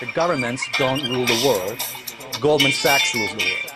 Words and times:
The 0.00 0.06
governments 0.14 0.62
don't 0.78 1.02
rule 1.12 1.26
the 1.26 1.46
world. 1.46 1.78
Goldman 2.40 2.72
Sachs 2.72 3.14
rules 3.14 3.30
the 3.30 3.44
world. 3.44 3.70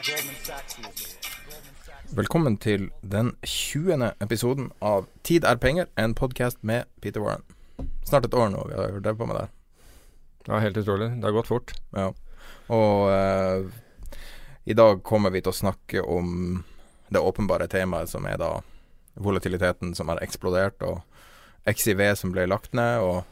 Velkommen 2.10 2.56
til 2.56 2.90
den 3.02 3.36
20. 3.42 4.12
episoden 4.20 4.70
av 4.80 5.04
Tid 5.22 5.44
er 5.44 5.56
penger, 5.56 5.86
en 5.98 6.14
podkast 6.14 6.62
med 6.62 6.84
Peter 7.02 7.20
Warren. 7.20 7.42
Snart 8.08 8.24
et 8.24 8.34
år 8.34 8.48
nå 8.54 8.62
vi 8.70 8.74
har 8.78 8.96
drevet 9.04 9.18
på 9.18 9.26
med 9.26 9.36
det. 9.36 9.48
Ja, 10.48 10.62
helt 10.64 10.76
utrolig. 10.80 11.10
Det 11.10 11.28
har 11.28 11.36
gått 11.36 11.52
fort. 11.52 11.76
Ja. 11.92 12.08
Og 12.72 13.12
eh, 13.12 13.68
i 14.64 14.72
dag 14.72 15.02
kommer 15.04 15.30
vi 15.30 15.44
til 15.44 15.52
å 15.52 15.60
snakke 15.60 16.06
om 16.08 16.64
det 17.12 17.20
åpenbare 17.20 17.68
temaet 17.68 18.08
som 18.08 18.24
er 18.24 18.40
da 18.40 18.54
volatiliteten 19.20 19.92
som 19.92 20.08
har 20.08 20.24
eksplodert, 20.24 20.80
og 20.80 21.04
XIV 21.68 22.16
som 22.16 22.32
ble 22.32 22.48
lagt 22.48 22.72
ned, 22.72 23.04
og 23.04 23.28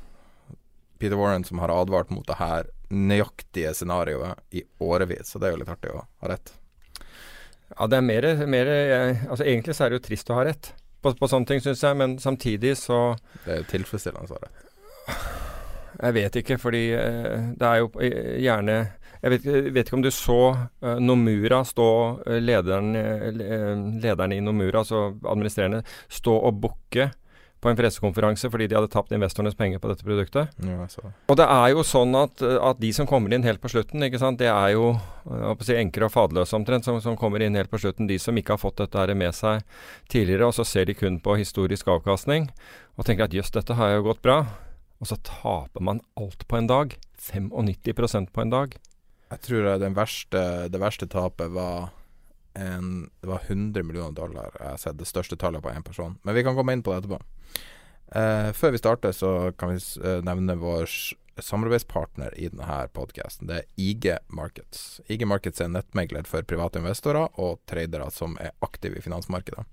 Peter 1.01 1.17
Warren 1.17 1.45
som 1.45 1.59
har 1.59 1.73
advart 1.73 2.13
mot 2.13 2.29
det 2.29 2.37
her 2.37 2.69
nøyaktige 2.93 3.73
scenarioet 3.77 4.41
i 4.57 4.65
årevis. 4.85 5.33
Så 5.33 5.41
det 5.41 5.49
er 5.49 5.57
jo 5.57 5.63
litt 5.63 5.73
artig 5.73 5.93
å 5.95 6.05
ha 6.05 6.33
rett. 6.33 6.55
Ja, 7.73 7.89
det 7.89 7.97
er 7.97 8.05
mer, 8.05 8.27
mer 8.53 8.69
Altså 9.33 9.47
Egentlig 9.47 9.73
så 9.79 9.87
er 9.87 9.93
det 9.93 9.97
jo 9.97 10.05
trist 10.05 10.29
å 10.29 10.37
ha 10.37 10.43
rett 10.45 10.75
på, 11.03 11.13
på 11.19 11.29
sånne 11.29 11.49
ting, 11.49 11.63
syns 11.63 11.83
jeg, 11.83 11.99
men 11.99 12.19
samtidig 12.23 12.77
så 12.79 13.15
Det 13.45 13.55
er 13.55 13.63
jo 13.63 13.71
tilfredsstillende 13.73 14.29
å 14.29 14.37
ha 14.37 14.45
rett. 14.45 14.69
Jeg 16.03 16.17
vet 16.17 16.37
ikke, 16.41 16.59
fordi 16.61 16.83
eh, 16.97 17.49
det 17.59 17.69
er 17.69 17.81
jo 17.83 17.89
eh, 18.01 18.37
gjerne 18.43 18.77
Jeg 19.23 19.33
vet, 19.35 19.47
jeg 19.47 19.75
vet 19.75 19.89
ikke 19.89 19.99
om 19.99 20.05
du 20.05 20.11
så 20.15 20.39
uh, 20.51 20.97
Nomura 20.99 21.61
stå 21.63 21.89
lederen, 22.43 22.89
lederen 24.03 24.33
i 24.35 24.41
Nomura, 24.43 24.81
altså 24.81 25.13
administrerende, 25.31 25.85
stå 26.11 26.35
og 26.49 26.59
bukke 26.65 27.07
på 27.63 27.71
en 27.71 27.79
pressekonferanse 27.79 28.51
fordi 28.51 28.67
de 28.69 28.77
hadde 28.77 28.91
tapt 28.91 29.13
investorenes 29.15 29.55
penger 29.59 29.79
på 29.83 29.91
dette 29.93 30.07
produktet. 30.07 30.51
Ja. 30.67 30.87
Og 31.31 31.39
det 31.39 31.47
er 31.47 31.69
jo 31.71 31.85
sånn 31.87 32.17
at, 32.19 32.43
at 32.43 32.81
de 32.83 32.91
som 32.97 33.07
kommer 33.07 33.33
inn 33.35 33.47
helt 33.47 33.63
på 33.63 33.71
slutten, 33.71 34.03
det 34.03 34.49
er 34.51 34.73
jo 34.75 34.89
å 35.23 35.55
si, 35.63 35.77
enker 35.79 36.09
og 36.09 36.13
faderløse 36.15 36.59
omtrent, 36.59 36.89
som, 36.89 36.99
som 37.05 37.17
kommer 37.19 37.45
inn 37.45 37.55
helt 37.59 37.71
på 37.71 37.79
slutten. 37.79 38.11
De 38.11 38.19
som 38.19 38.37
ikke 38.39 38.57
har 38.57 38.63
fått 38.63 38.83
dette 38.83 38.99
her 38.99 39.15
med 39.15 39.37
seg 39.39 39.63
tidligere, 40.11 40.51
og 40.51 40.59
så 40.59 40.67
ser 40.67 40.91
de 40.91 40.99
kun 40.99 41.21
på 41.23 41.39
historisk 41.39 41.89
avkastning 41.95 42.51
og 42.99 43.07
tenker 43.07 43.29
at 43.29 43.37
jøss, 43.37 43.55
dette 43.55 43.79
har 43.79 43.95
jo 43.95 44.07
gått 44.11 44.23
bra. 44.27 44.43
Og 45.03 45.09
så 45.11 45.19
taper 45.27 45.83
man 45.83 46.03
alt 46.19 46.45
på 46.51 46.59
en 46.59 46.71
dag. 46.71 46.95
95% 47.23 48.35
på 48.35 48.43
en 48.43 48.53
dag. 48.53 48.75
Jeg 49.33 49.41
tror 49.47 49.71
verste, 49.97 50.43
det 50.69 50.81
verste 50.83 51.09
tapet 51.09 51.51
var 51.55 51.93
en, 52.55 53.11
Det 53.21 53.29
var 53.31 53.41
100 53.49 53.83
millioner 53.83 54.13
dollar. 54.13 54.51
Jeg 54.59 54.69
har 54.69 54.81
sett 54.81 54.99
det 54.99 55.09
største 55.09 55.39
tallet 55.41 55.63
på 55.63 55.71
én 55.71 55.85
person. 55.85 56.19
Men 56.23 56.35
vi 56.35 56.45
kan 56.45 56.57
komme 56.59 56.75
inn 56.75 56.83
på 56.85 56.93
det 56.93 57.03
etterpå. 57.03 57.23
Eh, 58.15 58.53
før 58.53 58.75
vi 58.75 58.81
starter, 58.81 59.13
så 59.17 59.53
kan 59.57 59.73
vi 59.73 59.81
eh, 60.05 60.21
nevne 60.25 60.59
vår 60.61 60.89
samarbeidspartner 61.41 62.35
i 62.37 62.51
denne 62.53 62.83
podkasten. 62.93 63.49
Det 63.49 63.63
er 63.63 63.69
IG 63.81 64.11
Markets. 64.29 65.01
IG 65.09 65.25
Markets 65.29 65.63
er 65.65 65.73
nettmegler 65.73 66.29
for 66.29 66.45
private 66.45 66.83
investorer 66.83 67.33
og 67.41 67.63
tradere 67.71 68.11
som 68.13 68.37
er 68.43 68.53
aktive 68.65 69.01
i 69.01 69.05
finansmarkedet. 69.05 69.65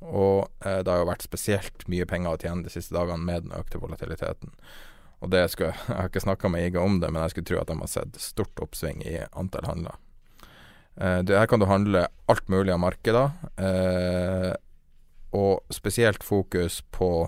Og 0.00 0.48
eh, 0.64 0.80
det 0.80 0.90
har 0.90 1.02
jo 1.02 1.10
vært 1.10 1.26
spesielt 1.28 1.84
mye 1.92 2.08
penger 2.08 2.32
å 2.32 2.40
tjene 2.40 2.64
de 2.64 2.72
siste 2.72 2.96
dagene 2.96 3.20
med 3.20 3.46
den 3.46 3.56
økte 3.58 3.82
volatiliteten. 3.82 4.56
Og 5.20 5.30
det 5.32 5.44
skal, 5.52 5.76
Jeg 5.88 6.00
har 6.00 6.08
ikke 6.08 6.24
snakka 6.24 6.52
med 6.52 6.64
IG 6.64 6.80
om 6.80 6.98
det, 7.04 7.12
men 7.12 7.20
jeg 7.24 7.36
skulle 7.36 7.52
tro 7.52 7.60
at 7.60 7.68
de 7.68 7.78
har 7.82 7.94
sett 7.98 8.20
stort 8.20 8.64
oppsving 8.64 9.04
i 9.04 9.18
antall 9.36 9.68
handler. 9.68 10.00
Eh, 10.96 11.20
her 11.20 11.48
kan 11.52 11.60
du 11.60 11.68
handle 11.68 12.08
alt 12.32 12.48
mulig 12.48 12.72
av 12.72 12.80
markeder, 12.80 13.32
eh, 13.60 14.52
og 15.36 15.74
spesielt 15.74 16.24
fokus 16.24 16.80
på 16.94 17.26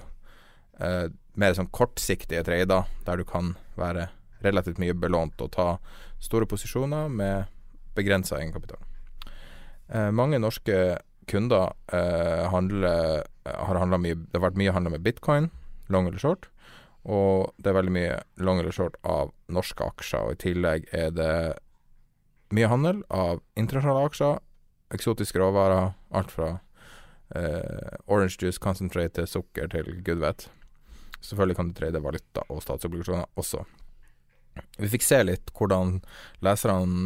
eh, 0.81 1.09
mer 1.37 1.57
sånn 1.57 1.71
kortsiktige 1.75 2.45
trader, 2.47 2.89
der 3.07 3.21
du 3.21 3.25
kan 3.29 3.55
være 3.77 4.09
relativt 4.45 4.81
mye 4.81 4.97
belånt 4.97 5.41
og 5.43 5.53
ta 5.57 5.77
store 6.23 6.49
posisjoner 6.49 7.11
med 7.13 7.53
begrensa 7.97 8.39
egenkapital. 8.41 8.81
Eh, 9.89 10.11
mange 10.11 10.41
norske 10.43 10.99
kunder 11.31 11.73
eh, 11.93 12.45
handler, 12.53 13.25
har 13.47 13.99
mye 13.99 14.15
Det 14.15 14.39
har 14.39 14.49
vært 14.51 14.61
mye 14.61 14.75
handla 14.75 14.91
med 14.91 15.03
bitcoin, 15.03 15.51
long 15.89 16.07
eller 16.09 16.19
short. 16.19 16.49
Og 17.07 17.55
det 17.63 17.71
er 17.71 17.79
veldig 17.79 17.95
mye 17.95 18.19
long 18.43 18.59
eller 18.61 18.75
short 18.75 18.97
av 19.07 19.31
norske 19.49 19.85
aksjer. 19.85 20.27
Og 20.27 20.35
i 20.35 20.43
tillegg 20.43 20.89
er 20.93 21.13
det 21.15 21.33
mye 22.55 22.71
handel 22.71 23.03
av 23.11 23.43
internasjonale 23.59 24.07
aksjer, 24.11 24.41
eksotiske 24.95 25.39
råvarer, 25.39 25.95
alt 26.15 26.35
fra 26.35 26.51
eh, 27.35 27.95
orange 28.07 28.39
juice 28.43 28.63
concentrate 28.63 29.15
til 29.19 29.31
sukker 29.31 29.71
til 29.71 29.91
gud 30.07 30.23
vet. 30.23 30.49
Selvfølgelig 31.21 31.57
kan 31.57 31.69
du 31.69 31.75
trade 31.79 32.03
valuta 32.03 32.45
og 32.53 32.63
statsobligasjoner 32.65 33.27
også. 33.41 33.65
Vi 34.79 34.89
fikk 34.89 35.05
se 35.05 35.19
litt 35.25 35.51
hvordan 35.57 35.99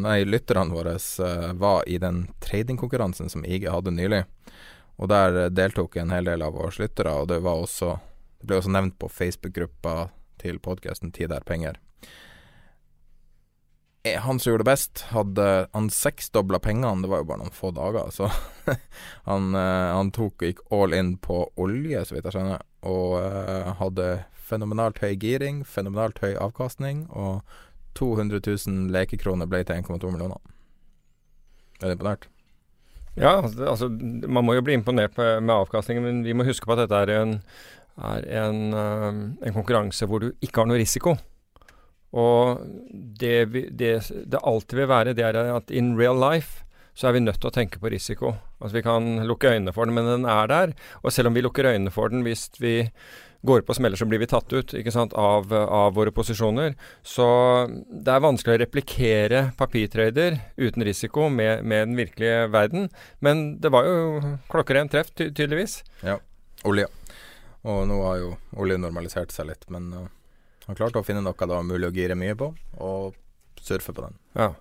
nei, 0.04 0.20
lytterne 0.26 0.74
våre 0.74 0.94
eh, 0.96 1.50
var 1.58 1.82
i 1.88 1.98
den 2.02 2.28
tradingkonkurransen 2.44 3.30
som 3.32 3.44
IG 3.44 3.66
hadde 3.70 3.94
nylig. 3.94 4.24
Og 5.00 5.10
der 5.10 5.48
deltok 5.50 5.96
en 5.96 6.12
hel 6.12 6.28
del 6.28 6.44
av 6.44 6.54
våre 6.54 6.72
lyttere, 6.82 7.14
og 7.16 7.30
det 7.30 7.40
også 7.64 7.98
Det 8.40 8.46
ble 8.48 8.56
også 8.56 8.70
nevnt 8.72 8.94
på 8.96 9.08
Facebook-gruppa 9.12 10.08
til 10.40 10.58
podkasten 10.64 11.10
Tid 11.12 11.32
er 11.32 11.44
penger. 11.44 11.74
Eh, 14.02 14.20
Han 14.20 14.38
som 14.40 14.50
gjorde 14.50 14.64
det 14.64 14.70
best, 14.70 15.00
hadde 15.12 15.46
han 15.72 15.90
seksdobla 15.92 16.58
pengene, 16.58 17.02
det 17.02 17.10
var 17.12 17.20
jo 17.20 17.28
bare 17.28 17.42
noen 17.42 17.52
få 17.52 17.72
dager, 17.76 18.08
så 18.14 18.30
han, 19.30 19.54
eh, 19.54 19.88
han 19.92 20.12
tok 20.16 20.40
gikk 20.46 20.62
all 20.72 20.96
in 20.96 21.18
på 21.20 21.42
olje, 21.60 22.04
så 22.04 22.16
vidt 22.16 22.28
jeg 22.30 22.38
skjønner, 22.38 22.64
og 22.88 23.18
uh, 23.20 23.74
hadde 23.76 24.06
fenomenalt 24.50 25.02
høy 25.04 25.12
giring, 25.20 25.60
fenomenalt 25.68 26.22
høy 26.24 26.32
avkastning, 26.40 27.04
og 27.12 27.42
200 27.98 28.40
000 28.40 28.88
lekekroner 28.94 29.50
ble 29.50 29.60
til 29.68 29.82
1,2 29.82 30.14
millioner. 30.14 30.40
Er 31.82 31.90
du 31.90 31.98
imponert? 31.98 32.30
Ja, 33.18 33.34
altså, 33.42 33.66
altså, 33.68 33.90
man 33.90 34.46
må 34.46 34.54
jo 34.56 34.64
bli 34.64 34.78
imponert 34.78 35.18
med, 35.20 35.42
med 35.44 35.54
avkastningen, 35.58 36.06
men 36.06 36.24
vi 36.24 36.32
må 36.32 36.46
huske 36.48 36.64
på 36.64 36.72
at 36.72 36.86
dette 36.86 37.02
er 37.04 37.12
en, 37.18 37.36
er 38.00 38.24
en, 38.46 38.60
en 38.72 39.56
konkurranse 39.56 40.08
hvor 40.08 40.24
du 40.24 40.30
ikke 40.40 40.62
har 40.62 40.70
noe 40.70 40.80
risiko. 40.80 41.18
Og 42.10 42.64
det, 43.20 43.36
det 43.78 43.94
det 44.10 44.42
alltid 44.42 44.82
vil 44.82 44.90
være, 44.90 45.14
det 45.14 45.24
er 45.24 45.38
at 45.54 45.70
in 45.70 45.94
real 45.98 46.18
life 46.18 46.64
så 46.94 47.08
er 47.08 47.16
vi 47.16 47.22
nødt 47.24 47.40
til 47.40 47.48
å 47.48 47.54
tenke 47.54 47.80
på 47.80 47.90
risiko. 47.92 48.34
Altså 48.60 48.76
Vi 48.76 48.84
kan 48.84 49.22
lukke 49.24 49.54
øynene 49.54 49.72
for 49.72 49.88
den, 49.88 49.96
men 49.96 50.08
den 50.08 50.26
er 50.28 50.50
der. 50.50 50.72
Og 51.00 51.14
selv 51.14 51.30
om 51.30 51.36
vi 51.36 51.44
lukker 51.44 51.70
øynene 51.70 51.92
for 51.94 52.12
den 52.12 52.26
hvis 52.26 52.50
vi 52.60 52.90
går 53.46 53.62
på 53.64 53.74
smeller, 53.74 53.96
så 53.96 54.04
blir 54.04 54.20
vi 54.20 54.28
tatt 54.28 54.52
ut 54.52 54.74
ikke 54.76 54.92
sant, 54.92 55.14
av, 55.16 55.48
av 55.52 55.94
våre 55.96 56.12
posisjoner. 56.12 56.74
Så 57.06 57.24
det 57.88 58.12
er 58.12 58.24
vanskelig 58.26 58.58
å 58.58 58.60
replikere 58.60 59.42
papirtrader 59.56 60.36
uten 60.60 60.84
risiko 60.84 61.30
med, 61.32 61.64
med 61.64 61.88
den 61.88 61.96
virkelige 61.96 62.50
verden. 62.52 62.90
Men 63.24 63.56
det 63.62 63.72
var 63.72 63.88
jo 63.88 64.36
klokkerent 64.52 64.92
treff, 64.92 65.14
ty 65.14 65.30
tydeligvis. 65.30 65.80
Ja. 66.04 66.18
Olje. 66.68 66.90
Og 67.64 67.86
nå 67.88 67.96
har 68.04 68.20
jo 68.20 68.34
olje 68.60 68.76
normalisert 68.80 69.32
seg 69.32 69.48
litt, 69.54 69.64
men 69.72 69.88
uh, 69.96 70.08
han 70.70 70.78
klarte 70.78 71.02
å 71.02 71.06
finne 71.06 71.22
noe 71.24 71.34
det 71.34 71.50
var 71.50 71.66
mulig 71.66 71.88
å 71.90 71.94
gire 71.94 72.14
mye 72.18 72.36
på, 72.38 72.52
og 72.78 73.16
surfe 73.60 73.94
på 73.94 74.04
den. 74.06 74.18
Ja. 74.38 74.52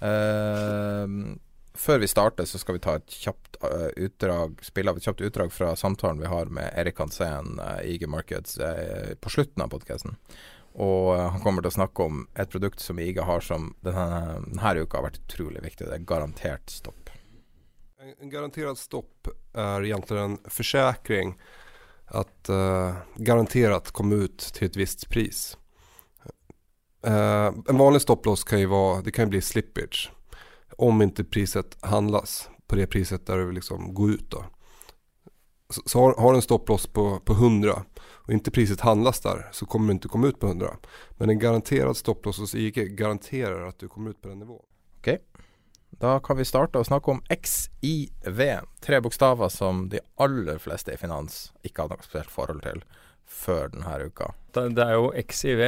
Uh, 0.00 1.36
før 1.76 2.02
vi 2.02 2.08
starter, 2.10 2.44
så 2.44 2.60
skal 2.60 2.76
vi 2.76 2.82
ta 2.84 2.98
et 2.98 3.16
kjapt 3.22 3.56
uh, 3.64 3.88
utdrag 3.96 4.60
spille 4.64 4.92
av 4.92 5.00
et 5.00 5.08
kjapt 5.08 5.24
utdrag 5.24 5.52
fra 5.54 5.72
samtalen 5.78 6.20
vi 6.20 6.30
har 6.30 6.52
med 6.52 6.72
Erik 6.76 7.00
Hansen 7.00 7.56
uh, 7.60 7.80
i 7.80 7.96
IG 7.96 8.04
Markets 8.10 8.58
uh, 8.60 9.16
på 9.20 9.32
slutten 9.32 9.64
av 9.64 9.72
podkasten. 9.72 10.18
Og 10.80 11.16
han 11.18 11.40
kommer 11.42 11.64
til 11.64 11.72
å 11.72 11.78
snakke 11.80 12.04
om 12.06 12.20
et 12.38 12.52
produkt 12.52 12.84
som 12.84 13.00
IG 13.02 13.18
har 13.26 13.42
som 13.42 13.72
denne, 13.82 14.44
denne 14.46 14.84
uka 14.84 15.00
har 15.00 15.08
vært 15.08 15.22
utrolig 15.24 15.64
viktig. 15.64 15.88
Det 15.88 15.96
er 15.96 16.04
garantert 16.06 16.70
stopp. 16.70 17.10
En 18.00 18.30
garantert 18.30 18.78
stopp 18.78 19.32
er 19.58 19.88
egentlig 19.88 20.20
en 20.22 20.38
forsikring 20.46 21.34
at 22.10 22.50
garantert 23.16 23.92
komme 23.94 24.24
ut 24.24 24.38
til 24.54 24.66
et 24.66 24.76
visst 24.76 25.08
pris. 25.08 25.56
en 27.04 27.78
vanlig 27.78 28.00
stopplås 28.02 28.44
kan 28.44 28.60
jo 28.60 28.68
være, 28.68 29.02
det 29.04 29.14
kan 29.14 29.30
bli 29.30 29.40
slippage 29.40 30.10
om 30.80 31.02
inte 31.02 31.24
priset 31.24 31.76
handlas 31.80 32.48
på 32.66 32.76
det 32.76 32.86
priset 32.86 33.26
där 33.26 33.38
du 33.38 33.52
liksom 33.52 33.94
går 33.94 34.10
ut 34.10 34.30
då. 34.30 34.44
Så, 35.68 35.82
så 35.86 36.14
har, 36.18 36.30
du 36.32 36.36
en 36.36 36.42
stopploss 36.42 36.86
på, 36.86 37.20
på 37.20 37.32
100 37.32 37.82
och 38.02 38.32
inte 38.32 38.50
priset 38.50 38.80
handlas 38.80 39.20
där 39.20 39.48
så 39.52 39.66
kommer 39.66 39.86
du 39.86 39.92
inte 39.92 40.08
komma 40.08 40.26
ut 40.26 40.40
på 40.40 40.46
100. 40.46 40.76
Men 41.10 41.30
en 41.30 41.38
garanterad 41.38 41.96
stopploss 41.96 42.38
hos 42.38 42.54
IG 42.54 42.96
garanterar 42.96 43.68
at 43.68 43.78
du 43.78 43.88
kommer 43.88 44.10
ut 44.10 44.20
på 44.20 44.28
den 44.28 44.38
nivån. 44.38 44.64
Ok, 44.98 45.08
da 45.98 46.18
kan 46.20 46.38
vi 46.38 46.46
starte 46.48 46.80
å 46.80 46.86
snakke 46.86 47.10
om 47.12 47.22
XIV. 47.28 48.40
Tre 48.80 49.00
bokstaver 49.04 49.50
som 49.52 49.88
de 49.92 50.00
aller 50.20 50.60
fleste 50.62 50.94
i 50.94 51.00
finans 51.00 51.50
ikke 51.66 51.84
hadde 51.84 51.98
noe 51.98 52.06
spesielt 52.06 52.32
forhold 52.32 52.62
til 52.64 52.84
før 53.30 53.68
denne 53.74 53.98
uka. 54.06 54.30
Det, 54.54 54.82
er 54.82 54.96
jo 54.96 55.10
XIV 55.14 55.62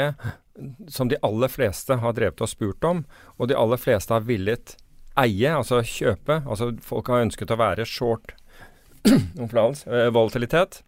som 0.91 1.11
de 1.11 1.19
aller 1.23 1.53
fleste 1.53 1.99
har 2.03 2.17
drevet 2.17 2.43
og 2.43 2.51
spurt 2.51 2.85
om, 2.85 3.05
og 3.39 3.51
de 3.51 3.59
aller 3.59 3.81
fleste 3.81 4.15
har 4.15 4.25
villet 4.27 4.77
eie, 5.21 5.53
altså 5.53 5.83
kjøpe. 5.85 6.41
Altså 6.47 6.73
folk 6.85 7.13
har 7.13 7.27
ønsket 7.27 7.53
å 7.53 7.61
være 7.61 7.87
short 7.89 8.35
eh, 9.07 10.09
volatilitet. 10.15 10.83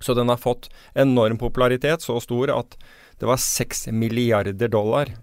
Så 0.00 0.14
den 0.14 0.28
har 0.28 0.40
fått 0.40 0.68
enorm 0.94 1.38
popularitet, 1.40 2.04
så 2.04 2.20
stor 2.20 2.52
at 2.52 2.76
det 3.16 3.28
var 3.28 3.40
6 3.40 3.88
milliarder 3.96 4.68
dollar 4.68 5.14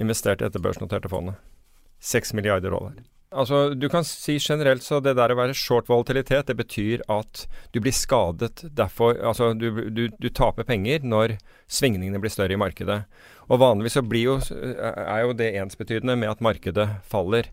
investert 0.00 0.40
i 0.40 0.46
dette 0.48 0.62
børsnoterte 0.62 1.10
fondet. 1.12 1.36
Seks 2.02 2.34
milliarder 2.34 2.74
dollar. 2.74 2.98
Altså, 3.32 3.74
Du 3.74 3.88
kan 3.88 4.04
si 4.04 4.36
generelt 4.38 4.82
så 4.84 5.00
det 5.00 5.14
der 5.16 5.32
å 5.32 5.38
være 5.38 5.56
short 5.56 5.88
volatilitet, 5.88 6.50
det 6.50 6.56
betyr 6.58 7.04
at 7.08 7.46
du 7.72 7.80
blir 7.80 7.94
skadet. 7.96 8.64
Derfor, 8.76 9.16
altså 9.24 9.52
du, 9.56 9.88
du, 9.88 10.08
du 10.12 10.28
taper 10.28 10.66
penger 10.68 11.06
når 11.06 11.38
svingningene 11.70 12.20
blir 12.20 12.32
større 12.32 12.52
i 12.52 12.60
markedet. 12.60 13.02
Og 13.48 13.62
vanligvis 13.62 13.96
så 13.96 14.04
jo, 14.04 14.36
er 14.42 15.22
jo 15.24 15.36
det 15.36 15.54
ensbetydende 15.62 16.18
med 16.18 16.34
at 16.34 16.44
markedet 16.44 16.88
faller. 17.08 17.48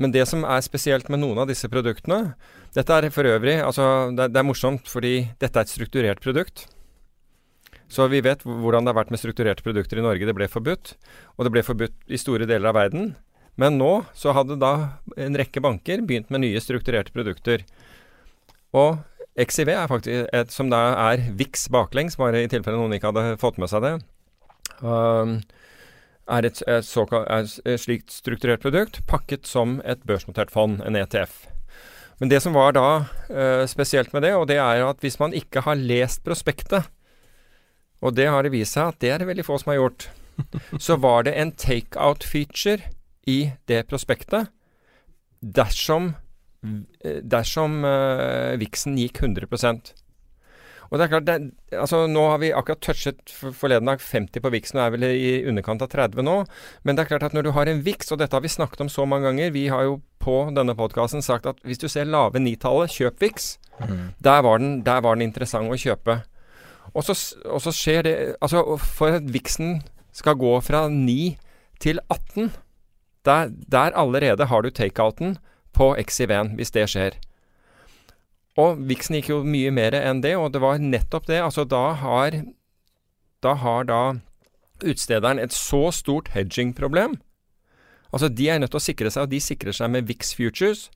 Men 0.00 0.12
det 0.12 0.26
som 0.28 0.44
er 0.44 0.60
spesielt 0.64 1.08
med 1.12 1.22
noen 1.22 1.42
av 1.42 1.48
disse 1.50 1.68
produktene 1.68 2.34
Dette 2.72 2.94
er 2.94 3.10
for 3.12 3.26
øvrig 3.26 3.56
altså 3.60 3.84
det, 4.14 4.30
det 4.32 4.38
er 4.38 4.46
morsomt 4.46 4.86
fordi 4.88 5.26
dette 5.42 5.58
er 5.58 5.66
et 5.66 5.72
strukturert 5.72 6.22
produkt. 6.22 6.68
Så 7.90 8.06
vi 8.08 8.22
vet 8.22 8.44
hvordan 8.46 8.86
det 8.86 8.92
har 8.92 9.00
vært 9.00 9.10
med 9.10 9.18
strukturerte 9.18 9.64
produkter 9.66 9.98
i 9.98 10.04
Norge. 10.04 10.28
Det 10.28 10.36
ble 10.36 10.46
forbudt. 10.48 10.94
Og 11.36 11.46
det 11.46 11.52
ble 11.56 11.64
forbudt 11.66 11.96
i 12.06 12.20
store 12.20 12.46
deler 12.46 12.70
av 12.70 12.78
verden. 12.78 13.10
Men 13.58 13.78
nå 13.80 14.04
så 14.16 14.34
hadde 14.36 14.58
da 14.60 15.00
en 15.18 15.38
rekke 15.38 15.62
banker 15.64 16.04
begynt 16.06 16.30
med 16.30 16.44
nye 16.44 16.60
strukturerte 16.62 17.12
produkter. 17.14 17.64
Og 18.76 19.00
XIV 19.40 19.72
er 19.74 19.90
faktisk 19.90 20.30
et 20.36 20.52
som 20.54 20.70
da 20.72 20.80
er 21.10 21.24
VIX 21.36 21.68
baklengs, 21.72 22.18
bare 22.20 22.44
i 22.44 22.50
tilfelle 22.50 22.78
noen 22.78 22.96
ikke 22.96 23.10
hadde 23.12 23.40
fått 23.40 23.60
med 23.60 23.70
seg 23.72 23.84
det. 23.86 23.94
Um, 24.80 25.40
er 26.30 26.46
et, 26.46 26.60
et, 26.68 26.86
såkalt, 26.86 27.26
et 27.30 27.80
slikt 27.80 28.12
strukturert 28.14 28.62
produkt 28.62 29.00
pakket 29.10 29.48
som 29.48 29.78
et 29.84 30.02
børsnotert 30.06 30.52
fond, 30.54 30.78
en 30.86 30.98
ETF. 30.98 31.42
Men 32.20 32.30
det 32.30 32.42
som 32.44 32.54
var 32.54 32.74
da 32.76 32.86
eh, 33.32 33.64
spesielt 33.70 34.12
med 34.12 34.26
det, 34.26 34.34
og 34.36 34.46
det 34.50 34.58
er 34.60 34.84
at 34.84 35.00
hvis 35.00 35.18
man 35.18 35.34
ikke 35.36 35.64
har 35.64 35.80
lest 35.80 36.22
prospektet, 36.26 36.90
og 38.04 38.14
det 38.16 38.28
har 38.28 38.44
det 38.44 38.52
vist 38.52 38.76
seg 38.76 38.92
at 38.92 39.00
det 39.00 39.12
er 39.12 39.22
det 39.22 39.28
veldig 39.30 39.46
få 39.46 39.56
som 39.60 39.72
har 39.72 39.80
gjort, 39.80 40.08
så 40.86 40.98
var 41.00 41.24
det 41.26 41.34
en 41.40 41.52
takeout-feature 41.56 42.92
i 43.28 43.52
det 43.68 43.84
prospektet 43.90 44.48
dersom, 45.40 46.14
dersom 47.24 47.80
uh, 47.84 48.56
Vixen 48.60 48.98
gikk 49.00 49.22
100% 49.24 49.92
og 50.90 50.98
det 50.98 51.04
er 51.04 51.10
klart, 51.12 51.26
det, 51.28 51.34
altså 51.78 52.02
Nå 52.10 52.22
har 52.32 52.40
vi 52.42 52.50
akkurat 52.54 52.80
touchet 52.82 53.30
forleden 53.54 53.86
dag 53.86 54.02
50 54.02 54.42
på 54.42 54.50
Vixen 54.50 54.80
og 54.80 54.84
er 54.84 54.94
vel 54.96 55.06
i 55.06 55.34
underkant 55.46 55.84
av 55.86 55.90
30 55.92 56.26
nå. 56.26 56.36
Men 56.82 56.96
det 56.96 57.04
er 57.04 57.10
klart 57.12 57.26
at 57.28 57.36
når 57.36 57.46
du 57.46 57.52
har 57.54 57.70
en 57.70 57.82
Vix, 57.86 58.10
og 58.10 58.18
dette 58.18 58.34
har 58.34 58.42
vi 58.42 58.50
snakket 58.50 58.82
om 58.82 58.90
så 58.90 59.06
mange 59.06 59.30
ganger 59.30 59.54
Vi 59.54 59.68
har 59.70 59.86
jo 59.86 60.00
på 60.20 60.34
denne 60.56 60.74
podkasten 60.76 61.22
sagt 61.22 61.46
at 61.46 61.62
hvis 61.64 61.78
du 61.78 61.86
ser 61.88 62.10
lave 62.10 62.42
nitallet, 62.42 62.90
kjøp 62.90 63.22
Vix. 63.22 63.54
Mm. 63.78 64.10
Der, 64.18 64.42
var 64.42 64.58
den, 64.58 64.82
der 64.84 65.00
var 65.00 65.14
den 65.14 65.28
interessant 65.30 65.70
å 65.70 65.78
kjøpe. 65.78 66.20
Og 66.90 67.06
så, 67.06 67.14
og 67.46 67.62
så 67.62 67.72
skjer 67.72 68.02
det 68.02 68.16
Altså, 68.42 68.64
for 68.82 69.20
at 69.20 69.30
Vixen 69.30 69.78
skal 70.12 70.34
gå 70.34 70.56
fra 70.66 70.88
9 70.90 71.36
til 71.80 72.02
18 72.10 72.50
der, 73.26 73.50
der 73.50 73.96
allerede 73.96 74.46
har 74.46 74.62
du 74.62 74.70
takeouten 74.70 75.38
på 75.76 75.92
XIV-en, 75.98 76.54
hvis 76.56 76.72
det 76.74 76.88
skjer. 76.90 77.18
Og 78.58 78.80
Vixen 78.88 79.16
gikk 79.18 79.30
jo 79.30 79.42
mye 79.46 79.70
mer 79.72 79.94
enn 79.96 80.22
det, 80.24 80.34
og 80.36 80.52
det 80.54 80.62
var 80.62 80.82
nettopp 80.82 81.28
det. 81.30 81.40
Altså, 81.44 81.64
da 81.64 81.92
har 82.00 82.42
da, 83.44 83.54
har 83.54 83.86
da 83.88 84.02
utstederen 84.84 85.40
et 85.40 85.54
så 85.54 85.88
stort 85.94 86.32
hedging-problem. 86.34 87.18
Altså, 88.10 88.28
de 88.28 88.48
er 88.50 88.58
nødt 88.58 88.74
til 88.74 88.80
å 88.80 88.88
sikre 88.88 89.12
seg, 89.12 89.28
og 89.28 89.32
de 89.32 89.40
sikrer 89.42 89.76
seg 89.76 89.92
med 89.92 90.08
Vix 90.10 90.34
Futures, 90.36 90.88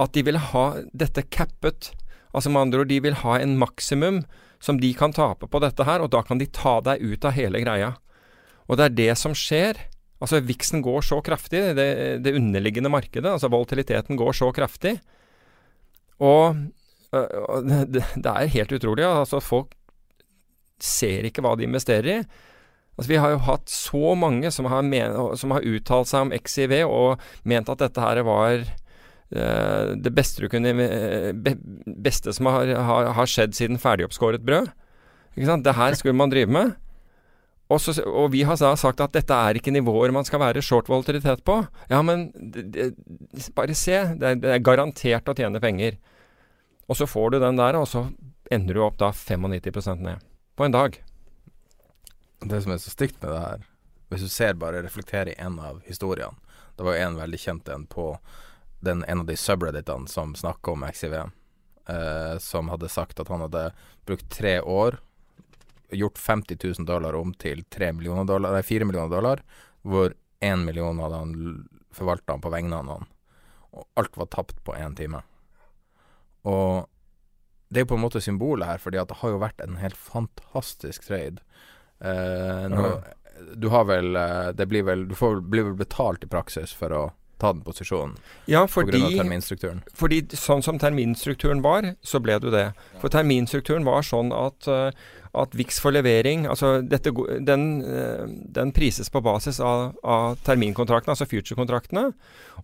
at 0.00 0.12
de 0.14 0.22
vil 0.26 0.38
ha 0.52 0.66
dette 0.94 1.24
cappet. 1.32 1.90
Altså 2.32 2.52
med 2.52 2.66
andre 2.66 2.84
ord, 2.84 2.92
de 2.92 3.00
vil 3.02 3.18
ha 3.24 3.38
en 3.40 3.56
maksimum 3.58 4.22
som 4.62 4.78
de 4.80 4.92
kan 4.96 5.12
tape 5.12 5.48
på 5.50 5.60
dette 5.62 5.84
her, 5.88 6.04
og 6.04 6.12
da 6.14 6.22
kan 6.24 6.40
de 6.40 6.48
ta 6.48 6.78
deg 6.84 7.02
ut 7.02 7.26
av 7.26 7.36
hele 7.36 7.60
greia. 7.64 7.94
Og 8.66 8.78
det 8.78 8.86
er 8.86 8.96
det 9.00 9.12
som 9.20 9.34
skjer. 9.36 9.78
Altså 10.22 10.40
Viksen 10.40 10.80
går 10.84 11.04
så 11.04 11.20
kraftig, 11.24 11.60
det, 11.76 11.88
det 12.24 12.34
underliggende 12.38 12.88
markedet, 12.92 13.28
altså 13.28 13.50
volatiliteten 13.52 14.16
går 14.16 14.32
så 14.38 14.48
kraftig. 14.56 14.96
Og, 16.24 16.56
det, 17.12 18.04
er 18.24 18.54
helt 18.54 18.72
utrolig. 18.72 19.04
Altså 19.04 19.42
Folk 19.44 19.74
ser 20.82 21.28
ikke 21.28 21.44
hva 21.44 21.54
de 21.56 21.66
investerer 21.68 22.10
i. 22.12 22.18
Altså 22.96 23.10
Vi 23.10 23.20
har 23.20 23.34
jo 23.34 23.44
hatt 23.44 23.68
så 23.68 24.14
mange 24.16 24.50
som 24.52 24.68
har, 24.72 24.84
men, 24.84 25.12
som 25.36 25.52
har 25.52 25.68
uttalt 25.68 26.08
seg 26.08 26.26
om 26.26 26.32
XIV 26.32 26.78
og 26.88 27.22
ment 27.44 27.68
at 27.72 27.84
dette 27.84 28.00
her 28.00 28.22
var 28.24 28.64
uh, 28.64 29.92
det 30.00 30.12
beste, 30.16 30.40
du 30.40 30.48
kunne, 30.52 30.72
be, 31.36 31.54
beste 31.84 32.32
som 32.32 32.48
har, 32.48 32.72
har, 32.88 33.12
har 33.18 33.28
skjedd 33.28 33.56
siden 33.56 33.80
ferdigoppskåret 33.80 34.44
brød. 34.48 34.72
Ikke 35.36 35.50
sant? 35.50 35.66
Det 35.66 35.76
her 35.76 35.96
skulle 35.98 36.16
man 36.16 36.32
drive 36.32 36.48
med. 36.52 36.72
Og, 37.66 37.80
så, 37.82 37.96
og, 38.06 38.30
vi 38.30 38.44
har 38.46 38.58
sagt 38.58 39.00
at 39.02 39.14
dette 39.16 39.34
er 39.34 39.58
ikke 39.58 39.72
nivåer 39.74 40.12
man 40.14 40.26
skal 40.26 40.38
være 40.38 40.62
short 40.62 40.86
volatilitet 40.90 41.42
på. 41.46 41.58
Ja, 41.90 41.98
men 42.06 42.28
det, 42.36 42.68
det, 42.76 42.90
bare 43.56 43.74
se. 43.74 43.98
Det 44.14 44.28
er, 44.28 44.38
det 44.38 44.52
er, 44.54 44.62
garantert 44.62 45.26
å 45.26 45.34
tjene 45.34 45.62
penger. 45.62 45.98
Og 46.86 47.00
så 47.00 47.08
får 47.10 47.34
du 47.34 47.40
den 47.42 47.58
der, 47.58 47.78
og 47.80 47.88
så 47.90 48.04
ender 48.54 48.78
du 48.78 48.84
opp 48.86 49.00
da 49.02 49.10
95 49.10 49.98
ned. 49.98 50.22
På 50.56 50.64
en 50.64 50.76
dag. 50.76 50.94
Det 52.46 52.60
som 52.62 52.72
er 52.72 52.78
så 52.78 52.92
stygt 52.94 53.18
med 53.22 53.32
det 53.32 53.40
her, 53.42 53.64
hvis 54.12 54.22
du 54.22 54.30
ser 54.30 54.54
bare 54.60 54.84
reflektere 54.84 55.32
i 55.32 55.40
en 55.42 55.58
av 55.58 55.80
historiene 55.88 56.36
Det 56.76 56.84
var 56.86 56.94
jo 56.94 57.02
en 57.02 57.16
veldig 57.18 57.40
kjent 57.40 57.68
en 57.72 57.86
på 57.90 58.04
den, 58.84 59.02
en 59.08 59.24
av 59.24 59.26
de 59.26 59.36
subredditene 59.40 60.06
som 60.08 60.34
snakker 60.36 60.76
om 60.76 60.84
XIV, 60.84 61.14
eh, 61.88 62.36
som 62.38 62.68
hadde 62.70 62.92
sagt 62.92 63.20
at 63.20 63.32
han 63.32 63.42
hadde 63.42 63.70
brukt 64.06 64.28
tre 64.30 64.60
år 64.60 65.00
gjort 65.94 66.18
50 66.18 66.58
000 66.78 66.86
dollar 66.88 67.14
om 67.18 67.32
til 67.34 67.62
3 67.70 67.92
millioner 67.96 68.26
dollar, 68.28 68.54
nei, 68.56 68.64
4 68.66 68.88
millioner 68.88 69.12
dollar, 69.12 69.42
hvor 69.86 70.14
1 70.40 70.64
million 70.66 70.98
hadde 71.02 71.20
han 71.22 71.36
forvalta 71.94 72.38
på 72.42 72.52
vegne 72.52 72.80
av 72.80 72.88
noen. 72.88 73.08
Og 73.76 73.86
alt 74.00 74.16
var 74.16 74.30
tapt 74.32 74.62
på 74.64 74.74
én 74.76 74.96
time. 74.98 75.22
Og 76.46 76.86
det 77.68 77.82
er 77.82 77.88
på 77.90 77.96
en 77.98 78.04
måte 78.04 78.22
symbolet 78.22 78.68
her, 78.68 78.80
fordi 78.82 79.02
det 79.02 79.18
har 79.20 79.32
jo 79.32 79.42
vært 79.42 79.62
en 79.64 79.78
helt 79.80 79.98
fantastisk 79.98 81.08
trade. 81.08 81.42
Eh, 82.00 82.66
nå, 82.70 82.90
Du 83.56 83.68
har 83.72 83.86
vel 83.88 84.16
eh, 84.16 84.50
Det 84.52 84.66
blir 84.68 84.82
vel 84.84 85.06
Du 85.08 85.14
får, 85.16 85.38
blir 85.40 85.64
vel 85.64 85.78
betalt 85.78 86.24
i 86.24 86.28
praksis 86.28 86.74
for 86.76 86.92
å 86.92 87.00
ta 87.40 87.52
den 87.52 87.62
posisjonen 87.66 88.16
ja, 88.48 88.64
fordi, 88.70 89.00
pga. 89.00 89.12
terminstrukturen? 89.20 89.82
Fordi 89.96 90.22
sånn 90.36 90.64
som 90.64 90.80
terminstrukturen 90.80 91.62
var, 91.64 91.94
så 92.00 92.20
ble 92.22 92.38
du 92.42 92.48
det. 92.54 92.70
For 93.02 93.12
terminstrukturen 93.12 93.86
var 93.86 94.06
sånn 94.06 94.32
at, 94.34 94.68
uh, 94.70 94.88
at 95.36 95.56
VIX 95.56 95.80
for 95.82 95.92
levering 95.92 96.46
altså 96.48 96.78
dette, 96.80 97.12
den, 97.44 97.66
uh, 97.84 98.24
den, 98.56 98.72
prises 98.76 99.12
på 99.12 99.20
basis 99.24 99.60
av, 99.60 99.92
av 100.00 100.40
terminkontraktene, 100.48 101.12
altså 101.16 101.28
future-kontraktene. 101.28 102.08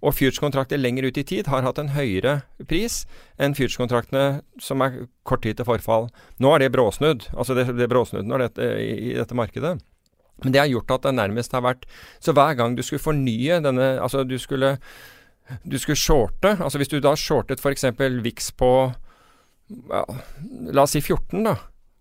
Og 0.01 0.17
future-kontrakter 0.17 0.81
lenger 0.81 1.11
ut 1.11 1.21
i 1.21 1.27
tid 1.35 1.53
har 1.53 1.67
hatt 1.67 1.81
en 1.83 1.93
høyere 1.97 2.41
pris 2.65 3.03
enn 3.37 3.57
future-kontraktene 3.59 4.43
som 4.63 4.85
er 4.85 5.05
kort 5.29 5.45
tid 5.45 5.61
til 5.61 5.69
forfall. 5.69 6.09
Nå 6.41 6.57
er 6.57 6.65
det 6.65 6.73
bråsnudd. 6.75 7.29
Altså 7.37 7.59
det, 7.59 7.69
det 7.77 7.93
bråsnudd 7.93 8.29
når 8.29 8.49
dette, 8.49 8.75
i, 8.81 8.93
i 9.13 9.17
dette 9.21 9.37
markedet. 9.37 9.77
Men 10.43 10.55
det 10.55 10.61
har 10.61 10.71
gjort 10.71 10.91
at 10.95 11.09
det 11.09 11.15
nærmest 11.17 11.53
har 11.55 11.65
vært 11.65 11.85
Så 12.21 12.35
hver 12.37 12.57
gang 12.59 12.77
du 12.77 12.83
skulle 12.83 13.03
fornye 13.03 13.61
denne 13.65 13.97
Altså 14.03 14.25
du 14.27 14.39
skulle 14.39 14.77
du 15.65 15.79
skulle 15.79 15.99
shorte, 15.99 16.57
altså 16.63 16.79
hvis 16.81 16.89
du 16.89 16.99
da 17.03 17.15
shortet 17.19 17.61
f.eks. 17.61 17.85
VIX 17.99 18.51
på 18.57 18.71
ja, 19.91 20.03
la 20.73 20.85
oss 20.85 20.95
si 20.97 21.03
14, 21.03 21.43
da. 21.45 21.57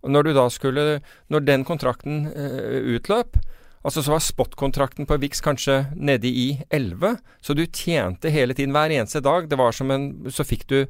Når 0.07 0.25
du 0.25 0.33
da 0.33 0.47
skulle 0.49 0.85
Når 1.29 1.45
den 1.45 1.65
kontrakten 1.67 2.25
eh, 2.31 2.81
utløp, 2.95 3.37
altså 3.83 4.01
så 4.01 4.15
var 4.15 4.23
spot-kontrakten 4.25 5.09
på 5.09 5.17
VIX 5.21 5.43
kanskje 5.45 5.77
nede 5.95 6.29
i 6.29 6.61
11, 6.69 7.17
så 7.41 7.53
du 7.57 7.65
tjente 7.65 8.33
hele 8.33 8.53
tiden, 8.53 8.73
hver 8.73 8.93
eneste 8.93 9.21
dag. 9.21 9.49
Det 9.49 9.57
var 9.57 9.71
som 9.71 9.91
en 9.91 10.29
Så 10.29 10.43
fikk 10.43 10.67
du 10.69 10.85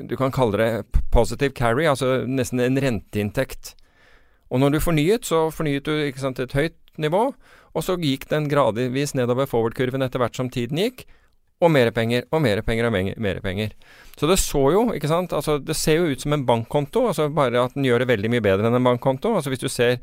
Du 0.00 0.16
kan 0.16 0.32
kalle 0.32 0.56
det 0.56 1.00
positive 1.12 1.52
carry, 1.52 1.84
altså 1.84 2.24
nesten 2.26 2.60
en 2.60 2.78
renteinntekt. 2.80 3.74
Og 4.54 4.62
når 4.62 4.76
du 4.76 4.80
fornyet, 4.82 5.26
så 5.26 5.48
fornyet 5.50 5.88
du 5.88 5.92
ikke 6.06 6.22
sant, 6.22 6.38
et 6.38 6.54
høyt 6.54 6.78
nivå, 7.02 7.26
og 7.74 7.82
så 7.82 7.96
gikk 7.98 8.28
den 8.30 8.46
gradvis 8.46 9.16
nedover 9.18 9.48
forward-kurven 9.50 10.06
etter 10.06 10.22
hvert 10.22 10.38
som 10.38 10.50
tiden 10.52 10.78
gikk 10.78 11.02
og 11.62 11.72
mer 11.72 11.90
penger 11.94 12.26
og 12.34 12.42
mer 12.44 12.60
penger 12.66 12.88
og 12.88 12.94
mer, 12.94 13.40
penger. 13.42 13.72
Så 14.18 14.28
det 14.30 14.38
så 14.42 14.62
jo, 14.74 14.84
ikke 14.94 15.10
sant 15.10 15.32
altså 15.32 15.56
Det 15.62 15.76
ser 15.78 16.00
jo 16.00 16.12
ut 16.12 16.20
som 16.20 16.34
en 16.34 16.44
bankkonto, 16.46 17.06
altså 17.08 17.28
bare 17.34 17.62
at 17.62 17.74
den 17.74 17.86
gjør 17.86 18.04
det 18.04 18.10
veldig 18.10 18.30
mye 18.30 18.44
bedre 18.44 18.68
enn 18.68 18.78
en 18.78 18.88
bankkonto. 18.90 19.34
Altså 19.34 19.52
hvis 19.54 19.62
du 19.62 19.68
ser 19.68 19.98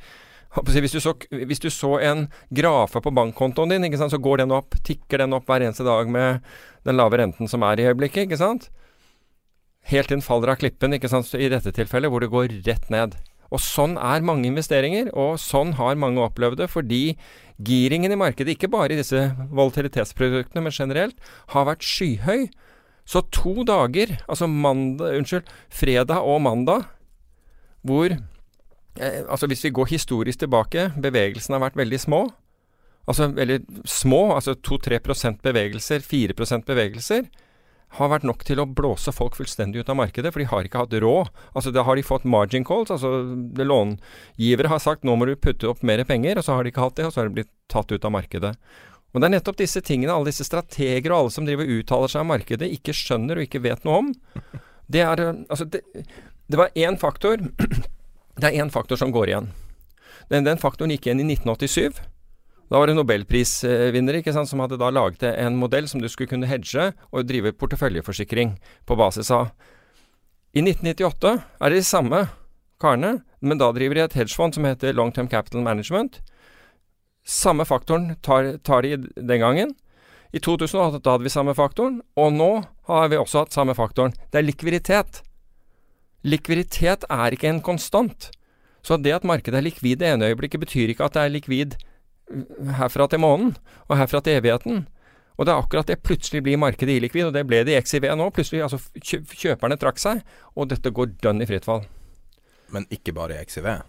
hvis 0.51 0.91
du, 0.91 0.99
så, 0.99 1.13
hvis 1.31 1.61
du 1.63 1.69
så 1.71 1.93
en 2.03 2.25
grafe 2.51 2.99
på 2.99 3.13
bankkontoen 3.15 3.71
din, 3.71 3.85
sant, 3.95 4.11
så 4.11 4.19
går 4.19 4.41
den 4.41 4.51
opp, 4.51 4.75
tikker 4.83 5.23
den 5.23 5.31
opp 5.37 5.47
hver 5.47 5.63
eneste 5.63 5.85
dag 5.87 6.11
med 6.11 6.41
den 6.83 6.97
lave 6.99 7.21
renten 7.21 7.47
som 7.47 7.63
er 7.63 7.79
i 7.79 7.85
øyeblikket, 7.87 8.25
ikke 8.25 8.41
sant? 8.41 8.67
Helt 9.87 10.11
til 10.11 10.17
den 10.17 10.25
faller 10.25 10.51
av 10.51 10.59
klippen, 10.59 10.91
ikke 10.97 11.07
sant, 11.07 11.31
i 11.39 11.47
dette 11.47 11.71
tilfellet, 11.71 12.11
hvor 12.11 12.19
det 12.19 12.33
går 12.33 12.51
rett 12.67 12.91
ned. 12.91 13.15
Og 13.51 13.59
sånn 13.59 13.97
er 13.99 14.23
mange 14.23 14.47
investeringer, 14.47 15.09
og 15.11 15.35
sånn 15.41 15.75
har 15.79 15.99
mange 15.99 16.23
opplevd 16.23 16.61
det, 16.61 16.69
fordi 16.71 17.03
giringen 17.61 18.13
i 18.13 18.19
markedet, 18.19 18.55
ikke 18.55 18.71
bare 18.71 18.95
i 18.95 18.99
disse 19.01 19.25
volatilitetsproduktene, 19.51 20.63
men 20.63 20.75
generelt, 20.75 21.17
har 21.51 21.67
vært 21.67 21.85
skyhøy. 21.85 22.47
Så 23.05 23.25
to 23.33 23.65
dager, 23.67 24.15
altså 24.31 24.47
mandag, 24.47 25.17
unnskyld, 25.19 25.51
fredag 25.73 26.23
og 26.23 26.41
mandag, 26.45 26.87
hvor 27.81 28.13
eh, 28.13 29.23
Altså 29.25 29.47
hvis 29.49 29.63
vi 29.65 29.73
går 29.73 29.89
historisk 29.89 30.39
tilbake, 30.43 30.91
bevegelsene 31.01 31.57
har 31.57 31.65
vært 31.65 31.79
veldig 31.79 31.99
små. 31.99 32.21
Altså 33.09 33.31
veldig 33.33 33.59
små, 33.89 34.35
altså 34.35 34.53
2-3% 34.53 35.41
bevegelser, 35.43 36.05
4% 36.05 36.67
bevegelser 36.67 37.25
har 37.97 38.11
vært 38.11 38.23
nok 38.27 38.45
til 38.47 38.61
å 38.61 38.67
blåse 38.69 39.11
folk 39.11 39.35
fullstendig 39.35 39.81
ut 39.83 39.89
av 39.91 39.97
markedet, 39.99 40.31
for 40.31 40.39
de 40.39 40.47
har 40.47 40.67
ikke 40.67 40.83
hatt 40.85 40.93
råd. 41.03 41.31
Altså 41.51 41.73
Da 41.75 41.83
har 41.83 41.99
de 41.99 42.05
fått 42.07 42.23
margin 42.23 42.63
calls. 42.63 42.91
altså 42.91 43.09
Långivere 43.57 44.71
har 44.71 44.79
sagt 44.79 45.03
nå 45.03 45.15
må 45.15 45.27
du 45.27 45.35
putte 45.35 45.67
opp 45.67 45.83
mer 45.83 46.03
penger, 46.07 46.39
og 46.39 46.47
så 46.47 46.55
har 46.55 46.63
de 46.63 46.71
ikke 46.71 46.85
hatt 46.85 46.95
det, 46.95 47.05
og 47.09 47.13
så 47.13 47.21
har 47.21 47.29
de 47.29 47.41
blitt 47.41 47.51
tatt 47.67 47.91
ut 47.91 48.05
av 48.05 48.13
markedet. 48.15 48.55
Og 49.11 49.19
Det 49.19 49.27
er 49.27 49.35
nettopp 49.35 49.57
disse 49.59 49.81
tingene 49.83 50.13
alle 50.13 50.31
disse 50.31 50.47
strateger 50.47 51.11
og 51.11 51.17
alle 51.17 51.33
som 51.35 51.47
driver 51.47 51.67
uttaler 51.67 52.11
seg 52.11 52.23
om 52.23 52.31
markedet, 52.31 52.69
ikke 52.71 52.95
skjønner 52.95 53.39
og 53.39 53.47
ikke 53.47 53.63
vet 53.63 53.83
noe 53.83 53.97
om. 54.05 54.13
Det 54.87 55.03
er 55.03 55.19
Altså, 55.49 55.65
det, 55.65 55.83
det 56.47 56.59
var 56.59 56.71
én 56.75 56.97
faktor 56.99 57.37
Det 58.39 58.47
er 58.47 58.63
én 58.63 58.71
faktor 58.71 58.95
som 58.95 59.11
går 59.11 59.27
igjen. 59.27 59.51
Den, 60.31 60.45
den 60.47 60.57
faktoren 60.57 60.93
gikk 60.95 61.05
igjen 61.09 61.19
i 61.19 61.27
1987. 61.35 61.99
Da 62.71 62.79
var 62.79 62.87
det 62.87 62.95
nobelprisvinnere 62.95 64.21
ikke 64.21 64.31
sant, 64.31 64.47
som 64.47 64.61
hadde 64.63 64.77
da 64.79 64.87
laget 64.95 65.25
en 65.27 65.57
modell 65.59 65.89
som 65.91 65.99
du 65.99 66.07
skulle 66.07 66.31
kunne 66.31 66.47
hedge 66.47 66.93
og 67.11 67.27
drive 67.27 67.51
porteføljeforsikring 67.59 68.53
på 68.87 68.95
basis 68.95 69.31
av. 69.35 69.49
I 70.55 70.63
1998 70.63 71.33
er 71.35 71.73
det 71.73 71.81
de 71.81 71.87
samme 71.89 72.21
karene, 72.79 73.17
men 73.43 73.59
da 73.59 73.73
driver 73.75 73.99
de 73.99 74.05
et 74.05 74.15
hedgefond 74.21 74.55
som 74.55 74.69
heter 74.69 74.95
Long 74.95 75.11
Term 75.11 75.27
Capital 75.27 75.65
Management. 75.67 76.21
Samme 77.27 77.67
faktoren 77.67 78.15
tar, 78.23 78.55
tar 78.63 78.87
de 78.87 79.03
den 79.19 79.43
gangen. 79.43 79.75
I 80.31 80.39
2008 80.39 81.03
hadde 81.03 81.27
vi 81.27 81.35
samme 81.35 81.57
faktoren, 81.57 81.99
og 82.15 82.31
nå 82.31 82.51
har 82.87 83.11
vi 83.11 83.19
også 83.19 83.43
hatt 83.43 83.55
samme 83.55 83.75
faktoren. 83.75 84.15
Det 84.31 84.39
er 84.39 84.47
likviditet. 84.47 85.25
Likviditet 86.23 87.03
er 87.11 87.35
ikke 87.35 87.51
en 87.51 87.63
konstant. 87.65 88.31
Så 88.79 88.95
det 88.95 89.11
at 89.19 89.27
markedet 89.27 89.59
er 89.59 89.67
likvid 89.67 89.99
det 89.99 90.15
ene 90.15 90.31
øyeblikket, 90.31 90.63
betyr 90.63 90.95
ikke 90.95 91.11
at 91.11 91.19
det 91.19 91.27
er 91.27 91.35
likvid 91.35 91.81
herfra 92.79 93.07
til 93.11 93.21
månen, 93.23 93.55
og 93.87 93.97
herfra 93.99 94.21
til 94.25 94.39
evigheten. 94.39 94.83
Og 95.39 95.47
det 95.47 95.53
er 95.53 95.63
akkurat 95.63 95.87
det. 95.89 96.01
Plutselig 96.05 96.43
blir 96.45 96.59
markedet 96.61 96.99
illikvid, 96.99 97.29
og 97.29 97.33
det 97.33 97.45
ble 97.49 97.63
det 97.65 97.73
i 97.73 97.81
XIV 97.81 98.11
nå. 98.19 98.27
Plutselig, 98.35 98.61
altså 98.67 98.81
Kjøperne 99.01 99.79
trakk 99.81 100.01
seg, 100.01 100.21
og 100.53 100.69
dette 100.69 100.91
går 100.93 101.15
dønn 101.23 101.41
i 101.41 101.47
fritt 101.49 101.65
fall. 101.65 101.87
Men 102.71 102.85
ikke 102.93 103.15
bare 103.15 103.39
i 103.39 103.47
XIV? 103.47 103.81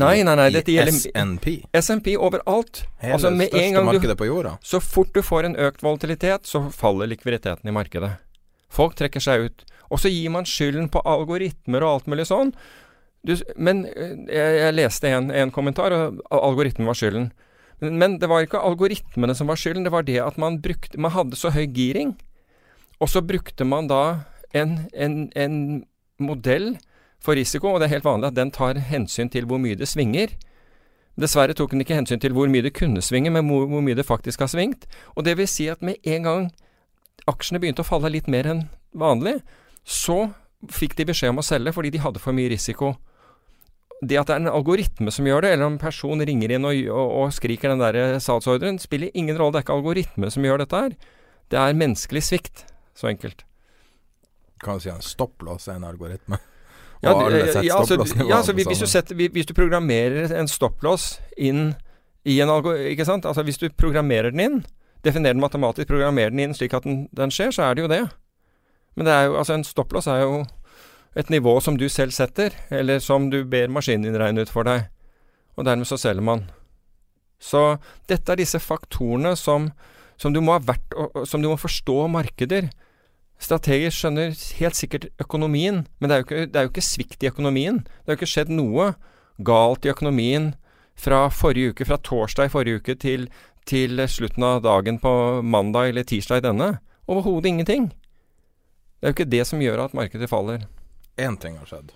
Nei, 0.00 0.22
nei, 0.24 0.34
nei, 0.38 0.48
dette 0.54 0.72
gjelder 0.72 0.94
SNP? 0.96 1.46
SNP 1.76 2.14
overalt. 2.16 2.84
Hele 3.02 3.18
altså 3.18 3.32
med 3.32 3.50
største 3.50 3.64
en 3.66 3.74
gang 3.76 3.88
markedet 3.90 4.16
du, 4.16 4.20
på 4.22 4.28
jorda? 4.28 4.54
Så 4.64 4.80
fort 4.80 5.12
du 5.12 5.20
får 5.24 5.48
en 5.50 5.56
økt 5.60 5.84
volatilitet, 5.84 6.48
så 6.48 6.64
faller 6.72 7.10
likviditeten 7.12 7.68
i 7.68 7.74
markedet. 7.76 8.14
Folk 8.72 8.96
trekker 8.96 9.20
seg 9.20 9.48
ut. 9.48 9.66
Og 9.92 10.00
så 10.00 10.08
gir 10.08 10.32
man 10.32 10.48
skylden 10.48 10.88
på 10.92 11.02
algoritmer 11.04 11.84
og 11.84 11.98
alt 11.98 12.08
mulig 12.08 12.24
sånn. 12.30 12.54
Du, 13.22 13.34
men 13.60 13.84
eh, 13.92 14.14
jeg, 14.32 14.54
jeg 14.62 14.76
leste 14.78 15.12
en, 15.12 15.28
en 15.30 15.52
kommentar, 15.54 15.92
og 15.92 16.22
algoritmen 16.32 16.88
var 16.88 16.96
skylden. 16.98 17.28
Men 17.82 18.18
det 18.22 18.28
var 18.30 18.44
ikke 18.44 18.62
algoritmene 18.62 19.34
som 19.34 19.48
var 19.50 19.58
skylden, 19.58 19.82
det 19.82 19.92
var 19.94 20.04
det 20.06 20.20
at 20.22 20.38
man, 20.38 20.60
brukte, 20.62 21.00
man 21.00 21.10
hadde 21.10 21.38
så 21.38 21.50
høy 21.50 21.66
giring. 21.74 22.14
Og 23.02 23.10
så 23.10 23.22
brukte 23.26 23.66
man 23.66 23.88
da 23.90 24.02
en, 24.54 24.84
en, 24.94 25.32
en, 25.34 25.56
modell 26.22 26.76
for 27.18 27.34
risiko, 27.34 27.72
og 27.72 27.80
det 27.80 27.88
er 27.88 27.96
helt 27.96 28.06
vanlig 28.06 28.28
at 28.28 28.36
den 28.36 28.52
tar 28.54 28.78
hensyn 28.78 29.30
til 29.32 29.48
hvor 29.50 29.58
mye 29.58 29.74
det 29.74 29.88
svinger. 29.90 30.30
Dessverre 31.18 31.56
tok 31.58 31.72
den 31.72 31.82
ikke 31.82 31.96
hensyn 31.98 32.20
til 32.22 32.36
hvor 32.36 32.46
mye 32.52 32.62
det 32.62 32.76
kunne 32.78 33.02
svinge, 33.02 33.32
men 33.34 33.48
hvor, 33.48 33.66
hvor 33.66 33.82
mye 33.82 33.98
det 33.98 34.06
faktisk 34.06 34.44
har 34.44 34.52
svingt. 34.52 34.86
Og 35.16 35.26
det 35.26 35.34
vil 35.40 35.50
si 35.50 35.66
at 35.72 35.82
med 35.82 35.98
en 36.06 36.28
gang 36.28 36.46
aksjene 37.26 37.58
begynte 37.62 37.82
å 37.82 37.88
falle 37.88 38.12
litt 38.14 38.30
mer 38.30 38.46
enn 38.52 38.62
vanlig, 38.94 39.40
så 39.82 40.28
fikk 40.70 40.94
de 41.00 41.08
beskjed 41.10 41.34
om 41.34 41.42
å 41.42 41.46
selge 41.46 41.74
fordi 41.74 41.90
de 41.96 42.04
hadde 42.04 42.22
for 42.22 42.36
mye 42.36 42.52
risiko 42.52 42.94
det 44.02 44.18
at 44.18 44.26
det 44.26 44.34
er 44.34 44.42
en 44.42 44.50
algoritme 44.50 45.12
som 45.14 45.26
gjør 45.28 45.44
det, 45.44 45.52
eller 45.54 45.68
om 45.68 45.76
en 45.76 45.82
person 45.82 46.24
ringer 46.26 46.50
inn 46.56 46.66
og, 46.66 46.78
og, 46.90 47.12
og 47.22 47.34
skriker 47.36 47.70
den 47.70 47.82
der 47.82 48.18
salgsordren, 48.22 48.80
spiller 48.82 49.12
ingen 49.14 49.38
rolle. 49.38 49.54
Det 49.54 49.62
er 49.62 49.66
ikke 49.68 49.76
algoritme 49.78 50.30
som 50.34 50.46
gjør 50.46 50.64
dette 50.64 50.80
her. 50.84 50.96
Det 51.52 51.60
er 51.60 51.78
menneskelig 51.78 52.24
svikt. 52.26 52.64
Så 52.98 53.08
enkelt. 53.12 53.44
Kan 54.62 54.78
du 54.78 54.84
si 54.84 54.90
en 54.92 55.04
stopplås 55.04 55.68
er 55.70 55.78
en 55.78 55.86
algoritme? 55.88 56.38
Ja, 57.02 57.14
det- 57.30 57.64
ja, 57.64 57.78
altså, 57.78 57.96
ja, 58.28 58.36
altså, 58.36 58.52
hvis, 58.52 58.78
du 58.78 58.86
setter, 58.86 59.14
hvis 59.14 59.46
du 59.46 59.54
programmerer 59.54 60.30
en 60.38 60.48
stopplås 60.48 61.20
inn 61.36 61.74
i 62.24 62.40
en 62.40 62.50
algo... 62.50 62.74
Ikke 62.74 63.04
sant? 63.04 63.26
Altså 63.26 63.42
hvis 63.42 63.58
du 63.58 63.68
programmerer 63.70 64.30
den 64.30 64.40
inn, 64.40 64.58
definerer 65.02 65.34
den 65.34 65.42
matematisk, 65.42 65.88
programmerer 65.88 66.30
den 66.30 66.38
inn 66.44 66.54
slik 66.54 66.74
at 66.78 66.86
den, 66.86 67.08
den 67.10 67.30
skjer, 67.34 67.50
så 67.50 67.62
er 67.66 67.74
det 67.74 67.82
jo 67.82 67.90
det. 67.90 68.02
Men 68.94 69.08
det 69.08 69.14
er 69.14 69.24
jo, 69.26 69.38
altså 69.40 69.56
en 69.56 69.66
stopplås 69.66 70.06
er 70.06 70.22
jo 70.22 70.44
et 71.18 71.30
nivå 71.30 71.58
som 71.60 71.76
du 71.76 71.88
selv 71.92 72.14
setter, 72.16 72.54
eller 72.72 73.00
som 73.02 73.28
du 73.30 73.42
ber 73.44 73.72
maskinen 73.72 74.08
din 74.08 74.18
regne 74.20 74.44
ut 74.44 74.52
for 74.52 74.66
deg. 74.68 74.88
Og 75.56 75.66
dermed 75.68 75.88
så 75.88 75.98
selger 76.00 76.24
man. 76.24 76.46
Så 77.42 77.76
dette 78.08 78.32
er 78.32 78.40
disse 78.40 78.60
faktorene 78.62 79.34
som, 79.36 79.70
som 80.16 80.32
du 80.32 80.40
må 80.44 80.56
vært, 80.62 80.94
som 81.28 81.42
du 81.42 81.50
må 81.50 81.58
forstå 81.60 82.06
markeder. 82.12 82.70
Strateger 83.42 83.92
skjønner 83.92 84.36
helt 84.60 84.78
sikkert 84.78 85.08
økonomien, 85.20 85.82
men 85.98 86.08
det 86.08 86.16
er, 86.16 86.24
ikke, 86.24 86.44
det 86.46 86.58
er 86.58 86.68
jo 86.68 86.72
ikke 86.72 86.86
svikt 86.86 87.24
i 87.26 87.30
økonomien. 87.32 87.82
Det 87.82 88.12
har 88.12 88.16
jo 88.16 88.20
ikke 88.22 88.34
skjedd 88.36 88.52
noe 88.54 88.92
galt 89.42 89.84
i 89.84 89.90
økonomien 89.92 90.52
fra 90.94 91.26
forrige 91.34 91.72
uke, 91.72 91.88
fra 91.88 91.98
torsdag 91.98 92.48
i 92.48 92.52
forrige 92.52 92.80
uke 92.80 92.94
til, 93.00 93.26
til 93.68 93.98
slutten 94.08 94.46
av 94.46 94.62
dagen 94.62 95.00
på 95.02 95.42
mandag 95.42 95.90
eller 95.90 96.06
tirsdag 96.06 96.40
i 96.40 96.46
denne. 96.46 96.76
Overhodet 97.10 97.50
ingenting. 97.50 97.90
Det 99.00 99.08
er 99.08 99.12
jo 99.12 99.18
ikke 99.18 99.32
det 99.34 99.42
som 99.48 99.60
gjør 99.60 99.88
at 99.88 99.98
markedet 99.98 100.30
faller. 100.30 100.62
Én 101.16 101.36
ting 101.40 101.58
har 101.58 101.66
skjedd. 101.68 101.92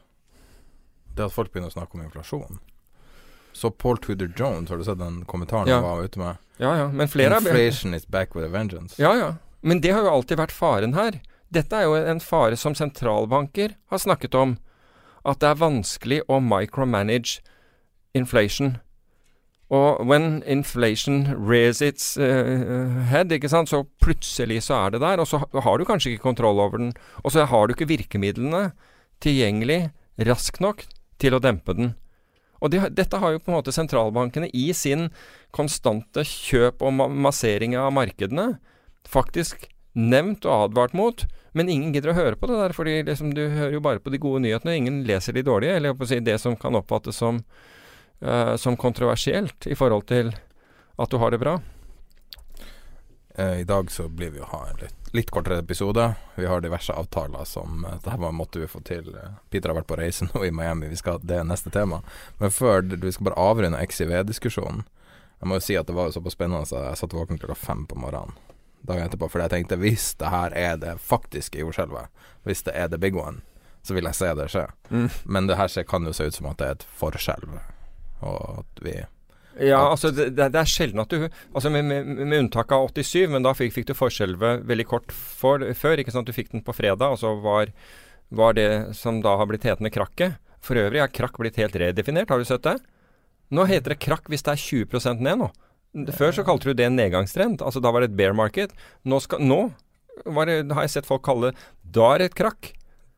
Det 1.17 1.23
er 1.25 1.31
at 1.31 1.33
folk 1.37 1.53
begynner 1.53 1.73
å 1.73 1.77
snakke 1.77 1.97
om 1.97 2.03
inflasjon. 2.05 2.59
Så 3.57 3.71
Paul 3.73 3.97
Tudor 3.97 4.29
Jones, 4.37 4.69
har 4.69 4.77
du 4.77 4.85
sett 4.85 4.99
den 5.01 5.25
kommentaren 5.25 5.69
Ja. 5.69 5.81
han 5.81 5.85
var 5.85 6.05
ute 6.05 6.19
med? 6.19 6.37
Ja, 6.59 6.77
ja, 6.77 6.89
men 6.89 7.09
flere 7.09 7.37
Inflation 7.37 7.57
Inflation 7.57 7.95
is 7.95 8.05
back 8.07 8.35
with 8.35 8.45
a 8.45 8.49
vengeance. 8.49 8.99
Ja, 9.03 9.15
ja. 9.15 9.35
Men 9.63 9.81
det 9.81 9.93
har 9.95 10.03
jo 10.03 10.11
alltid 10.13 10.37
vært 10.39 10.53
faren 10.53 10.95
her. 10.95 11.21
Dette 11.51 11.73
er 11.73 11.83
jo 11.85 11.95
en 11.95 12.21
fare 12.21 12.57
som 12.57 12.75
sentralbanker 12.75 13.75
har 13.91 13.99
snakket 13.99 14.35
om. 14.35 14.59
At 15.25 15.41
det 15.41 15.49
er 15.49 15.55
vanskelig 15.63 16.21
å 16.29 16.41
micromanage 16.41 17.41
inflation. 18.15 18.79
Og 19.71 20.07
when 20.07 20.43
inflation 20.47 21.25
rears 21.35 21.81
its 21.83 22.17
uh, 22.17 23.03
head, 23.11 23.33
ikke 23.33 23.49
sant, 23.51 23.69
så 23.69 23.85
plutselig 24.03 24.63
så 24.69 24.87
er 24.87 24.91
det 24.91 25.01
der. 25.01 25.19
Og 25.19 25.27
så 25.27 25.41
har 25.65 25.79
du 25.79 25.85
kanskje 25.85 26.13
ikke 26.13 26.23
kontroll 26.29 26.61
over 26.61 26.79
den. 26.79 26.93
Og 27.25 27.33
så 27.33 27.45
har 27.45 27.67
du 27.67 27.75
ikke 27.75 27.89
virkemidlene 27.89 28.73
tilgjengelig 29.25 29.91
raskt 30.29 30.61
nok 30.65 30.85
til 31.21 31.37
å 31.37 31.43
dempe 31.43 31.75
den. 31.77 31.95
Og 32.61 32.73
de, 32.73 32.81
dette 32.97 33.21
har 33.21 33.35
jo 33.35 33.41
på 33.43 33.53
en 33.53 33.59
måte 33.59 33.75
sentralbankene 33.75 34.49
i 34.57 34.71
sin 34.77 35.11
konstante 35.55 36.25
kjøp 36.27 36.83
og 36.85 36.97
massering 37.13 37.77
av 37.79 37.93
markedene 37.97 38.55
faktisk 39.07 39.69
nevnt 39.97 40.45
og 40.49 40.71
advart 40.71 40.97
mot, 40.97 41.25
men 41.57 41.71
ingen 41.73 41.95
gidder 41.95 42.13
å 42.13 42.19
høre 42.19 42.37
på 42.37 42.49
det 42.51 42.59
der, 42.61 42.75
fordi 42.77 42.99
liksom, 43.07 43.33
du 43.37 43.47
hører 43.49 43.79
jo 43.79 43.85
bare 43.85 44.03
på 44.03 44.13
de 44.13 44.21
gode 44.21 44.43
nyhetene, 44.45 44.75
og 44.75 44.83
ingen 44.83 44.99
leser 45.09 45.37
de 45.37 45.45
dårlige, 45.47 45.79
eller 45.79 46.09
si 46.09 46.19
det 46.21 46.37
som 46.43 46.57
kan 46.61 46.77
oppfattes 46.77 47.17
som, 47.23 47.41
uh, 48.21 48.57
som 48.61 48.77
kontroversielt 48.77 49.69
i 49.71 49.79
forhold 49.79 50.05
til 50.11 50.35
at 51.01 51.13
du 51.13 51.17
har 51.21 51.33
det 51.33 51.41
bra. 51.41 51.57
Eh, 53.37 53.61
I 53.61 53.65
dag 53.69 53.91
så 53.93 54.09
blir 54.09 54.33
vi 54.33 54.41
å 54.41 54.49
ha 54.49 54.63
en 54.69 54.79
litt, 54.81 54.96
litt 55.13 55.31
kortere 55.31 55.59
episode. 55.59 56.15
Vi 56.35 56.47
har 56.47 56.61
diverse 56.61 56.93
avtaler 56.93 57.45
som 57.45 57.83
Dette 57.83 58.05
Det 58.05 58.17
her 58.17 58.33
måtte 58.33 58.61
vi 58.61 58.67
få 58.67 58.81
til. 58.81 59.15
Eh, 59.15 59.39
Peter 59.51 59.71
har 59.71 59.79
vært 59.81 59.91
på 59.91 59.99
reise 60.01 60.29
nå 60.33 60.45
i 60.45 60.51
Miami, 60.51 60.89
vi 60.89 60.97
skal, 60.97 61.21
det 61.23 61.41
er 61.41 61.47
neste 61.47 61.71
tema. 61.71 62.03
Men 62.39 62.51
før 62.51 62.83
vi 62.83 63.13
skal 63.13 63.31
bare 63.31 63.41
avrunde 63.41 63.81
XIV-diskusjonen. 63.81 64.85
Jeg 65.41 65.49
må 65.49 65.59
jo 65.59 65.65
si 65.67 65.77
at 65.77 65.87
det 65.87 65.97
var 65.97 66.11
såpass 66.11 66.33
spennende 66.33 66.65
så 66.65 66.81
jeg 66.81 67.01
satt 67.03 67.15
våken 67.15 67.39
klokka 67.39 67.59
fem 67.61 67.85
på 67.87 67.99
morgenen 68.01 68.37
dagen 68.87 69.07
etterpå. 69.07 69.29
For 69.29 69.43
jeg 69.43 69.53
tenkte 69.53 69.79
hvis 69.81 70.15
det 70.21 70.31
her 70.33 70.55
er 70.57 70.79
det 70.81 70.97
faktiske 71.03 71.61
jordskjelvet, 71.61 72.11
hvis 72.47 72.65
det 72.67 72.77
er 72.79 72.89
the 72.93 73.01
big 73.01 73.17
one, 73.19 73.43
så 73.83 73.95
vil 73.95 74.09
jeg 74.09 74.19
se 74.19 74.33
det 74.39 74.49
skje. 74.53 74.67
Mm. 74.91 75.09
Men 75.25 75.51
det 75.51 75.59
her 75.59 75.83
kan 75.89 76.07
jo 76.07 76.15
se 76.17 76.27
ut 76.27 76.39
som 76.39 76.51
at 76.51 76.59
det 76.63 76.69
er 76.69 76.79
et 76.79 76.89
forskjelv. 77.01 77.59
Og 78.27 78.63
at 78.63 78.83
vi 78.83 78.97
Ja, 79.57 79.79
altså 79.89 80.11
det, 80.13 80.35
det 80.37 80.61
er 80.61 80.69
sjelden 80.69 81.01
at 81.01 81.09
du 81.09 81.23
Altså 81.25 81.71
med, 81.73 81.87
med, 81.89 82.09
med 82.29 82.43
unntak 82.43 82.75
av 82.77 82.91
87, 82.93 83.25
men 83.33 83.47
da 83.47 83.55
fikk, 83.57 83.73
fikk 83.73 83.87
du 83.89 83.95
forskjelvet 83.97 84.67
veldig 84.69 84.87
kort 84.91 85.15
for, 85.15 85.65
før. 85.79 86.03
Ikke 86.03 86.13
sant? 86.13 86.29
Du 86.29 86.37
fikk 86.37 86.53
den 86.53 86.65
på 86.67 86.75
fredag, 86.77 87.15
og 87.15 87.21
så 87.23 87.33
var, 87.41 87.73
var 88.29 88.59
det 88.59 88.69
som 88.99 89.23
da 89.25 89.39
har 89.41 89.49
blitt 89.49 89.65
hetende 89.69 89.93
krakket. 89.95 90.37
For 90.67 90.79
øvrig 90.81 91.01
er 91.01 91.13
krakk 91.15 91.39
blitt 91.41 91.57
helt 91.61 91.79
redefinert, 91.79 92.33
har 92.33 92.43
du 92.43 92.49
sett 92.49 92.67
det? 92.67 92.79
Nå 93.55 93.65
heter 93.71 93.95
det 93.95 94.03
krakk 94.03 94.27
hvis 94.33 94.43
det 94.45 94.57
er 94.57 94.63
20% 94.63 95.23
ned 95.23 95.45
nå. 95.45 95.51
Før 96.13 96.35
så 96.35 96.45
kalte 96.45 96.69
du 96.69 96.77
det 96.77 96.89
en 96.89 96.97
nedgangstrend. 96.99 97.63
Altså 97.65 97.81
da 97.81 97.93
var 97.95 98.03
det 98.03 98.11
et 98.11 98.17
bear 98.19 98.35
market. 98.37 98.75
Nå, 99.07 99.21
skal, 99.25 99.41
nå 99.41 99.71
var 100.27 100.51
det, 100.51 100.59
har 100.75 100.85
jeg 100.85 100.97
sett 100.99 101.09
folk 101.09 101.23
kalle 101.25 101.53
Da 101.81 102.11
er 102.15 102.25
det 102.25 102.33
et 102.33 102.39
krakk. 102.43 102.73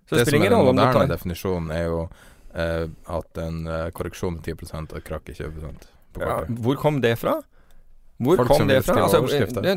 Så 0.07 0.15
det, 0.15 0.23
det 0.23 0.27
spiller 0.29 0.39
er 0.39 0.45
ingen 0.45 0.57
rolle 0.59 0.75
om 0.75 0.79
du 0.79 0.85
moderne 0.85 1.11
definisjonen, 1.11 1.71
er 1.75 1.89
jo 1.89 2.03
eh, 2.55 2.85
at 3.19 3.41
en 3.43 3.63
eh, 3.67 3.89
korreksjon 3.97 4.39
med 4.39 4.47
10 4.47 4.85
og 4.85 5.01
et 5.01 5.09
krakk 5.09 5.33
er 5.33 5.41
20 5.43 5.57
på 5.59 5.98
ja. 6.23 6.41
Hvor 6.65 6.81
kom 6.81 7.01
det 7.05 7.15
fra? 7.21 7.39
Hvor 8.19 8.41
Folk 8.41 8.51
kom 8.51 8.67
det 8.67 8.81
fra? 8.83 8.97
Altså, 9.05 9.21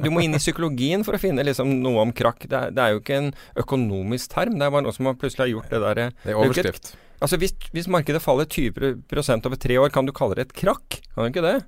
du 0.02 0.10
må 0.10 0.24
inn 0.26 0.34
i 0.34 0.42
psykologien 0.42 1.06
for 1.06 1.14
å 1.14 1.22
finne 1.22 1.44
liksom 1.46 1.76
noe 1.84 2.02
om 2.08 2.14
krakk. 2.16 2.48
Det 2.50 2.58
er, 2.58 2.72
det 2.74 2.82
er 2.82 2.96
jo 2.96 3.02
ikke 3.04 3.20
en 3.20 3.30
økonomisk 3.62 4.34
term. 4.34 4.56
Det 4.58 4.66
er 4.66 4.74
bare 4.74 4.88
noe 4.88 4.96
som 4.96 5.10
har 5.12 5.20
plutselig 5.22 5.46
har 5.46 5.52
gjort 5.52 5.76
det 5.76 5.82
derre 5.84 6.08
Det 6.10 6.32
er 6.32 6.34
ikke 6.34 6.48
overskrift. 6.48 6.96
Altså 7.22 7.38
hvis, 7.38 7.54
hvis 7.70 7.90
markedet 7.92 8.24
faller 8.24 8.50
20 8.50 8.98
over 9.14 9.60
tre 9.62 9.78
år, 9.78 9.94
kan 9.94 10.10
du 10.10 10.14
kalle 10.18 10.40
det 10.40 10.48
et 10.48 10.58
krakk? 10.58 10.98
Kan 11.14 11.28
du 11.28 11.30
ikke 11.30 11.46
det? 11.46 11.60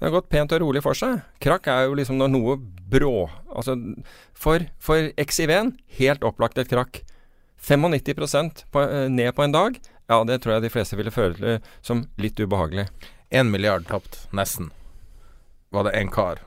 Det 0.00 0.08
har 0.08 0.14
gått 0.14 0.30
pent 0.32 0.54
og 0.56 0.62
rolig 0.62 0.80
for 0.80 0.96
seg. 0.96 1.20
Krakk 1.44 1.68
er 1.68 1.90
jo 1.90 1.96
liksom 1.98 2.16
når 2.16 2.32
noe 2.32 2.56
brå 2.90 3.28
Altså 3.52 3.76
for, 4.32 4.64
for 4.80 5.10
XIV-en 5.20 5.74
helt 6.00 6.24
opplagt 6.24 6.56
et 6.58 6.72
krakk. 6.72 7.02
95 7.60 8.64
på, 8.72 8.80
eh, 8.80 9.10
ned 9.12 9.34
på 9.36 9.44
en 9.44 9.52
dag, 9.52 9.74
ja 10.08 10.16
det 10.24 10.38
tror 10.40 10.54
jeg 10.54 10.64
de 10.64 10.72
fleste 10.72 10.96
ville 10.96 11.12
føle 11.12 11.58
som 11.84 12.06
litt 12.16 12.40
ubehagelig. 12.40 12.86
Én 13.30 13.50
milliard 13.50 13.86
tapt, 13.86 14.28
nesten, 14.34 14.70
var 15.70 15.84
det 15.86 15.92
en 16.00 16.10
kar 16.10 16.40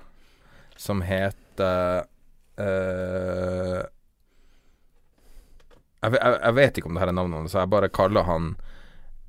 som 0.76 1.02
het 1.02 1.60
eh, 1.64 2.02
eh, 2.60 3.84
jeg, 6.04 6.12
jeg, 6.18 6.40
jeg 6.42 6.56
vet 6.58 6.78
ikke 6.78 6.90
om 6.92 6.98
det 6.98 7.04
her 7.06 7.12
er 7.14 7.16
navnet 7.16 7.40
hans, 7.40 7.54
så 7.56 7.64
jeg 7.64 7.72
bare 7.72 7.88
kaller 7.94 8.28
han 8.28 8.56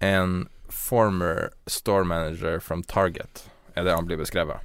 en 0.02 0.49
former 0.66 1.52
store 1.70 2.04
manager 2.04 2.58
from 2.61 2.82
Target, 2.82 3.44
er 3.78 3.87
det 3.87 3.94
han 3.94 4.08
blir 4.08 4.18
beskrevet. 4.18 4.58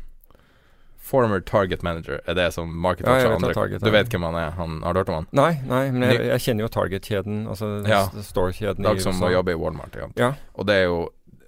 Former 1.09 1.41
Target 1.45 1.83
manager 1.85 2.19
er 2.25 2.35
det 2.37 2.51
som 2.53 2.69
marketer 2.81 3.09
Ja, 3.17 3.29
andre 3.33 3.53
Target 3.53 3.81
Du 3.81 3.89
vet 3.89 4.11
hvem 4.13 4.25
han 4.27 4.35
er? 4.37 4.51
Han, 4.59 4.75
har 4.85 4.93
du 4.93 4.99
hørt 4.99 5.09
om 5.09 5.15
han? 5.21 5.29
Nei, 5.33 5.53
nei, 5.65 5.83
men 5.93 6.05
jeg, 6.05 6.25
jeg 6.27 6.43
kjenner 6.43 6.65
jo 6.67 6.73
Target-kjeden, 6.73 7.39
altså 7.49 7.69
Ja. 7.89 8.03
store-kjeden 8.25 8.85
Dag 8.85 9.01
som 9.01 9.17
må 9.17 9.31
jobbe 9.33 9.55
i 9.55 9.57
Walmart. 9.57 9.97
Ja. 10.19 10.33
Og 10.53 10.69
det 10.69 10.81
er 10.83 10.85
jo 10.89 10.99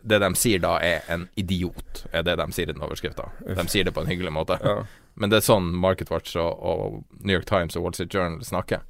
Det 0.02 0.18
de 0.24 0.32
sier 0.40 0.62
da, 0.64 0.78
er 0.82 1.06
en 1.14 1.28
idiot, 1.38 2.06
er 2.12 2.24
det 2.26 2.38
de 2.40 2.48
sier 2.56 2.70
i 2.70 2.74
den 2.74 2.82
overskrifta. 2.82 3.30
De 3.46 3.66
sier 3.70 3.86
det 3.86 3.94
på 3.94 4.02
en 4.02 4.10
hyggelig 4.10 4.32
måte. 4.34 4.58
Ja. 4.64 4.80
Men 5.14 5.30
det 5.30 5.42
er 5.42 5.46
sånn 5.46 5.68
Market 5.78 6.10
Watch 6.10 6.38
og, 6.40 6.58
og 6.58 7.04
New 7.20 7.36
York 7.36 7.46
Times 7.50 7.76
og 7.78 7.86
Wall 7.86 7.94
Street 7.98 8.14
Journal 8.16 8.42
snakker. 8.46 8.82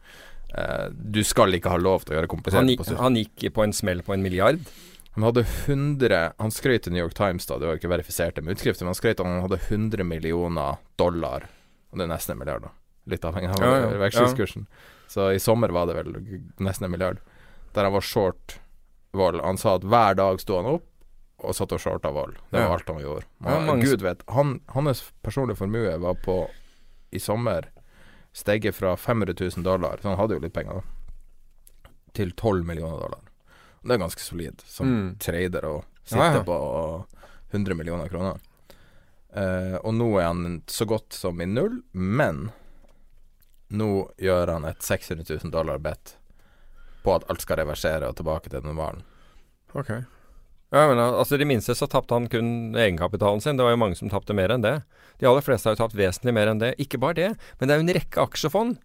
Uh, 0.51 0.87
du 0.91 1.23
skal 1.23 1.55
ikke 1.55 1.71
ha 1.71 1.79
lov 1.79 2.03
til 2.03 2.13
å 2.13 2.17
gjøre 2.19 2.29
komplisert 2.31 2.59
Han, 2.59 2.71
gikk, 2.73 2.87
han 2.99 3.15
gikk 3.15 3.45
på 3.55 3.63
en 3.63 3.73
smell 3.75 4.03
på 4.03 4.15
en 4.15 4.23
milliard. 4.23 4.63
Han 5.15 5.23
hadde 5.27 5.43
100 5.43 6.19
Han 6.39 6.51
skrøt 6.51 6.83
til 6.83 6.95
New 6.95 7.03
York 7.03 7.15
Times, 7.15 7.47
da, 7.47 7.57
det 7.59 7.67
var 7.67 7.79
ikke 7.79 7.91
verifisert 7.91 8.39
med 8.43 8.55
utskrifter, 8.55 8.85
men 8.85 8.93
han 8.93 8.99
skrøt 8.99 9.19
at 9.19 9.27
han 9.27 9.43
hadde 9.45 9.59
100 9.67 10.07
millioner 10.07 10.79
dollar. 10.99 11.47
Og 11.91 11.99
det 11.99 12.07
er 12.07 12.11
nesten 12.13 12.35
en 12.35 12.43
milliard, 12.43 12.67
da. 12.67 12.71
Litt 13.11 13.25
avhengig 13.27 13.51
av 13.55 13.63
Ja, 13.65 13.71
ja. 13.81 13.93
vekselskursen. 14.05 14.67
Så 15.11 15.31
i 15.35 15.39
sommer 15.43 15.73
var 15.75 15.89
det 15.89 15.97
vel 15.97 16.13
nesten 16.63 16.87
en 16.87 16.93
milliard. 16.93 17.19
Der 17.75 17.87
han 17.87 17.95
var 17.95 18.05
short 18.05 18.59
vold. 19.15 19.41
Han 19.43 19.59
sa 19.59 19.75
at 19.79 19.87
hver 19.87 20.15
dag 20.19 20.39
sto 20.39 20.59
han 20.59 20.69
opp 20.77 20.87
og 21.41 21.55
satt 21.57 21.71
og 21.73 21.79
shorta 21.81 22.11
vold. 22.13 22.35
Det 22.51 22.59
var 22.59 22.67
Ja. 22.67 22.73
alt 22.73 22.87
han 22.87 23.01
gjorde. 23.01 23.25
Ja, 23.43 23.59
mange- 23.59 23.83
Gud 23.85 24.01
vet. 24.01 24.23
Han, 24.29 24.59
hans 24.69 25.11
personlige 25.23 25.57
formue 25.57 25.97
var 25.99 26.13
på 26.15 26.49
i 27.11 27.17
sommer 27.19 27.69
steget 28.33 28.75
fra 28.75 28.95
500 28.95 29.33
000 29.57 29.63
dollar, 29.63 29.97
så 30.01 30.09
han 30.09 30.17
hadde 30.17 30.33
jo 30.35 30.39
litt 30.39 30.53
penger, 30.53 30.73
da, 30.81 31.89
til 32.13 32.31
12 32.31 32.63
millioner 32.65 32.99
dollar. 32.99 33.19
Det 33.83 33.91
er 33.91 33.97
ganske 33.97 34.19
solid 34.21 34.61
som 34.65 34.87
Mm. 34.87 35.17
trader 35.19 35.61
å 35.65 35.83
sitte 36.05 36.17
Ja, 36.17 36.33
ja. 36.35 36.43
på 36.43 37.05
100 37.51 37.73
millioner 37.75 38.07
kroner. 38.07 38.39
Eh, 39.33 39.77
og 39.83 39.93
nå 39.93 40.19
er 40.19 40.25
han 40.27 40.61
så 40.67 40.85
godt 40.85 41.13
som 41.13 41.39
i 41.41 41.45
null, 41.45 41.81
men 41.93 42.51
nå 43.71 44.11
gjør 44.19 44.47
han 44.53 44.65
et 44.65 44.81
600 44.83 45.23
000 45.43 45.51
dollar 45.51 45.77
bet 45.79 46.15
på 47.03 47.15
at 47.15 47.23
alt 47.29 47.41
skal 47.41 47.57
reversere 47.57 48.07
og 48.07 48.15
tilbake 48.15 48.49
til 48.51 48.61
normalen. 48.61 49.03
Ok. 49.73 50.03
Ja, 50.71 50.85
men 50.87 50.99
altså 51.03 51.35
De 51.37 51.47
minste 51.47 51.75
så 51.75 51.87
tapte 51.91 52.15
han 52.15 52.29
kun 52.31 52.75
egenkapitalen 52.79 53.43
sin. 53.43 53.57
Det 53.59 53.65
var 53.67 53.75
jo 53.75 53.81
mange 53.81 53.99
som 53.99 54.11
tapte 54.11 54.35
mer 54.35 54.53
enn 54.53 54.63
det. 54.63 54.77
De 55.19 55.27
aller 55.27 55.43
fleste 55.43 55.67
har 55.67 55.75
jo 55.75 55.83
tapt 55.83 55.97
vesentlig 55.99 56.33
mer 56.37 56.47
enn 56.47 56.61
det. 56.61 56.73
Ikke 56.79 56.99
bare 57.01 57.17
det, 57.17 57.31
men 57.59 57.67
det 57.67 57.75
er 57.75 57.81
jo 57.81 57.87
en 57.87 57.95
rekke 57.99 58.23
aksjefond. 58.23 58.77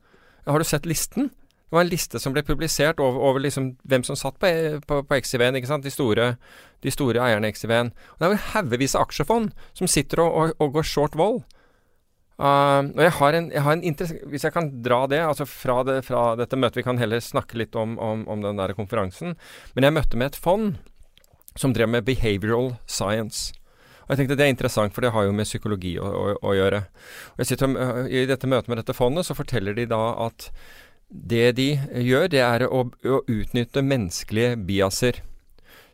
Har 0.47 0.63
du 0.63 0.67
sett 0.67 0.87
listen? 0.87 1.31
Det 1.67 1.75
var 1.75 1.83
en 1.83 1.91
liste 1.91 2.19
som 2.23 2.35
ble 2.35 2.45
publisert 2.47 3.01
over, 3.03 3.19
over 3.31 3.43
liksom 3.43 3.73
hvem 3.91 4.05
som 4.07 4.19
satt 4.19 4.37
på, 4.43 4.51
på, 4.87 5.01
på 5.03 5.19
XIV-en. 5.19 5.59
ikke 5.59 5.71
sant? 5.71 5.87
De 5.87 5.91
store, 5.91 6.37
de 6.83 6.93
store 6.95 7.23
eierne 7.23 7.51
i 7.51 7.55
XIV-en. 7.55 7.91
Det 7.91 8.27
er 8.27 8.35
jo 8.35 8.43
haugevis 8.53 8.95
av 8.95 9.07
aksjefond 9.07 9.55
som 9.75 9.91
sitter 9.91 10.23
og, 10.23 10.31
og, 10.31 10.55
og 10.63 10.77
går 10.79 10.87
short 10.87 11.19
vold. 11.19 11.43
Uh, 12.37 12.87
og 12.93 13.01
jeg 13.01 13.15
har 13.17 13.35
en, 13.39 13.47
jeg 13.49 13.63
har 13.65 13.73
en 13.73 13.95
Hvis 14.29 14.43
jeg 14.45 14.53
kan 14.53 14.67
dra 14.85 15.07
det, 15.09 15.23
altså 15.25 15.47
fra, 15.49 15.79
det, 15.89 16.03
fra 16.05 16.35
dette 16.37 16.59
møtet 16.61 16.77
Vi 16.77 16.85
kan 16.85 16.99
heller 17.01 17.23
snakke 17.25 17.57
litt 17.57 17.73
om, 17.81 17.95
om, 17.97 18.27
om 18.29 18.43
den 18.45 18.61
der 18.61 18.75
konferansen. 18.77 19.39
Men 19.75 19.89
jeg 19.89 19.97
møtte 19.97 20.21
med 20.21 20.35
et 20.35 20.39
fond 20.39 20.77
som 21.57 21.75
drev 21.75 21.91
med 21.91 22.07
behavioral 22.07 22.75
science. 22.87 23.55
Og 24.07 24.15
jeg 24.15 24.23
tenkte 24.23 24.37
Det 24.39 24.47
er 24.47 24.55
interessant, 24.55 24.95
for 24.95 25.03
det 25.03 25.13
har 25.13 25.27
jo 25.27 25.35
med 25.35 25.49
psykologi 25.49 25.97
å, 25.99 26.07
å, 26.07 26.35
å 26.39 26.55
gjøre. 26.55 26.85
Sitter, 27.43 27.73
øh, 27.75 28.03
I 28.07 28.27
dette 28.31 28.47
møtet 28.47 28.71
med 28.71 28.79
dette 28.79 28.95
fondet 28.95 29.27
så 29.27 29.35
forteller 29.35 29.75
de 29.75 29.89
da 29.91 30.03
at 30.29 30.51
det 31.11 31.57
de 31.59 31.73
gjør, 32.03 32.29
det 32.31 32.43
er 32.43 32.67
å, 32.67 32.85
å 32.87 33.19
utnytte 33.31 33.83
menneskelige 33.83 34.57
biaser. 34.67 35.21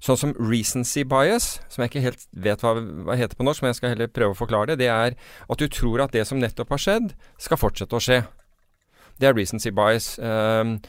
Sånn 0.03 0.19
som 0.19 0.33
recency 0.41 1.05
bias, 1.07 1.61
som 1.71 1.85
jeg 1.85 1.93
ikke 1.93 2.05
helt 2.05 2.25
vet 2.35 2.63
hva, 2.65 2.75
hva 3.07 3.17
heter 3.17 3.39
på 3.39 3.47
norsk, 3.47 3.63
men 3.63 3.71
jeg 3.71 3.79
skal 3.79 3.93
heller 3.95 4.11
prøve 4.11 4.35
å 4.35 4.39
forklare 4.41 4.73
det. 4.73 4.81
Det 4.83 4.91
er 4.91 5.15
at 5.15 5.61
du 5.61 5.69
tror 5.71 6.03
at 6.03 6.17
det 6.17 6.25
som 6.29 6.41
nettopp 6.43 6.75
har 6.75 6.83
skjedd, 6.83 7.13
skal 7.41 7.61
fortsette 7.61 7.97
å 7.97 8.03
skje. 8.03 8.23
Det 9.23 9.31
er 9.31 9.37
recency 9.39 9.71
bias. 9.71 10.17
Um, 10.19 10.81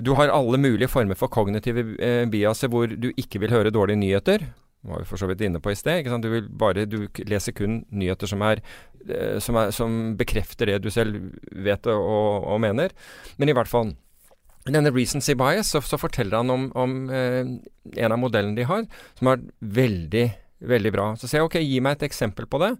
du 0.00 0.14
har 0.16 0.32
alle 0.32 0.56
mulige 0.58 0.88
former 0.88 1.18
for 1.18 1.28
kognitive 1.28 1.84
eh, 2.00 2.24
biaser 2.32 2.70
hvor 2.72 2.88
du 2.88 3.10
ikke 3.12 3.42
vil 3.42 3.52
høre 3.52 3.72
dårlige 3.74 4.00
nyheter. 4.00 4.46
Det 4.82 4.90
var 4.90 5.02
vi 5.02 5.06
for 5.06 5.20
så 5.20 5.28
vidt 5.30 5.44
inne 5.44 5.60
på 5.62 5.70
i 5.70 5.76
sted. 5.78 6.08
Du, 6.24 6.30
vil 6.32 6.48
bare, 6.48 6.86
du 6.88 7.04
leser 7.28 7.52
kun 7.54 7.82
nyheter 7.92 8.26
som, 8.26 8.40
er, 8.42 8.62
eh, 9.04 9.36
som, 9.38 9.58
er, 9.60 9.70
som 9.76 10.16
bekrefter 10.18 10.72
det 10.72 10.80
du 10.82 10.88
selv 10.90 11.20
vet 11.52 11.86
og, 11.92 12.48
og 12.48 12.62
mener. 12.64 12.96
Men 13.36 13.52
i 13.52 13.54
hvert 13.54 13.70
fall 13.70 13.92
denne 14.66 14.92
recency 14.94 15.34
bias 15.38 15.72
så, 15.74 15.82
så 15.82 15.98
forteller 15.98 16.40
han 16.40 16.50
om, 16.50 16.68
om 16.78 16.98
eh, 17.10 17.44
en 17.98 18.14
av 18.14 18.20
modellene 18.22 18.56
de 18.56 18.66
har, 18.66 18.86
som 19.18 19.30
er 19.32 19.44
veldig, 19.60 20.26
veldig 20.72 20.92
bra. 20.94 21.08
Så 21.18 21.28
sier 21.28 21.42
jeg 21.42 21.50
ok, 21.50 21.60
gi 21.60 21.80
meg 21.84 21.98
et 21.98 22.08
eksempel 22.08 22.48
på 22.50 22.62
det. 22.62 22.72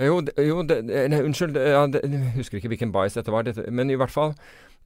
Jo, 0.00 0.20
jo 0.40 0.62
det, 0.64 0.80
nei, 0.88 1.20
unnskyld, 1.20 1.58
ja, 1.60 1.84
det, 1.92 2.00
jeg 2.06 2.34
husker 2.38 2.60
ikke 2.60 2.70
hvilken 2.72 2.92
bias 2.94 3.18
dette 3.18 3.32
var, 3.34 3.44
dette, 3.44 3.66
men 3.68 3.90
i 3.92 3.98
hvert 4.00 4.12
fall 4.12 4.34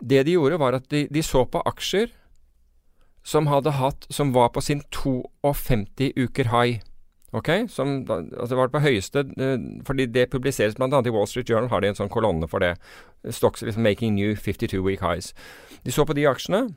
Det 0.03 0.24
de 0.27 0.35
gjorde, 0.35 0.59
var 0.59 0.74
at 0.74 0.88
de, 0.90 1.05
de 1.12 1.22
så 1.22 1.44
på 1.46 1.62
aksjer 1.70 2.11
som 3.24 3.46
hadde 3.48 3.77
hatt 3.79 4.07
Som 4.12 4.33
var 4.33 4.48
på 4.53 4.61
sin 4.61 4.83
52 4.92 6.12
uker 6.16 6.50
high. 6.53 6.81
Ok? 7.33 7.48
Som 7.68 8.05
altså 8.11 8.57
var 8.57 8.68
på 8.68 8.83
høyeste 8.85 9.24
eh, 9.40 9.59
Fordi 9.87 10.07
det 10.07 10.31
publiseres 10.31 10.77
bl.a. 10.77 11.03
i 11.07 11.11
Wall 11.11 11.27
Street 11.27 11.50
Journal, 11.50 11.70
har 11.72 11.81
de 11.81 11.90
en 11.90 11.98
sånn 11.98 12.12
kolonne 12.12 12.48
for 12.48 12.62
det. 12.62 12.77
Stocks 13.31 13.64
liksom 13.64 13.83
making 13.83 14.14
new 14.14 14.37
52 14.37 14.83
week 14.85 15.03
highs. 15.03 15.33
De 15.85 15.92
så 15.92 16.05
på 16.05 16.14
de 16.14 16.29
aksjene, 16.29 16.68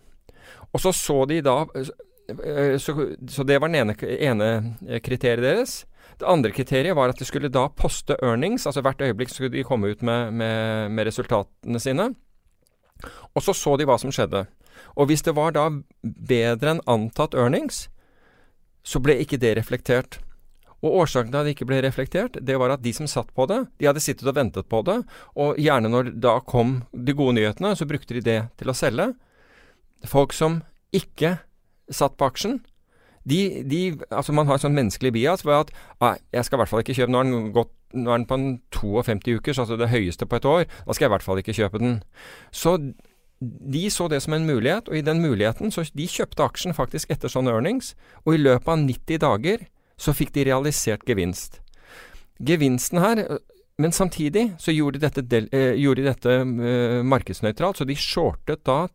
og 0.73 0.81
så 0.81 0.91
så 0.95 1.25
de 1.29 1.41
da 1.45 1.59
eh, 1.75 2.77
Så, 2.79 2.95
så 3.29 3.43
det 3.43 3.59
var 3.61 3.71
det 3.71 3.83
ene, 3.83 3.95
ene 4.17 4.49
eh, 4.87 5.01
kriteriet 5.03 5.45
deres. 5.45 5.85
Det 6.17 6.25
andre 6.25 6.51
kriteriet 6.51 6.97
var 6.97 7.11
at 7.13 7.19
de 7.19 7.25
skulle 7.27 7.51
da 7.53 7.67
poste 7.69 8.17
earnings, 8.25 8.65
altså 8.65 8.81
hvert 8.81 9.01
øyeblikk 9.05 9.29
skulle 9.29 9.53
de 9.53 9.65
komme 9.67 9.91
ut 9.93 10.01
med, 10.01 10.33
med, 10.33 10.91
med 10.91 11.09
resultatene 11.09 11.81
sine. 11.81 12.11
Og 13.35 13.43
så 13.45 13.53
så 13.53 13.75
de 13.77 13.85
hva 13.85 13.99
som 14.01 14.13
skjedde. 14.13 14.47
Og 14.97 15.09
hvis 15.09 15.21
det 15.25 15.35
var 15.37 15.53
da 15.53 15.69
bedre 16.01 16.73
enn 16.73 16.85
antatt 16.89 17.37
earnings, 17.37 17.85
så 18.87 19.01
ble 19.03 19.19
ikke 19.21 19.39
det 19.41 19.57
reflektert. 19.59 20.19
Og 20.85 20.93
årsaken 21.03 21.31
til 21.33 21.39
at 21.39 21.47
det 21.47 21.55
ikke 21.55 21.67
ble 21.69 21.81
reflektert, 21.81 22.37
det 22.41 22.57
var 22.61 22.73
at 22.73 22.83
de 22.85 22.93
som 22.93 23.09
satt 23.09 23.31
på 23.35 23.47
det, 23.49 23.63
de 23.81 23.89
hadde 23.89 24.01
sittet 24.03 24.29
og 24.29 24.37
ventet 24.37 24.69
på 24.69 24.83
det, 24.85 24.99
og 25.37 25.57
gjerne 25.61 25.89
når 25.89 26.11
da 26.21 26.37
kom 26.45 26.79
de 26.93 27.15
gode 27.17 27.37
nyhetene, 27.39 27.73
så 27.77 27.87
brukte 27.89 28.17
de 28.17 28.23
det 28.25 28.39
til 28.61 28.69
å 28.69 28.77
selge. 28.77 29.09
Folk 30.05 30.35
som 30.37 30.61
ikke 30.93 31.39
satt 31.89 32.17
på 32.17 32.29
aksjen, 32.29 32.59
de, 33.27 33.39
de 33.67 33.81
Altså, 34.09 34.33
man 34.35 34.47
har 34.47 34.61
sånn 34.61 34.75
menneskelig 34.77 35.11
bias 35.15 35.43
ved 35.45 35.55
at 35.57 35.73
ah, 35.99 36.15
jeg 36.33 36.47
skal 36.47 36.57
i 36.57 36.61
hvert 36.61 36.71
fall 36.71 36.83
ikke 36.83 36.95
kjøpe 36.97 37.11
Nå 37.11 37.19
har 37.21 37.27
den 37.27 37.51
gått 37.55 37.73
nå 37.95 38.11
er 38.11 38.19
den 38.19 38.27
på 38.27 38.35
en 38.35 38.47
52 38.75 39.37
uker, 39.39 39.53
så 39.55 39.63
altså 39.63 39.77
det 39.79 39.87
høyeste 39.87 40.25
på 40.27 40.35
et 40.35 40.45
år. 40.45 40.65
Da 40.67 40.91
skal 40.95 41.05
jeg 41.05 41.09
i 41.09 41.13
hvert 41.13 41.23
fall 41.23 41.39
ikke 41.39 41.55
kjøpe 41.55 41.79
den. 41.79 41.93
Så 42.51 42.73
de 43.39 43.83
så 43.93 44.07
det 44.11 44.21
som 44.23 44.33
en 44.33 44.47
mulighet, 44.47 44.89
og 44.89 44.97
i 44.97 45.05
den 45.05 45.21
muligheten 45.21 45.71
så 45.71 45.85
de 45.93 46.07
kjøpte 46.09 46.43
aksjen 46.43 46.75
faktisk 46.75 47.13
etter 47.13 47.31
sånne 47.31 47.53
earnings, 47.53 47.93
og 48.25 48.35
i 48.35 48.41
løpet 48.41 48.71
av 48.73 48.81
90 48.81 49.21
dager 49.23 49.67
så 49.97 50.13
fikk 50.13 50.33
de 50.35 50.47
realisert 50.49 51.05
gevinst. 51.07 51.61
Gevinsten 52.43 53.01
her 53.01 53.39
Men 53.77 53.91
samtidig 53.91 54.55
så 54.57 54.73
gjorde 54.73 54.97
de 54.97 55.05
dette, 55.05 55.21
del, 55.21 55.47
eh, 55.53 55.75
gjorde 55.77 56.01
dette 56.01 56.31
eh, 56.33 57.03
markedsnøytralt, 57.05 57.77
så 57.77 57.85
de 57.85 57.93
shortet 57.93 58.63
da 58.65 58.87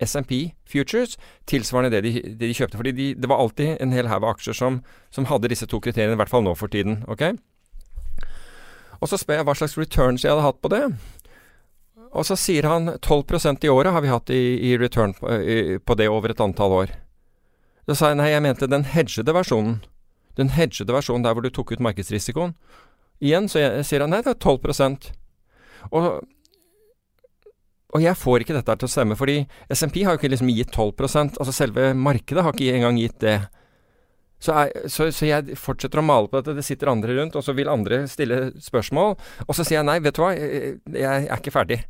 SMP 0.00 0.52
Futures 0.68 1.16
tilsvarende 1.50 1.92
det 1.92 2.02
de, 2.06 2.12
det 2.24 2.48
de 2.48 2.56
kjøpte. 2.56 2.78
Fordi 2.80 2.92
de, 2.96 3.08
det 3.14 3.30
var 3.30 3.42
alltid 3.42 3.76
en 3.80 3.94
hel 3.94 4.10
haug 4.10 4.24
av 4.24 4.34
aksjer 4.34 4.56
som, 4.56 4.80
som, 5.14 5.28
hadde 5.30 5.50
disse 5.52 5.68
to 5.70 5.80
kriteriene, 5.82 6.16
i 6.16 6.20
hvert 6.20 6.32
fall 6.32 6.44
nå 6.46 6.54
for 6.58 6.72
tiden. 6.72 7.02
ok? 7.08 7.30
Og 9.00 9.08
så 9.08 9.18
spør 9.20 9.40
jeg 9.40 9.48
hva 9.48 9.56
slags 9.56 9.78
returns 9.80 10.24
jeg 10.24 10.32
hadde 10.32 10.44
hatt 10.44 10.60
på 10.60 10.72
det. 10.72 10.84
Og 12.10 12.26
så 12.26 12.36
sier 12.38 12.66
han 12.66 12.96
12% 12.98 13.64
i 13.64 13.70
året 13.70 13.94
har 13.94 14.02
vi 14.02 14.10
hatt 14.10 14.32
i, 14.34 14.42
i 14.72 14.74
return 14.80 15.14
på, 15.14 15.30
i, 15.30 15.78
på, 15.78 15.96
det 15.96 16.10
over 16.10 16.32
et 16.32 16.42
antall 16.42 16.74
år. 16.82 16.92
Da 17.88 17.96
sa 17.96 18.10
jeg 18.10 18.20
nei, 18.20 18.32
jeg 18.32 18.44
mente 18.44 18.68
den 18.70 18.84
hedgede 18.90 19.34
versjonen. 19.34 19.78
Den 20.38 20.52
hedgede 20.54 20.94
versjonen 20.94 21.24
der 21.24 21.36
hvor 21.36 21.46
du 21.46 21.52
tok 21.54 21.72
ut 21.72 21.82
markedsrisikoen. 21.82 22.56
Igjen 23.20 23.48
så 23.52 23.62
jeg, 23.62 23.86
sier 23.86 24.04
han 24.04 24.12
nei, 24.14 24.22
det 24.26 24.34
er 24.34 24.42
12 24.42 25.12
Og 25.90 26.04
og 27.90 28.02
jeg 28.04 28.18
får 28.18 28.44
ikke 28.44 28.54
dette 28.54 28.76
til 28.78 28.86
å 28.86 28.92
stemme, 28.92 29.16
fordi 29.18 29.40
SMP 29.72 30.04
har 30.06 30.14
jo 30.14 30.20
ikke 30.20 30.30
liksom 30.30 30.50
gitt 30.54 30.70
12% 30.70 31.40
Altså 31.42 31.54
selve 31.54 31.90
markedet 31.98 32.44
har 32.46 32.54
ikke 32.54 32.76
engang 32.76 33.00
gitt 33.00 33.18
det. 33.24 33.38
Så, 34.40 34.54
jeg, 34.54 34.90
så, 34.92 35.08
så, 35.12 35.26
jeg 35.28 35.56
fortsetter 35.60 36.00
å 36.00 36.04
male 36.06 36.30
på 36.30 36.38
dette. 36.38 36.54
Det 36.56 36.64
sitter 36.64 36.92
andre 36.92 37.16
rundt, 37.18 37.36
og 37.36 37.44
så 37.44 37.52
vil 37.56 37.68
andre 37.68 38.04
stille 38.08 38.38
spørsmål. 38.62 39.18
Og 39.46 39.56
så 39.56 39.66
sier 39.66 39.80
jeg 39.80 39.88
nei, 39.90 39.98
vet 40.00 40.16
du 40.16 40.22
hva, 40.22 40.30
jeg, 40.32 40.78
jeg 40.94 41.26
er 41.26 41.36
ikke 41.36 41.52
ferdig. 41.52 41.82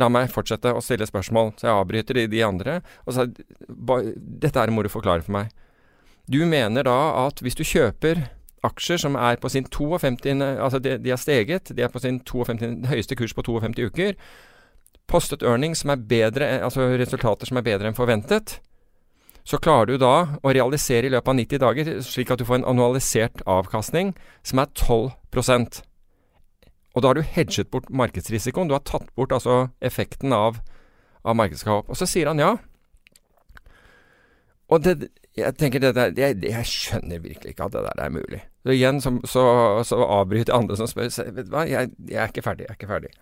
La 0.00 0.08
meg 0.10 0.32
fortsette 0.32 0.72
å 0.72 0.82
stille 0.82 1.06
spørsmål. 1.06 1.52
Så 1.60 1.68
jeg 1.68 1.76
avbryter 1.76 2.18
de, 2.18 2.26
de 2.32 2.42
andre. 2.46 2.80
Og 3.06 3.14
så 3.14 3.28
Dette 3.28 4.58
er 4.58 4.72
må 4.74 4.82
du 4.82 4.90
forklare 4.90 5.22
for 5.22 5.36
meg. 5.36 5.52
Du 6.32 6.40
mener 6.48 6.86
da 6.88 6.98
at 7.26 7.42
hvis 7.44 7.58
du 7.58 7.62
kjøper 7.66 8.24
aksjer 8.66 9.00
som 9.04 9.18
er 9.18 9.40
på 9.42 9.50
sin 9.50 9.66
52 9.66 10.38
Altså 10.38 10.78
de, 10.78 10.94
de 11.02 11.10
har 11.10 11.18
steget, 11.18 11.72
de 11.74 11.82
er 11.82 11.90
på 11.90 12.02
sin 12.02 12.20
52, 12.22 12.86
høyeste 12.88 13.18
kurs 13.18 13.34
på 13.34 13.44
52 13.46 13.90
uker. 13.90 14.16
Postet 15.10 15.42
earnings 15.42 15.82
som 15.82 15.92
er 15.92 16.04
bedre, 16.08 16.48
altså 16.64 16.86
resultater 16.96 17.48
som 17.48 17.58
er 17.60 17.66
bedre 17.66 17.90
enn 17.90 17.96
forventet 17.98 18.58
så 19.44 19.58
klarer 19.58 19.90
du 19.90 19.98
da 19.98 20.38
å 20.38 20.52
realisere 20.54 21.08
i 21.08 21.12
løpet 21.12 21.30
av 21.32 21.38
90 21.38 21.62
dager, 21.62 21.94
slik 22.06 22.30
at 22.30 22.38
du 22.38 22.46
får 22.46 22.60
en 22.60 22.68
annualisert 22.74 23.42
avkastning 23.50 24.12
som 24.46 24.62
er 24.62 24.70
12% 24.78 25.82
Og 26.92 27.00
da 27.00 27.08
har 27.08 27.16
du 27.16 27.24
hedget 27.24 27.70
bort 27.72 27.88
markedsrisikoen. 27.88 28.68
Du 28.68 28.74
har 28.76 28.84
tatt 28.84 29.08
bort 29.16 29.32
altså 29.32 29.70
effekten 29.80 30.32
av, 30.36 30.58
av 31.24 31.38
markedskap. 31.38 31.88
Og 31.88 31.96
så 31.96 32.04
sier 32.04 32.28
han 32.28 32.42
ja. 32.42 32.50
Og 34.68 34.84
det, 34.84 35.08
jeg 35.32 35.56
tenker 35.56 35.80
det 35.80 35.94
der, 35.96 36.12
jeg, 36.12 36.36
jeg, 36.44 36.68
skjønner 36.68 37.24
virkelig 37.24 37.54
ikke 37.54 37.70
at 37.70 37.72
det 37.78 37.86
der 37.86 38.04
er 38.04 38.12
mulig. 38.12 38.42
Så 38.60 38.76
igjen 38.76 39.00
så, 39.00 39.14
så, 39.24 39.46
så 39.88 40.02
avbryter 40.04 40.52
andre 40.52 40.76
som 40.76 40.90
spør 40.90 41.08
Vet 41.08 41.48
du 41.48 41.54
hva, 41.56 41.64
jeg, 41.64 41.94
jeg, 42.04 42.20
er 42.20 42.28
ikke 42.28 42.44
ferdig. 42.44 42.68
Jeg 42.68 42.76
er 42.76 42.80
ikke 42.82 42.92
ferdig. 42.92 43.14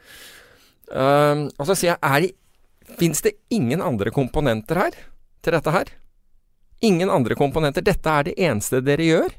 Um, 0.91 1.47
og 1.59 1.69
så 1.69 1.77
sier 1.79 1.95
jeg 1.95 2.01
er 2.03 2.33
Fins 2.99 3.23
det 3.23 3.37
ingen 3.55 3.79
andre 3.85 4.11
komponenter 4.11 4.81
her 4.81 4.97
til 5.45 5.55
dette 5.55 5.71
her? 5.71 5.93
Ingen 6.83 7.13
andre 7.13 7.37
komponenter. 7.39 7.85
Dette 7.87 8.11
er 8.11 8.27
det 8.27 8.35
eneste 8.41 8.81
dere 8.83 9.07
gjør. 9.07 9.37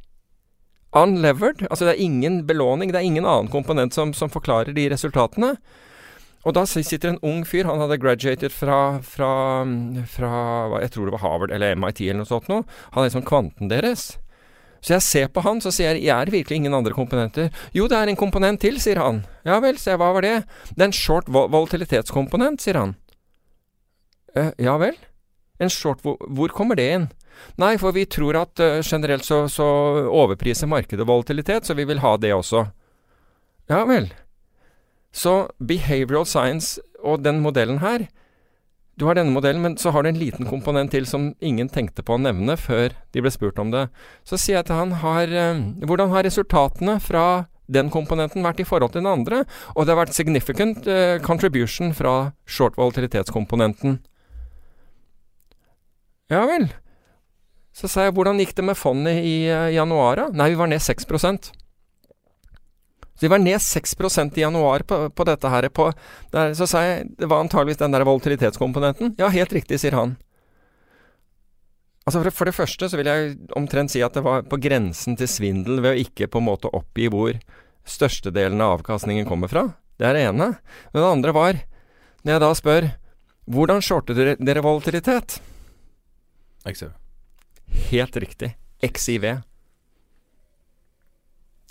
Unlevered. 0.95 1.65
Altså 1.67 1.89
det 1.89 1.97
er 1.97 2.05
ingen 2.05 2.45
belåning. 2.47 2.93
Det 2.93 3.01
er 3.01 3.09
ingen 3.09 3.27
annen 3.27 3.51
komponent 3.51 3.97
som, 3.97 4.13
som 4.15 4.31
forklarer 4.31 4.71
de 4.77 4.87
resultatene. 4.93 5.57
Og 6.47 6.55
da 6.57 6.63
sitter 6.65 7.11
en 7.11 7.21
ung 7.27 7.43
fyr, 7.45 7.67
han 7.69 7.81
hadde 7.83 7.99
graduated 8.01 8.53
fra, 8.53 9.01
fra, 9.05 9.31
fra 10.09 10.31
jeg 10.81 10.93
tror 10.95 11.09
det 11.09 11.15
var 11.17 11.25
Harvard 11.25 11.53
eller 11.53 11.75
MIT 11.77 12.01
eller 12.07 12.23
noe 12.23 12.31
sånt 12.31 12.49
noe. 12.49 12.63
Han 12.95 13.03
er 13.03 13.11
liksom 13.11 13.27
kvanten 13.27 13.69
deres. 13.69 14.13
Så 14.81 14.95
jeg 14.95 15.05
ser 15.05 15.27
på 15.29 15.43
han, 15.45 15.61
så 15.61 15.69
sier 15.73 15.99
jeg 15.99 16.09
er 16.09 16.25
det 16.25 16.33
virkelig 16.33 16.57
ingen 16.57 16.73
andre 16.73 16.93
komponenter? 16.95 17.51
Jo, 17.77 17.85
det 17.89 17.99
er 17.99 18.09
en 18.09 18.17
komponent 18.17 18.63
til, 18.63 18.79
sier 18.81 18.97
han. 18.97 19.21
Ja 19.45 19.59
vel, 19.61 19.77
jeg, 19.77 19.99
hva 20.01 20.09
var 20.15 20.25
det? 20.25 20.35
Det 20.73 20.81
er 20.81 20.89
en 20.89 20.97
short 20.97 21.29
volatilitetskomponent, 21.29 22.63
sier 22.63 22.79
han. 22.81 22.95
Uh, 24.33 24.49
ja 24.57 24.77
vel? 24.81 24.97
En 25.61 25.69
short, 25.69 26.01
hvor, 26.01 26.17
hvor 26.33 26.53
kommer 26.55 26.79
det 26.79 26.87
inn? 26.95 27.09
Nei, 27.61 27.75
for 27.81 27.93
vi 27.93 28.07
tror 28.09 28.39
at 28.41 28.61
uh, 28.63 28.79
generelt 28.81 29.25
så, 29.27 29.43
så, 29.51 29.67
overpriser 30.09 30.69
markedet 30.71 31.07
volatilitet, 31.07 31.67
så 31.67 31.77
vi 31.77 31.85
vil 31.89 32.01
ha 32.01 32.15
det 32.17 32.33
også. 32.33 32.65
Ja 33.69 33.83
vel. 33.85 34.09
Så 35.13 35.51
behavioral 35.61 36.25
science 36.25 36.81
og 37.03 37.21
den 37.25 37.41
modellen 37.43 37.83
her 37.83 38.07
Du 39.01 39.07
har 39.07 39.17
denne 39.17 39.33
modellen, 39.33 39.63
men 39.65 39.73
så 39.81 39.89
har 39.89 40.03
du 40.03 40.11
en 40.11 40.19
liten 40.19 40.45
komponent 40.45 40.91
til 40.93 41.07
som 41.09 41.31
ingen 41.41 41.71
tenkte 41.73 42.03
på 42.05 42.13
å 42.13 42.21
nevne 42.21 42.53
før 42.53 42.93
de 43.15 43.23
ble 43.25 43.31
spurt 43.33 43.57
om 43.57 43.71
det. 43.73 43.87
Så 44.29 44.37
sier 44.37 44.59
jeg 44.59 44.67
til 44.67 44.77
han 44.77 44.93
har, 45.01 45.31
uh, 45.33 45.63
Hvordan 45.89 46.11
har 46.13 46.27
resultatene 46.27 46.99
fra 47.01 47.23
den 47.65 47.89
komponenten 47.89 48.45
vært 48.45 48.61
i 48.61 48.67
forhold 48.67 48.93
til 48.93 49.01
den 49.01 49.09
andre? 49.09 49.39
Og 49.73 49.87
det 49.87 49.95
har 49.95 50.03
vært 50.03 50.13
significant 50.13 50.85
uh, 50.85 51.17
contribution 51.25 51.95
fra 51.97 52.35
short 52.45 52.77
volatilitetskomponenten. 52.77 53.97
Ja 56.29 56.45
vel. 56.45 56.69
Så 57.73 57.89
sa 57.89 58.05
jeg 58.05 58.13
hvordan 58.13 58.37
gikk 58.43 58.53
det 58.59 58.69
med 58.69 58.77
fondet 58.77 59.25
i 59.25 59.49
uh, 59.49 59.65
januar. 59.73 60.27
Nei, 60.29 60.51
vi 60.53 60.61
var 60.61 60.69
ned 60.69 60.85
6 60.85 61.09
Så 63.15 63.27
de 63.27 63.31
var 63.33 63.41
ned 63.43 63.61
6% 63.61 64.37
i 64.37 64.43
januar 64.43 64.83
på, 64.87 65.03
på 65.13 65.25
dette 65.27 65.49
her. 65.51 65.67
På, 65.69 65.91
der, 66.33 66.55
så 66.57 66.67
sa 66.69 66.81
jeg 66.85 67.09
det 67.19 67.29
var 67.29 67.43
antageligvis 67.43 67.81
den 67.81 67.93
der 67.93 68.05
volatilitetskomponenten. 68.07 69.15
Ja, 69.21 69.29
helt 69.33 69.53
riktig, 69.53 69.81
sier 69.81 69.97
han. 69.97 70.15
Altså 72.01 72.23
for, 72.23 72.33
for, 72.33 72.49
det 72.49 72.57
første 72.57 72.89
så 72.89 72.97
vil 72.97 73.09
jeg 73.11 73.35
omtrent 73.57 73.93
si 73.93 74.01
at 74.01 74.15
det 74.17 74.23
var 74.25 74.47
på 74.49 74.57
grensen 74.61 75.17
til 75.19 75.29
svindel 75.29 75.83
ved 75.83 75.93
å 75.93 76.01
ikke 76.01 76.31
på 76.31 76.41
en 76.41 76.47
måte 76.47 76.71
oppgi 76.73 77.11
hvor 77.13 77.37
størstedelen 77.85 78.61
av 78.63 78.79
avkastningen 78.79 79.27
kommer 79.29 79.51
fra. 79.51 79.67
Det 80.01 80.07
er 80.09 80.17
det 80.17 80.25
ene. 80.31 80.47
Men 80.93 81.03
det 81.03 81.11
andre 81.11 81.35
var, 81.37 81.61
når 82.23 82.33
jeg 82.33 82.43
da 82.43 82.51
spør 82.57 82.89
hvordan 83.51 83.85
shortet 83.85 84.17
dere, 84.17 84.35
dere 84.41 84.63
volatilitet? 84.65 85.37
XIV. 86.65 86.91
Helt 87.91 88.17
riktig. 88.21 88.53
XIV. 88.81 89.41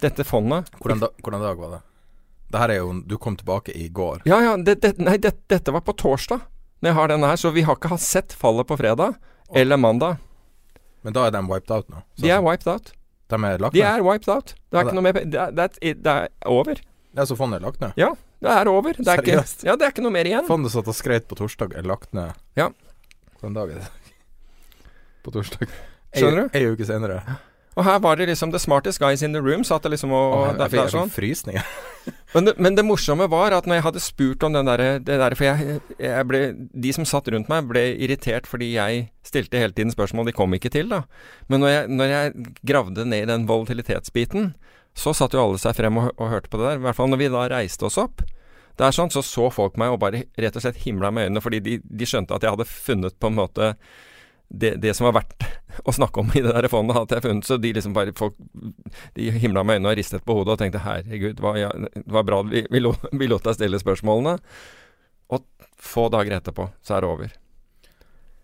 Dette 0.00 0.24
fondet 0.24 0.70
hvordan, 0.80 1.02
da, 1.02 1.10
hvordan, 1.20 1.42
dag 1.44 1.60
var 1.60 1.74
det? 1.76 1.80
Det 2.50 2.62
her 2.62 2.72
er 2.74 2.80
jo 2.80 2.92
Du 3.06 3.16
kom 3.18 3.36
tilbake 3.36 3.74
i 3.76 3.88
går. 3.88 4.22
Ja, 4.28 4.40
ja. 4.42 4.56
Det, 4.56 4.80
det, 4.82 4.96
nei, 4.98 5.18
det, 5.22 5.36
dette 5.52 5.74
var 5.74 5.84
på 5.86 5.94
torsdag. 5.96 6.40
Når 6.80 6.90
jeg 6.90 6.96
har 6.96 7.12
denne 7.12 7.28
her. 7.30 7.38
Så 7.40 7.52
vi 7.54 7.64
har 7.66 7.76
ikke 7.76 7.98
sett 8.00 8.32
fallet 8.36 8.66
på 8.66 8.78
fredag 8.80 9.14
oh. 9.14 9.58
eller 9.60 9.80
mandag. 9.80 10.18
Men 11.04 11.16
da 11.16 11.26
er 11.28 11.36
de 11.36 11.44
wiped 11.48 11.70
out 11.72 11.88
nå? 11.92 12.02
Så, 12.16 12.24
de 12.24 12.32
er 12.32 12.42
wiped 12.44 12.68
out. 12.68 12.92
De 13.30 13.38
er 13.38 13.62
lagt 13.62 13.74
ned? 13.74 13.78
De 13.78 13.84
er 13.86 14.02
wiped 14.04 14.32
out. 14.32 14.54
Det 14.70 14.80
er 14.80 14.88
ikke 14.88 14.96
noe 14.98 15.06
mer 15.06 15.20
det 15.20 15.44
er, 15.46 15.76
det 15.78 16.14
er, 16.16 16.32
over. 16.50 16.80
Ja, 17.16 17.26
Så 17.26 17.36
fondet 17.38 17.60
er 17.60 17.66
lagt 17.68 17.80
ned? 17.82 17.94
Ja, 18.00 18.10
det 18.42 18.56
er 18.56 18.70
over. 18.72 18.96
Det 18.96 19.06
er 19.06 19.22
Seriøst? 19.22 19.62
Ikke, 19.62 19.70
ja, 19.70 19.76
det 19.76 19.86
er 19.86 19.94
ikke 19.94 20.04
noe 20.04 20.14
mer 20.14 20.28
igjen. 20.30 20.48
Fondet 20.48 20.74
satt 20.74 20.90
og 20.90 20.96
skreit 20.96 21.28
på 21.30 21.38
torsdag, 21.38 21.76
er 21.78 21.86
lagt 21.88 22.12
ned. 22.16 22.34
Ja. 22.58 22.70
Hvilken 23.36 23.56
dag 23.56 23.76
er 23.76 23.84
det? 23.84 23.88
På 25.24 25.32
torsdag. 25.34 25.70
Skjønner 26.16 26.48
du? 26.48 26.58
Ei 26.58 26.66
uke 26.72 26.86
senere. 26.88 27.38
Og 27.78 27.86
her 27.86 28.00
var 28.02 28.18
det 28.18 28.26
liksom 28.26 28.50
The 28.50 28.58
smartest 28.58 28.98
guys 28.98 29.22
in 29.22 29.32
the 29.32 29.40
room. 29.42 29.62
Satt 29.64 29.84
det 29.86 29.92
liksom 29.94 30.12
og 30.14 30.34
Åh, 30.34 30.46
Jeg 30.58 30.70
der, 30.74 30.88
sånn. 30.90 31.12
frysninger. 31.12 31.66
men, 32.34 32.48
det, 32.48 32.54
men, 32.58 32.74
det, 32.74 32.84
morsomme 32.86 33.28
var 33.30 33.54
at 33.54 33.68
når 33.68 33.78
jeg 33.78 33.86
hadde 33.86 34.02
spurt 34.02 34.46
om 34.46 34.56
den 34.56 34.66
derre 34.66 34.88
der, 35.04 35.36
For 35.38 35.46
jeg, 35.46 35.78
jeg, 36.00 36.26
ble 36.26 36.40
De 36.72 36.92
som 36.96 37.06
satt 37.06 37.30
rundt 37.30 37.50
meg, 37.52 37.68
ble 37.70 37.84
irritert 37.94 38.48
fordi 38.50 38.72
jeg 38.74 39.06
stilte 39.26 39.62
hele 39.62 39.76
tiden 39.76 39.94
spørsmål 39.94 40.30
de 40.30 40.34
kom 40.34 40.54
ikke 40.56 40.72
til, 40.72 40.90
da. 40.90 41.04
Men 41.52 41.62
når 41.62 41.74
jeg, 41.74 41.94
når 42.00 42.12
jeg 42.14 42.50
gravde 42.66 43.06
ned 43.06 43.24
i 43.24 43.30
den 43.30 43.46
volatilitetsbiten, 43.46 44.52
så 44.98 45.14
satt 45.14 45.36
jo 45.36 45.44
alle 45.44 45.60
seg 45.62 45.76
frem 45.78 46.02
og, 46.02 46.10
og 46.18 46.34
hørte 46.34 46.50
på 46.50 46.58
det 46.58 46.66
der. 46.66 46.82
I 46.82 46.86
hvert 46.88 46.98
fall 46.98 47.12
når 47.12 47.22
vi 47.22 47.32
da 47.32 47.46
reiste 47.52 47.86
oss 47.86 48.00
opp. 48.00 48.24
Det 48.80 48.86
er 48.86 48.96
sånn, 48.96 49.12
så 49.12 49.22
så 49.22 49.50
folk 49.52 49.76
meg 49.78 49.92
og 49.92 50.00
bare 50.02 50.24
rett 50.40 50.56
og 50.56 50.64
slett 50.64 50.82
himla 50.82 51.10
med 51.12 51.28
øynene, 51.28 51.42
fordi 51.44 51.60
de, 51.62 51.74
de 51.84 52.06
skjønte 52.08 52.34
at 52.34 52.46
jeg 52.46 52.54
hadde 52.54 52.66
funnet 52.70 53.18
på 53.20 53.28
en 53.28 53.36
måte 53.36 53.74
det, 54.50 54.74
det, 54.82 54.94
som 54.98 55.06
var 55.06 55.20
verdt 55.20 55.46
å 55.88 55.94
snakke 55.94 56.22
om 56.22 56.32
i 56.34 56.42
det 56.42 56.54
der 56.56 56.68
fondet, 56.70 56.98
hadde 56.98 57.18
jeg 57.18 57.26
funnet. 57.26 57.46
Så 57.46 57.58
de 57.62 57.72
liksom 57.76 57.94
bare 57.96 58.14
folk, 58.18 58.34
De 59.14 59.30
himla 59.30 59.62
med 59.64 59.78
øynene 59.78 59.92
og 59.92 60.00
ristet 60.00 60.26
på 60.26 60.40
hodet 60.40 60.56
og 60.56 60.62
tenkte 60.62 60.82
herregud, 60.84 61.42
hva, 61.42 61.54
ja, 61.58 61.70
det 61.94 62.06
var 62.10 62.26
bra 62.26 62.42
vi, 62.46 62.64
vi, 62.70 62.82
lot, 62.82 63.06
vi 63.12 63.30
lot 63.30 63.46
deg 63.46 63.58
stille 63.58 63.82
spørsmålene. 63.82 64.38
Og 65.30 65.46
få 65.80 66.08
dager 66.12 66.40
etterpå 66.40 66.66
så 66.82 66.98
er 66.98 67.04
det 67.04 67.12
over. 67.14 67.36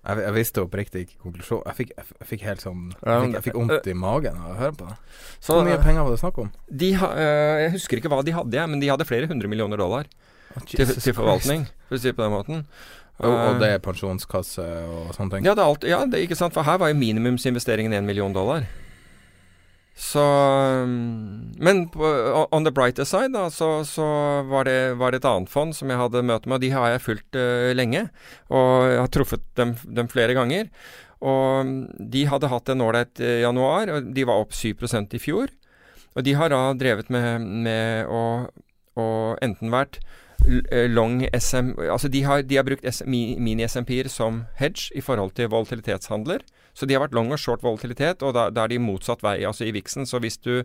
Jeg, 0.07 0.21
jeg 0.23 0.35
visste 0.37 0.63
oppriktig 0.63 1.03
ikke 1.03 1.17
konklusjon. 1.25 1.65
Jeg 1.67 1.89
jeg, 1.91 2.07
jeg 2.21 2.29
fikk 2.31 2.45
helt 2.47 2.63
sånn 2.63 2.83
Jeg 2.95 3.43
fikk, 3.49 3.57
vondt 3.59 3.89
i 3.91 3.97
magen 3.99 4.39
av 4.39 4.53
å 4.53 4.59
høre 4.61 4.77
på 4.79 4.87
det. 4.87 4.95
Så, 5.41 5.57
Hvor 5.57 5.67
mye 5.67 5.75
eh, 5.75 5.83
penger 5.83 6.07
var 6.07 6.15
det 6.15 6.21
snakk 6.23 6.39
om? 6.45 6.53
de 6.71 6.93
eh, 6.95 7.57
Jeg 7.65 7.73
husker 7.75 7.99
ikke 7.99 8.13
hva 8.13 8.21
de 8.27 8.37
hadde, 8.37 8.69
men 8.71 8.83
de 8.83 8.93
hadde 8.93 9.09
flere 9.09 9.27
hundre 9.31 9.51
millioner 9.51 9.83
dollar 9.83 10.07
oh, 10.07 10.63
til, 10.63 10.87
til 10.87 11.17
forvaltning, 11.17 11.67
for 11.89 11.99
å 11.99 12.01
si 12.03 12.13
det 12.13 12.15
på 12.21 12.23
den 12.23 12.37
måten. 12.37 12.63
Og, 13.23 13.31
og 13.31 13.53
Eh, 13.57 13.61
det 13.63 13.69
er 13.75 13.85
pensjonskasse 13.85 14.65
og 14.65 15.15
sånne 15.17 15.37
ting? 15.37 15.47
Ja, 15.47 15.55
det 15.57 15.65
er 15.65 15.71
alt, 15.71 15.87
ja 15.89 16.01
det, 16.05 16.25
ikke 16.27 16.37
sant? 16.39 16.55
for 16.57 16.67
her 16.67 16.81
var 16.83 16.93
jo 16.93 16.99
minimumsinvesteringen 17.01 17.97
én 17.97 18.09
million 18.09 18.35
dollar. 18.35 18.67
Så 19.97 20.21
um, 20.21 21.55
Men 21.57 21.87
på, 21.89 22.05
on 22.53 22.65
the 22.65 22.73
brighter 22.73 23.05
side, 23.09 23.33
da, 23.33 23.49
så, 23.51 23.81
så 23.89 24.05
var, 24.45 24.69
det, 24.69 24.99
var 25.01 25.13
det 25.13 25.23
et 25.23 25.31
annet 25.31 25.49
fond 25.49 25.73
som 25.73 25.89
jeg 25.89 26.01
hadde 26.03 26.25
møte 26.29 26.51
med, 26.51 26.59
og 26.59 26.67
de 26.67 26.71
har 26.75 26.93
jeg 26.93 27.05
fulgt 27.07 27.39
uh, 27.41 27.73
lenge. 27.73 28.05
Og 28.53 28.91
jeg 28.93 29.01
har 29.01 29.13
truffet 29.17 29.47
dem, 29.57 29.73
dem 29.89 30.13
flere 30.13 30.37
ganger. 30.37 30.69
Og 31.25 31.65
um, 31.65 31.73
de 31.97 32.27
hadde 32.29 32.53
hatt 32.53 32.69
en 32.69 32.85
ålreit 32.85 33.25
eh, 33.25 33.41
januar, 33.41 33.89
og 33.89 34.13
de 34.13 34.27
var 34.29 34.45
opp 34.45 34.53
7% 34.53 35.17
i 35.17 35.23
fjor. 35.23 35.49
Og 36.13 36.29
de 36.29 36.37
har 36.37 36.53
da 36.53 36.61
drevet 36.77 37.09
med, 37.13 37.49
med 37.65 38.13
å, 38.13 38.23
å 39.01 39.09
enten 39.45 39.73
vært 39.73 40.03
long 40.93 41.25
SM 41.35 41.73
Altså 41.91 42.09
de 42.13 42.23
har, 42.23 42.43
de 42.47 42.59
har 42.59 42.67
brukt 42.67 42.85
mini-SMP-er 43.07 44.09
som 44.13 44.45
hedge 44.61 44.93
i 44.95 45.03
forhold 45.05 45.35
til 45.35 45.51
volatilitetshandler. 45.53 46.45
Så 46.77 46.85
de 46.85 46.97
har 46.97 47.07
vært 47.07 47.17
long 47.17 47.31
og 47.33 47.41
short 47.41 47.63
volatilitet, 47.65 48.21
og 48.21 48.35
da, 48.37 48.49
da 48.53 48.67
er 48.67 48.75
de 48.75 48.83
motsatt 48.85 49.23
vei, 49.25 49.39
altså 49.49 49.65
i 49.65 49.73
VIX-en. 49.73 50.05
Så 50.09 50.21
hvis, 50.21 50.37
du, 50.45 50.61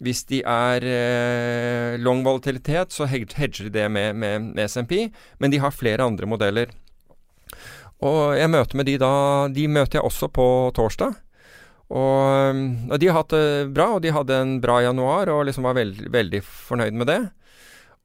hvis 0.00 0.24
de 0.30 0.40
er 0.48 0.86
eh, 0.88 1.98
long 2.00 2.22
volatilitet, 2.24 2.94
så 2.94 3.04
hedger 3.10 3.68
de 3.68 3.74
det 3.74 3.90
med, 3.92 4.16
med, 4.16 4.52
med 4.56 4.70
SMP, 4.70 5.10
men 5.38 5.52
de 5.52 5.60
har 5.60 5.76
flere 5.76 6.06
andre 6.08 6.28
modeller. 6.28 6.72
Og 8.02 8.32
jeg 8.34 8.50
møter 8.50 8.80
med 8.80 8.88
de 8.88 8.96
da 8.98 9.12
De 9.52 9.68
møter 9.70 10.00
jeg 10.00 10.08
også 10.08 10.26
på 10.32 10.46
torsdag. 10.74 11.12
Og, 11.92 12.62
og 12.88 12.96
de 12.98 13.08
har 13.10 13.20
hatt 13.20 13.34
det 13.36 13.68
bra, 13.76 13.90
og 13.92 14.02
de 14.02 14.14
hadde 14.16 14.40
en 14.40 14.56
bra 14.64 14.80
januar 14.80 15.28
og 15.28 15.44
liksom 15.44 15.68
var 15.68 15.76
veld, 15.76 16.00
veldig 16.10 16.40
fornøyd 16.42 16.96
med 16.96 17.10
det. 17.12 17.20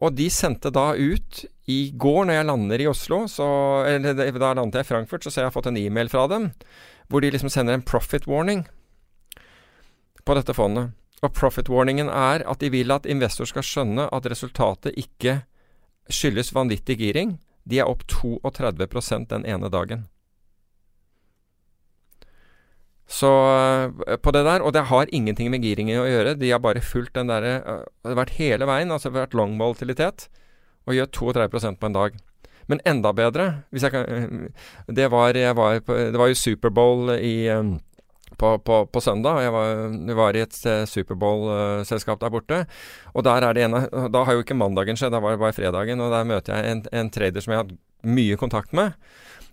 Og 0.03 0.13
de 0.13 0.27
sendte 0.29 0.69
da 0.73 0.91
ut 0.93 1.43
i 1.67 1.91
går, 1.97 2.27
når 2.27 2.37
jeg 2.37 2.47
lander 2.47 2.83
i 2.83 2.89
Oslo, 2.89 3.23
så, 3.31 3.47
eller 3.89 4.13
da 4.13 4.53
landet 4.53 4.77
jeg 4.77 4.85
i 4.85 4.91
Frankfurt, 4.91 5.25
så 5.25 5.33
ser 5.33 5.45
jeg 5.45 5.49
har 5.49 5.55
fått 5.55 5.71
en 5.71 5.79
e-mail 5.79 6.11
fra 6.11 6.27
dem 6.31 6.51
hvor 7.07 7.23
de 7.23 7.31
liksom 7.31 7.49
sender 7.49 7.77
en 7.77 7.85
profit 7.87 8.25
warning 8.27 8.65
på 10.27 10.35
dette 10.35 10.53
fondet. 10.53 10.91
Og 11.23 11.33
profit 11.33 11.69
warningen 11.71 12.11
er 12.11 12.43
at 12.45 12.59
de 12.61 12.69
vil 12.73 12.91
at 12.93 13.07
investor 13.09 13.47
skal 13.49 13.65
skjønne 13.65 14.09
at 14.13 14.27
resultatet 14.29 14.97
ikke 14.99 15.39
skyldes 16.11 16.51
vanvittig 16.53 16.99
giring. 16.99 17.37
De 17.63 17.79
er 17.79 17.89
opp 17.89 18.03
32% 18.11 19.31
den 19.31 19.47
ene 19.47 19.71
dagen. 19.71 20.05
Så 23.07 23.31
øh, 23.31 24.17
på 24.19 24.33
det 24.35 24.43
der, 24.43 24.61
og 24.61 24.73
det 24.75 24.87
har 24.89 25.11
ingenting 25.15 25.51
med 25.51 25.63
giringen 25.63 26.01
å 26.01 26.07
gjøre, 26.07 26.35
de 26.39 26.51
har 26.51 26.59
bare 26.63 26.83
fulgt 26.83 27.15
den 27.15 27.31
derre 27.31 27.53
øh, 27.63 27.83
Det 28.03 28.11
har 28.11 28.19
vært 28.19 28.37
hele 28.37 28.67
veien, 28.67 28.91
altså 28.91 29.13
vært 29.15 29.37
long 29.37 29.55
volatilitet, 29.59 30.27
og 30.87 30.97
gjør 30.97 31.11
32 31.39 31.75
på 31.79 31.87
en 31.87 31.95
dag. 31.95 32.17
Men 32.67 32.83
enda 32.83 33.13
bedre 33.15 33.63
kan, 33.71 34.03
øh, 34.03 34.49
det, 34.91 35.11
var, 35.11 35.39
var 35.55 35.79
på, 35.79 35.95
det 35.95 36.19
var 36.19 36.33
jo 36.33 36.41
Superbowl 36.41 37.15
i 37.15 37.35
på, 38.37 38.59
på, 38.59 38.85
på 38.85 39.01
søndag. 39.01 39.41
Jeg 39.41 39.53
var, 39.53 40.15
var 40.19 40.37
i 40.37 40.43
et 40.43 40.57
eh, 40.69 40.85
Superbowl-selskap 40.89 42.21
der 42.21 42.33
borte. 42.33 42.63
Og 43.13 43.25
der 43.25 43.45
er 43.45 43.55
det 43.55 43.65
ene 43.65 43.85
Da 44.13 44.23
har 44.23 44.37
jo 44.37 44.43
ikke 44.43 44.57
mandagen 44.57 44.99
skjedd, 44.99 45.15
da 45.15 45.21
var 45.23 45.35
det 45.35 45.41
bare 45.41 45.55
fredagen. 45.57 46.01
Og 46.03 46.13
der 46.13 46.27
møter 46.27 46.57
jeg 46.57 46.71
en, 46.71 46.83
en 46.91 47.11
trader 47.13 47.43
som 47.43 47.53
jeg 47.53 47.61
har 47.61 47.67
hatt 47.67 47.77
mye 48.07 48.37
kontakt 48.37 48.75
med, 48.77 48.93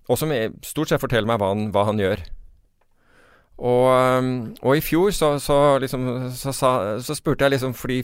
og 0.04 0.18
som 0.20 0.32
stort 0.62 0.90
sett 0.90 1.00
forteller 1.00 1.30
meg 1.30 1.40
hva 1.40 1.54
han, 1.54 1.70
hva 1.72 1.86
han 1.88 2.02
gjør. 2.02 2.20
Og, 3.54 4.56
og 4.66 4.76
i 4.76 4.82
fjor 4.82 5.12
så, 5.14 5.36
så, 5.38 5.78
liksom, 5.78 6.06
så, 6.34 6.52
så 6.98 7.14
spurte 7.14 7.46
jeg 7.46 7.54
liksom 7.54 7.74
Fordi 7.78 8.00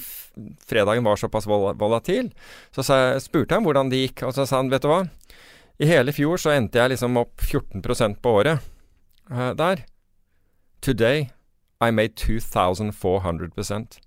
fredagen 0.62 1.02
var 1.02 1.18
såpass 1.18 1.48
vol 1.50 1.72
volatil, 1.74 2.28
så 2.70 2.84
jeg, 2.86 3.22
spurte 3.24 3.56
jeg 3.56 3.66
hvordan 3.66 3.90
det 3.90 4.04
gikk. 4.04 4.22
Og 4.28 4.36
så 4.36 4.46
sa 4.46 4.60
han, 4.60 4.70
vet 4.70 4.84
du 4.84 4.90
hva 4.92 5.02
I 5.82 5.90
hele 5.90 6.14
fjor 6.14 6.38
så 6.38 6.54
endte 6.54 6.78
jeg 6.78 6.94
liksom 6.94 7.18
opp 7.18 7.42
14% 7.42 8.22
på 8.22 8.36
året 8.42 8.62
uh, 9.32 9.50
der. 9.58 9.82
Today 10.80 11.26
I 11.82 11.90
made 11.90 12.14
2400% 12.14 13.98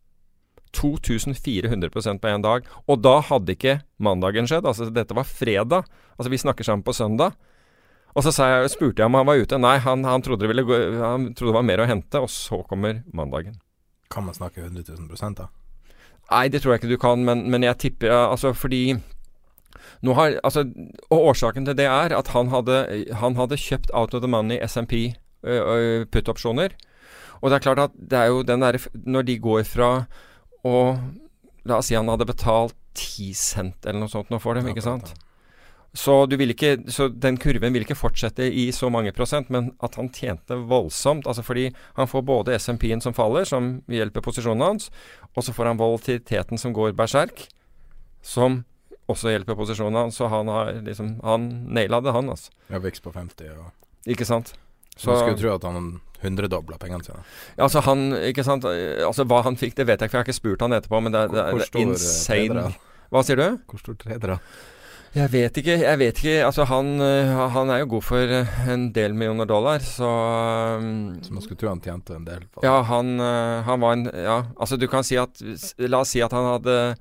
2400% 0.73 2.19
på 2.19 2.27
én 2.27 2.41
dag. 2.41 2.65
Og 2.89 3.01
da 3.03 3.19
hadde 3.21 3.53
ikke 3.53 3.79
mandagen 4.01 4.47
skjedd. 4.49 4.65
Altså, 4.65 4.89
dette 4.89 5.13
var 5.13 5.27
fredag. 5.29 5.85
Altså, 6.17 6.31
vi 6.33 6.41
snakker 6.41 6.65
sammen 6.65 6.85
på 6.85 6.95
søndag. 6.97 7.37
Og 8.13 8.25
så 8.25 8.33
sa 8.33 8.49
jeg, 8.51 8.71
spurte 8.73 9.01
jeg 9.01 9.09
om 9.09 9.17
han 9.17 9.27
var 9.27 9.41
ute. 9.41 9.57
Nei, 9.57 9.77
han, 9.81 10.05
han, 10.05 10.21
trodde 10.25 10.45
det 10.45 10.51
ville 10.51 10.65
gå, 10.67 10.79
han 11.01 11.31
trodde 11.33 11.49
det 11.49 11.57
var 11.57 11.65
mer 11.65 11.81
å 11.81 11.89
hente. 11.89 12.21
Og 12.21 12.29
så 12.29 12.61
kommer 12.69 13.01
mandagen. 13.13 13.57
Kan 14.13 14.27
man 14.27 14.37
snakke 14.37 14.67
100 14.67 14.93
000 14.93 15.37
da? 15.39 15.49
Nei, 16.29 16.45
det 16.53 16.61
tror 16.61 16.75
jeg 16.75 16.83
ikke 16.83 16.93
du 16.93 17.01
kan, 17.01 17.25
men, 17.25 17.43
men 17.51 17.65
jeg 17.65 17.79
tipper 17.81 18.13
Altså, 18.13 18.53
fordi 18.55 18.95
nå 20.05 20.13
har, 20.15 20.37
altså, 20.43 20.63
Og 21.09 21.33
årsaken 21.33 21.65
til 21.67 21.75
det 21.77 21.89
er 21.89 22.15
at 22.15 22.29
han 22.31 22.51
hadde, 22.53 22.77
han 23.19 23.35
hadde 23.35 23.59
kjøpt 23.59 23.91
out 23.93 24.13
of 24.13 24.23
the 24.23 24.29
money 24.29 24.61
SMP 24.63 25.15
put-opsjoner. 25.43 26.71
Og 27.41 27.51
det 27.51 27.57
er 27.57 27.65
klart 27.65 27.81
at 27.83 27.97
det 27.99 28.19
er 28.19 28.29
jo 28.31 28.45
den 28.47 28.63
derre 28.63 28.79
Når 28.93 29.27
de 29.27 29.39
går 29.43 29.65
fra 29.67 29.89
å 30.63 30.77
La 31.67 31.79
oss 31.79 31.89
si 31.91 31.95
han 31.95 32.11
hadde 32.11 32.27
betalt 32.27 32.75
10 32.99 33.35
cent 33.39 33.85
eller 33.87 34.03
noe 34.03 34.11
sånt 34.11 34.29
nå 34.31 34.37
for 34.43 34.59
dem, 34.59 34.67
ikke 34.69 34.83
sant? 34.83 35.13
Så, 35.93 36.25
du 36.25 36.33
vil 36.41 36.49
ikke, 36.55 36.71
så 36.89 37.05
den 37.07 37.35
kurven 37.37 37.75
vil 37.75 37.83
ikke 37.85 37.97
fortsette 37.97 38.47
i 38.49 38.65
så 38.73 38.89
mange 38.89 39.11
prosent, 39.13 39.51
men 39.53 39.69
at 39.85 39.93
han 39.99 40.09
tjente 40.09 40.57
voldsomt. 40.69 41.27
altså 41.29 41.43
Fordi 41.45 41.67
han 41.99 42.09
får 42.09 42.23
både 42.25 42.55
SMP-en 42.57 43.01
som 43.03 43.13
faller, 43.13 43.45
som 43.45 43.75
hjelper 43.91 44.25
posisjonen 44.25 44.65
hans, 44.65 44.89
og 45.37 45.45
så 45.45 45.53
får 45.53 45.69
han 45.69 45.81
volatiliteten 45.81 46.57
som 46.57 46.73
går 46.73 46.95
berserk, 46.97 47.45
som 48.25 48.63
også 49.05 49.35
hjelper 49.35 49.59
posisjonen 49.59 49.99
hans. 50.01 50.17
Så 50.17 50.31
han 50.33 50.49
har 50.49 50.73
liksom 50.81 51.19
Han 51.21 51.47
naila 51.75 52.01
det, 52.01 52.15
han, 52.15 52.29
altså. 52.29 52.49
Ja, 52.73 52.81
vekst 52.81 53.03
på 53.05 53.13
50 53.13 53.53
og 53.53 54.09
Ikke 54.09 54.25
sant? 54.25 54.55
Så 54.97 55.09
man 55.11 55.21
skulle 55.21 55.37
tro 55.37 55.53
at 55.53 55.63
han 55.69 56.01
hundredobla 56.23 56.77
pengene 56.81 57.03
sine. 57.05 57.21
Ja, 57.57 57.65
altså 57.65 57.81
han 57.85 58.13
Ikke 58.13 58.45
sant 58.45 58.65
Altså 58.65 59.25
hva 59.25 59.41
han 59.43 59.57
fikk, 59.59 59.75
det 59.77 59.87
vet 59.89 60.01
jeg 60.01 60.09
ikke, 60.09 60.11
for 60.13 60.19
jeg 60.21 60.25
har 60.25 60.29
ikke 60.29 60.41
spurt 60.41 60.65
han 60.65 60.73
etterpå, 60.77 61.01
men 61.03 61.13
det, 61.13 61.27
det, 61.33 61.37
det 61.37 61.45
er 61.45 61.65
eh, 61.65 61.81
insane. 61.85 62.69
Hva 63.13 63.21
sier 63.25 63.37
du? 63.37 63.47
Hvor 63.69 63.81
stor 63.81 63.97
trader 64.01 64.35
da? 64.35 64.37
Jeg 65.13 65.29
vet 65.29 65.57
ikke. 65.61 65.73
Jeg 65.77 65.97
vet 66.01 66.19
ikke. 66.19 66.37
Altså, 66.41 66.65
han, 66.65 66.87
øh, 67.01 67.33
han 67.53 67.69
er 67.69 67.83
jo 67.83 67.89
god 67.91 68.05
for 68.05 68.31
øh, 68.37 68.53
en 68.73 68.87
del 68.95 69.13
millioner 69.13 69.45
dollar, 69.45 69.83
så 69.85 70.09
um, 70.81 71.19
Så 71.21 71.33
man 71.33 71.43
skulle 71.43 71.59
tro 71.61 71.69
han 71.69 71.81
tjente 71.81 72.15
en 72.17 72.25
del. 72.25 72.47
Ja, 72.63 72.79
han, 72.81 73.19
øh, 73.21 73.61
han 73.67 73.81
var 73.81 73.93
en 73.93 74.07
Ja, 74.09 74.39
altså 74.59 74.77
du 74.77 74.87
kan 74.89 75.05
si 75.05 75.19
at 75.21 75.43
La 75.77 76.01
oss 76.01 76.15
si 76.15 76.23
at 76.25 76.33
han 76.33 76.49
hadde 76.55 76.95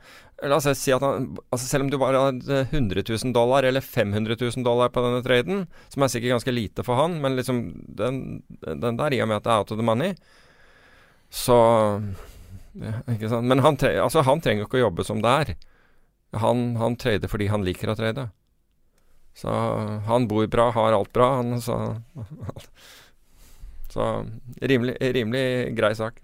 La 0.44 0.58
oss 0.58 0.68
si 0.76 0.92
at 0.92 1.00
han 1.00 1.30
altså 1.48 1.66
Selv 1.66 1.86
om 1.86 1.90
du 1.90 1.96
bare 2.02 2.20
hadde 2.20 2.66
100 2.68 3.02
000 3.08 3.32
dollar 3.32 3.64
eller 3.64 3.80
500 3.80 4.36
000 4.36 4.64
dollar 4.64 4.92
på 4.92 5.00
denne 5.00 5.24
traden, 5.24 5.66
som 5.88 6.02
er 6.02 6.12
sikkert 6.12 6.36
ganske 6.36 6.52
lite 6.52 6.84
for 6.84 7.00
han, 7.00 7.16
men 7.22 7.36
liksom 7.36 7.64
den, 7.88 8.42
den 8.60 8.98
der, 8.98 9.14
i 9.14 9.22
og 9.22 9.28
med 9.28 9.40
at 9.40 9.44
det 9.44 9.52
er 9.52 9.58
out 9.64 9.72
of 9.72 9.78
the 9.78 9.86
money, 9.86 10.12
så 11.30 11.56
ja, 12.72 12.92
Ikke 13.12 13.28
sant. 13.28 13.46
Men 13.48 13.60
han, 13.60 13.76
tre, 13.76 13.96
altså, 14.00 14.22
han 14.24 14.40
trenger 14.40 14.64
jo 14.64 14.68
ikke 14.68 14.80
å 14.80 14.86
jobbe 14.86 15.04
som 15.04 15.20
det 15.24 15.32
er. 15.44 15.54
Han, 16.32 16.76
han 16.80 16.96
trader 16.96 17.28
fordi 17.28 17.50
han 17.52 17.64
liker 17.64 17.92
å 17.92 17.96
trade. 17.98 18.28
Så 19.36 19.52
han 20.06 20.28
bor 20.28 20.46
bra, 20.46 20.70
har 20.70 20.92
alt 20.92 21.12
bra, 21.12 21.34
han, 21.40 21.60
så 21.60 21.78
Så 23.92 24.04
rimelig, 24.60 24.96
rimelig 25.00 25.74
grei 25.76 25.90
sak. 25.94 26.22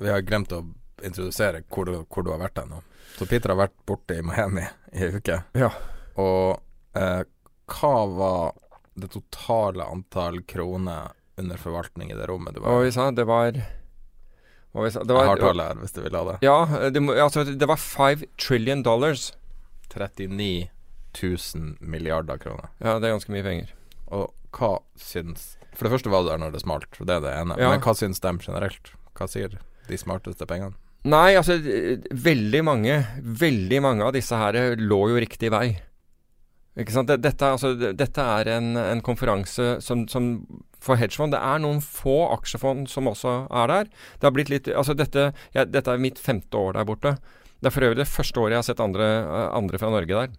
Vi 0.00 0.08
har 0.08 0.24
glemt 0.24 0.52
å 0.56 0.62
introdusere 1.04 1.60
hvor 1.68 1.84
du, 1.84 1.98
hvor 2.08 2.24
du 2.24 2.30
har 2.32 2.40
vært 2.40 2.62
ennå. 2.62 2.80
Så 3.18 3.28
Peter 3.28 3.52
har 3.52 3.60
vært 3.60 3.76
borte 3.84 4.16
i 4.16 4.24
Miami 4.24 4.64
i 4.96 5.04
ei 5.04 5.20
uke. 5.20 5.42
Ja. 5.60 5.68
Og 6.16 6.96
eh, 6.96 7.20
hva 7.68 7.92
var 8.16 8.56
det 8.96 9.12
totale 9.12 9.84
antall 9.84 10.40
kroner 10.48 11.12
under 11.36 11.60
forvaltning 11.60 12.12
i 12.12 12.16
det 12.16 12.26
rommet 12.32 12.56
du 12.56 12.64
var 12.64 12.84
i? 12.84 12.90
det 13.16 13.28
var 13.28 13.60
det 14.72 15.04
Jeg 15.04 15.28
har 15.28 15.40
tallet 15.40 15.68
her, 15.68 15.80
hvis 15.82 15.92
du 15.92 16.00
vil 16.00 16.16
ha 16.16 16.22
det. 16.30 16.36
Ja, 16.46 16.88
det, 16.90 17.02
altså, 17.20 17.44
det 17.44 17.68
var 17.68 17.80
five 17.80 18.28
trillion 18.40 18.82
dollars. 18.82 19.32
39 19.92 20.70
000 21.22 21.76
milliarder 21.80 22.38
kroner. 22.40 22.70
Ja, 22.80 22.96
det 22.98 23.08
er 23.10 23.16
ganske 23.18 23.34
mye 23.34 23.44
penger. 23.44 23.74
Og 24.12 24.30
hva 24.56 24.78
syns 25.00 25.56
For 25.76 25.84
det 25.86 25.92
første 25.94 26.12
var 26.12 26.24
du 26.24 26.30
der 26.30 26.40
når 26.40 26.54
det 26.54 26.62
smalt, 26.64 26.88
det 27.00 27.18
er 27.18 27.20
det 27.24 27.34
ene. 27.36 27.56
Ja. 27.60 27.72
Men 27.72 27.84
hva 27.84 27.94
syns 27.96 28.20
de 28.20 28.32
generelt? 28.40 28.92
Hva 29.16 29.28
sier 29.28 29.58
de 29.88 29.98
smarteste 30.00 30.48
pengene? 30.48 30.76
Nei, 31.08 31.34
altså 31.34 31.56
veldig 31.58 32.60
mange, 32.64 32.98
veldig 33.20 33.80
mange 33.82 34.04
av 34.06 34.12
disse 34.14 34.36
her 34.38 34.76
lå 34.78 35.00
jo 35.10 35.20
riktig 35.20 35.50
vei. 35.52 35.66
Dette, 36.72 37.44
altså, 37.44 37.74
dette 37.76 38.24
er 38.24 38.48
en, 38.48 38.76
en 38.80 39.02
konferanse 39.04 39.74
som, 39.84 40.06
som 40.08 40.30
for 40.80 40.96
hedgefond 40.96 41.34
Det 41.34 41.40
er 41.44 41.60
noen 41.60 41.82
få 41.84 42.30
aksjefond 42.32 42.88
som 42.88 43.10
også 43.10 43.34
er 43.52 43.68
der. 43.68 43.90
Det 44.18 44.28
har 44.28 44.32
blitt 44.32 44.52
litt 44.52 44.70
Altså 44.72 44.96
dette, 44.96 45.30
ja, 45.52 45.66
dette 45.68 45.92
er 45.92 46.00
mitt 46.00 46.20
femte 46.22 46.56
år 46.56 46.78
der 46.78 46.88
borte. 46.88 47.16
Det 47.60 47.68
er 47.68 47.74
for 47.76 47.86
øvrig 47.86 48.00
det 48.00 48.10
første 48.10 48.40
året 48.40 48.56
jeg 48.56 48.62
har 48.62 48.68
sett 48.70 48.82
andre, 48.82 49.10
eh, 49.20 49.50
andre 49.54 49.78
fra 49.78 49.92
Norge 49.92 50.16
der. 50.16 50.32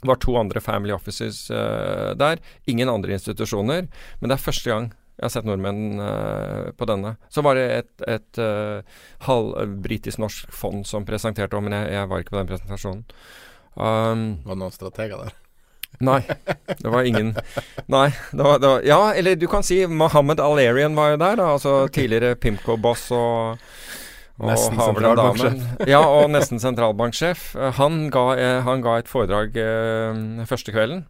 Det 0.00 0.08
var 0.08 0.20
to 0.20 0.36
andre 0.36 0.60
family 0.60 0.92
offices 0.92 1.46
uh, 1.50 2.12
der. 2.16 2.40
Ingen 2.68 2.90
andre 2.92 3.16
institusjoner. 3.16 3.86
Men 4.20 4.30
det 4.30 4.36
er 4.36 4.42
første 4.42 4.70
gang 4.70 4.88
jeg 5.14 5.24
har 5.24 5.32
sett 5.32 5.46
nordmenn 5.48 6.00
uh, 6.02 6.72
på 6.76 6.88
denne. 6.90 7.14
Så 7.32 7.44
var 7.46 7.56
det 7.56 7.64
et, 7.72 7.92
et 8.16 8.40
uh, 8.42 8.98
halv 9.24 9.78
britisk-norsk 9.84 10.52
fond 10.52 10.84
som 10.88 11.06
presenterte 11.08 11.56
om, 11.56 11.64
men 11.64 11.78
jeg, 11.78 11.94
jeg, 11.96 12.10
var 12.10 12.20
ikke 12.20 12.34
på 12.34 12.40
den 12.42 12.52
presentasjonen. 12.52 13.06
Um, 13.78 14.26
var 14.44 14.52
det 14.52 14.60
noen 14.60 14.76
strateger 14.76 15.24
der? 15.24 15.40
Nei, 16.04 16.20
det 16.82 16.90
var 16.92 17.08
ingen 17.08 17.32
Nei. 17.90 18.08
Det 18.32 18.42
var, 18.42 18.60
det 18.60 18.68
var, 18.68 18.84
ja, 18.86 19.00
eller 19.16 19.38
du 19.40 19.46
kan 19.50 19.64
si 19.66 19.84
Mohammed 19.86 20.42
Al-Arian 20.42 20.96
var 20.98 21.14
jo 21.14 21.20
der, 21.22 21.40
da, 21.40 21.50
altså 21.56 21.76
tidligere 21.92 22.36
Pimco-boss 22.40 23.10
og 23.14 23.64
og 24.34 24.48
nesten 24.50 24.80
sentralbanksjef. 24.80 25.60
ja, 25.86 26.00
og 26.02 26.24
nesten 26.34 26.58
sentralbanksjef. 26.58 27.42
Han 27.78 28.08
ga, 28.10 28.24
eh, 28.34 28.56
han 28.66 28.80
ga 28.82 28.96
et 28.98 29.10
foredrag 29.10 29.54
eh, 29.62 30.46
første 30.50 30.74
kvelden. 30.74 31.04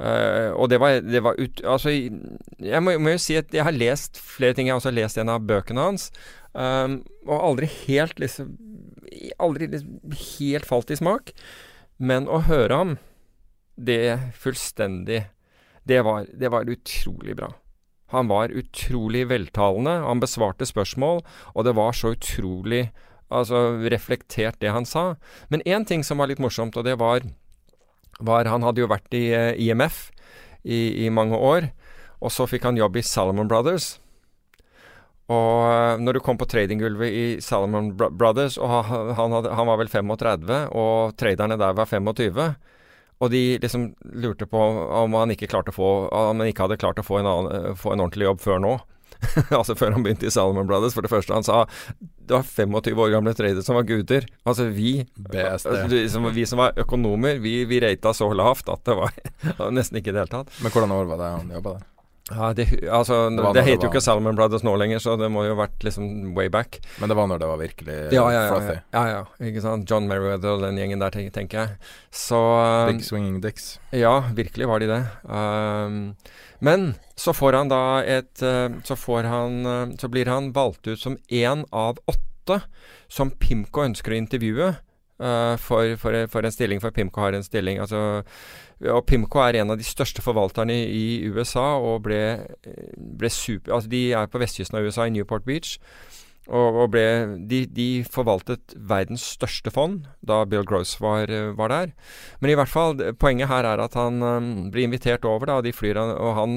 Uh, 0.00 0.56
og 0.56 0.70
det 0.72 0.78
var, 0.80 1.02
det 1.04 1.20
var 1.20 1.36
ut, 1.36 1.58
Altså, 1.60 1.90
jeg 1.92 2.80
må, 2.80 2.94
må, 2.96 3.12
jo 3.12 3.20
si 3.20 3.34
at 3.36 3.52
jeg 3.52 3.66
har 3.66 3.76
lest 3.76 4.16
flere 4.16 4.56
ting. 4.56 4.68
Jeg 4.68 4.72
har 4.72 4.80
også 4.80 4.94
lest 4.96 5.20
en 5.20 5.28
av 5.28 5.44
bøkene 5.44 5.90
hans. 5.90 6.08
Um, 6.54 7.02
og 7.28 7.36
aldri 7.36 7.68
helt 7.84 8.18
liksom 8.18 8.56
Aldri 9.42 9.68
liksom 9.68 10.14
helt 10.38 10.64
falt 10.64 10.90
i 10.94 10.96
smak. 10.96 11.34
Men 12.00 12.30
å 12.30 12.40
høre 12.46 12.78
ham, 12.78 12.96
det 13.80 14.34
fullstendig 14.36 15.24
Det 15.88 16.02
var, 16.04 16.26
det 16.32 16.48
var 16.52 16.68
utrolig 16.68 17.34
bra. 17.36 17.48
Han 18.12 18.28
var 18.28 18.52
utrolig 18.52 19.24
veltalende. 19.30 20.02
Han 20.04 20.20
besvarte 20.20 20.66
spørsmål, 20.68 21.22
og 21.54 21.64
det 21.64 21.72
var 21.78 21.96
så 21.96 22.12
utrolig 22.14 22.90
altså, 23.30 23.80
reflektert, 23.90 24.60
det 24.60 24.74
han 24.74 24.86
sa. 24.86 25.14
Men 25.48 25.62
én 25.62 25.86
ting 25.86 26.04
som 26.04 26.18
var 26.18 26.30
litt 26.30 26.42
morsomt, 26.42 26.76
og 26.76 26.84
det 26.84 26.98
var 27.00 27.24
var 28.20 28.44
Han 28.44 28.62
hadde 28.62 28.82
jo 28.82 28.90
vært 28.90 29.14
i 29.16 29.30
uh, 29.32 29.50
eh, 29.50 29.60
IMF 29.70 30.10
i, 30.60 31.06
i, 31.06 31.08
mange 31.08 31.38
år, 31.38 31.70
og 32.20 32.28
så 32.28 32.44
fikk 32.44 32.66
han 32.68 32.76
jobb 32.76 32.98
i 33.00 33.02
Salomon 33.06 33.48
Brothers. 33.48 33.94
Og 35.30 35.64
uh, 35.64 35.96
når 35.96 36.18
du 36.18 36.20
kom 36.20 36.36
på 36.36 36.48
tradinggulvet 36.50 37.08
i 37.08 37.24
Salomon 37.40 37.94
Brothers, 37.96 38.58
og 38.58 38.68
han, 38.90 39.32
hadde, 39.32 39.54
han, 39.56 39.70
var 39.70 39.80
vel 39.80 39.88
35, 39.88 40.52
og 40.76 41.16
traderne 41.16 41.56
der 41.56 41.72
var 41.78 41.88
25 41.88 42.52
og 43.20 43.30
de 43.34 43.58
liksom 43.60 43.90
lurte 44.16 44.48
på 44.48 44.60
om 44.96 45.16
han 45.18 45.34
ikke, 45.34 45.50
få, 45.76 45.90
om 46.08 46.40
han 46.40 46.48
ikke 46.48 46.64
hadde 46.64 46.80
klart 46.80 47.00
å 47.00 47.04
få 47.04 47.20
en, 47.20 47.28
annen, 47.28 47.76
få 47.76 47.92
en 47.92 48.00
ordentlig 48.00 48.30
jobb 48.30 48.40
før 48.40 48.62
nå. 48.64 48.78
altså 49.58 49.74
før 49.76 49.92
han 49.92 50.04
begynte 50.04 50.28
i 50.28 50.32
Salomon 50.32 50.68
Brothers. 50.68 50.96
For 50.96 51.04
det 51.04 51.12
første 51.12 51.36
han 51.36 51.44
sa 51.44 51.66
det 52.30 52.36
var 52.36 52.46
25 52.46 53.02
år 53.02 53.12
gamle 53.12 53.34
tradere 53.36 53.64
som 53.66 53.76
var 53.76 53.88
guder. 53.88 54.26
Altså 54.48 54.70
vi, 54.72 55.00
liksom, 55.90 56.30
vi 56.32 56.46
som 56.48 56.62
var 56.62 56.78
økonomer, 56.80 57.40
vi, 57.42 57.64
vi 57.68 57.80
rata 57.82 58.14
så 58.16 58.30
lavt 58.32 58.70
at 58.72 58.84
det 58.86 58.96
var, 58.96 59.16
det 59.42 59.56
var 59.60 59.74
nesten 59.74 60.00
ikke 60.00 60.12
i 60.12 60.16
det 60.16 60.24
hele 60.24 60.36
tatt. 60.38 60.60
Men 60.62 60.72
hvordan 60.72 60.94
år 60.96 61.10
var 61.10 61.20
det 61.20 61.32
han 61.36 61.56
jobba 61.58 61.78
der? 61.78 61.88
Ja, 62.30 62.52
det, 62.54 62.66
altså, 62.86 63.24
det, 63.34 63.44
det 63.56 63.62
heter 63.66 63.86
jo 63.86 63.90
ikke 63.90 64.02
Salmon 64.04 64.36
Brothers 64.38 64.62
nå 64.66 64.76
lenger, 64.78 65.00
så 65.02 65.16
det 65.18 65.30
må 65.32 65.42
jo 65.48 65.54
ha 65.56 65.64
vært 65.64 65.82
liksom 65.86 66.34
way 66.36 66.50
back. 66.52 66.78
Men 67.02 67.10
det 67.10 67.16
var 67.18 67.30
når 67.30 67.42
det 67.42 67.48
var 67.50 67.60
virkelig 67.60 67.96
ja, 68.14 68.26
ja, 68.30 68.42
ja, 68.44 68.52
frothy? 68.52 68.76
Ja, 68.94 69.02
ja, 69.10 69.48
ikke 69.50 69.64
sant. 69.64 69.90
John 69.90 70.06
Merriweather 70.10 70.54
og 70.54 70.62
den 70.62 70.78
gjengen 70.78 71.02
der, 71.02 71.16
tenker 71.34 71.64
jeg. 71.64 71.90
Så 72.14 72.38
Big 72.90 73.02
Swinging 73.06 73.40
Dicks. 73.42 73.72
Ja, 73.96 74.14
virkelig 74.36 74.70
var 74.70 74.82
de 74.82 74.90
det. 74.92 75.00
Um, 75.26 75.98
men 76.62 76.92
så 77.18 77.34
får 77.34 77.58
han 77.58 77.72
da 77.72 77.82
et 78.04 78.42
uh, 78.44 78.68
Så 78.84 78.92
får 78.96 79.24
han 79.28 79.54
uh, 79.64 79.92
Så 79.96 80.10
blir 80.12 80.28
han 80.28 80.50
valgt 80.52 80.84
ut 80.90 81.00
som 81.00 81.16
én 81.32 81.64
av 81.72 81.96
åtte 82.04 82.60
som 83.10 83.30
Pimco 83.30 83.82
ønsker 83.84 84.14
å 84.14 84.18
intervjue. 84.18 84.70
Uh, 85.20 85.56
for, 85.60 85.96
for, 86.00 86.16
for, 86.32 86.46
en 86.46 86.54
stilling, 86.54 86.80
for 86.80 86.94
Pimco 86.94 87.20
har 87.20 87.36
en 87.36 87.44
stilling. 87.44 87.80
Altså 87.82 88.22
og 88.88 89.04
Pimco 89.08 89.42
er 89.44 89.60
en 89.60 89.74
av 89.74 89.80
de 89.80 89.84
største 89.84 90.22
forvalterne 90.24 90.76
i 90.88 91.28
USA 91.28 91.74
og 91.76 92.06
ble, 92.06 92.20
ble 92.96 93.30
super 93.32 93.76
Altså, 93.76 93.90
de 93.92 94.06
er 94.16 94.30
på 94.30 94.40
vestkysten 94.40 94.78
av 94.78 94.86
USA, 94.88 95.04
i 95.06 95.12
Newport 95.12 95.44
Beach. 95.44 95.76
Og, 96.48 96.78
og 96.82 96.86
ble, 96.94 97.04
de, 97.46 97.60
de, 97.70 97.88
forvaltet 98.10 98.72
verdens 98.74 99.22
største 99.36 99.70
fond 99.70 100.08
da 100.26 100.40
Bill 100.48 100.64
Gross 100.66 100.96
var, 100.98 101.30
var, 101.58 101.70
der. 101.70 101.92
Men 102.40 102.50
i 102.50 102.56
hvert 102.58 102.72
fall, 102.72 102.96
poenget 103.20 103.52
her 103.52 103.68
er 103.68 103.84
at 103.84 103.94
han 103.94 104.18
um, 104.24 104.48
blir 104.72 104.88
invitert 104.88 105.28
over, 105.28 105.46
da, 105.46 105.60
og 105.60 105.68
de 105.68 105.76
flyr 105.76 106.00
og 106.00 106.32
han 106.40 106.56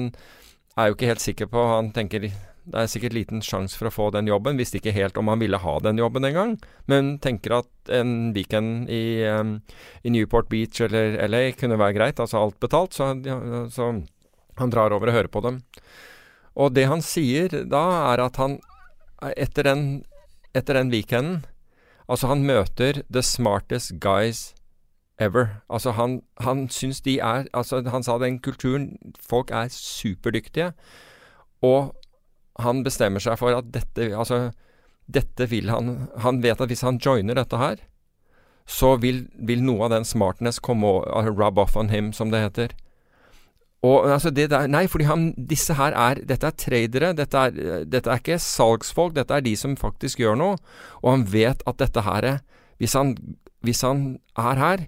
er 0.74 0.88
jo 0.88 0.96
ikke 0.96 1.12
helt 1.12 1.22
sikker 1.22 1.46
på 1.52 1.66
Han 1.70 1.92
tenker 1.94 2.26
det 2.64 2.80
er 2.80 2.88
sikkert 2.88 3.16
liten 3.16 3.42
sjanse 3.44 3.76
for 3.76 3.90
å 3.90 3.92
få 3.92 4.08
den 4.14 4.28
jobben. 4.30 4.58
Visste 4.60 4.78
ikke 4.80 4.94
helt 4.96 5.18
om 5.20 5.28
han 5.28 5.42
ville 5.42 5.60
ha 5.60 5.74
den 5.84 6.00
jobben 6.00 6.24
engang, 6.24 6.56
men 6.90 7.16
tenker 7.24 7.58
at 7.60 7.92
en 7.92 8.32
weekend 8.36 8.88
i, 8.92 9.20
um, 9.28 9.58
i, 10.02 10.12
Newport 10.14 10.48
Beach 10.52 10.80
eller 10.84 11.18
LA 11.28 11.50
kunne 11.60 11.80
være 11.80 11.98
greit, 11.98 12.22
altså 12.22 12.40
alt 12.40 12.58
betalt, 12.64 12.96
så, 12.96 13.12
ja, 13.24 13.38
så 13.72 13.90
han 14.58 14.72
drar 14.72 14.94
over 14.96 15.12
og 15.12 15.18
hører 15.18 15.32
på 15.32 15.44
dem. 15.44 15.60
Og 16.54 16.72
det 16.72 16.86
han 16.88 17.02
sier 17.04 17.52
da, 17.68 17.84
er 18.14 18.24
at 18.24 18.38
han 18.40 18.60
etter 19.36 19.68
den, 19.68 19.88
etter 20.54 20.80
den 20.80 20.92
weekenden 20.94 21.44
Altså, 22.04 22.28
han 22.28 22.44
møter 22.44 23.00
the 23.08 23.22
smartest 23.24 23.94
guys 24.00 24.54
ever. 25.18 25.62
Altså, 25.72 25.94
han, 25.96 26.20
han 26.40 26.68
syns 26.68 27.00
de 27.00 27.18
er 27.18 27.46
Altså, 27.56 27.80
han 27.88 28.02
sa 28.04 28.18
den 28.20 28.38
kulturen 28.44 28.90
Folk 29.16 29.50
er 29.50 29.70
superdyktige. 29.72 30.72
Og 31.62 31.94
han 32.62 32.84
bestemmer 32.86 33.22
seg 33.22 33.38
for 33.40 33.56
at 33.56 33.72
dette 33.74 34.12
Altså, 34.14 34.52
dette 35.10 35.48
vil 35.50 35.72
han 35.72 36.08
Han 36.22 36.42
vet 36.44 36.60
at 36.60 36.70
hvis 36.70 36.84
han 36.86 37.00
joiner 37.02 37.34
dette 37.34 37.58
her, 37.58 37.82
så 38.64 38.94
vil, 38.96 39.26
vil 39.36 39.60
noe 39.60 39.84
av 39.84 39.92
den 39.92 40.06
smartness 40.08 40.60
komme 40.64 40.88
og 40.88 41.26
rub 41.28 41.58
off 41.60 41.76
on 41.76 41.90
him, 41.92 42.14
som 42.16 42.30
det 42.32 42.40
heter. 42.40 42.70
Og 43.84 44.08
altså 44.08 44.30
det 44.32 44.48
der, 44.48 44.70
Nei, 44.72 44.86
fordi 44.88 45.04
han, 45.04 45.26
disse 45.36 45.76
her 45.76 45.92
er 45.92 46.22
Dette 46.24 46.48
er 46.48 46.56
tradere. 46.56 47.12
Dette 47.12 47.36
er, 47.36 47.84
dette 47.84 48.10
er 48.10 48.22
ikke 48.22 48.40
salgsfolk. 48.40 49.12
Dette 49.18 49.36
er 49.36 49.44
de 49.44 49.52
som 49.60 49.76
faktisk 49.76 50.22
gjør 50.22 50.38
noe. 50.40 50.56
Og 51.02 51.10
han 51.10 51.26
vet 51.28 51.60
at 51.68 51.80
dette 51.82 52.06
her 52.06 52.38
Hvis 52.80 52.96
han, 52.96 53.12
hvis 53.60 53.84
han 53.84 54.16
er 54.40 54.60
her, 54.60 54.86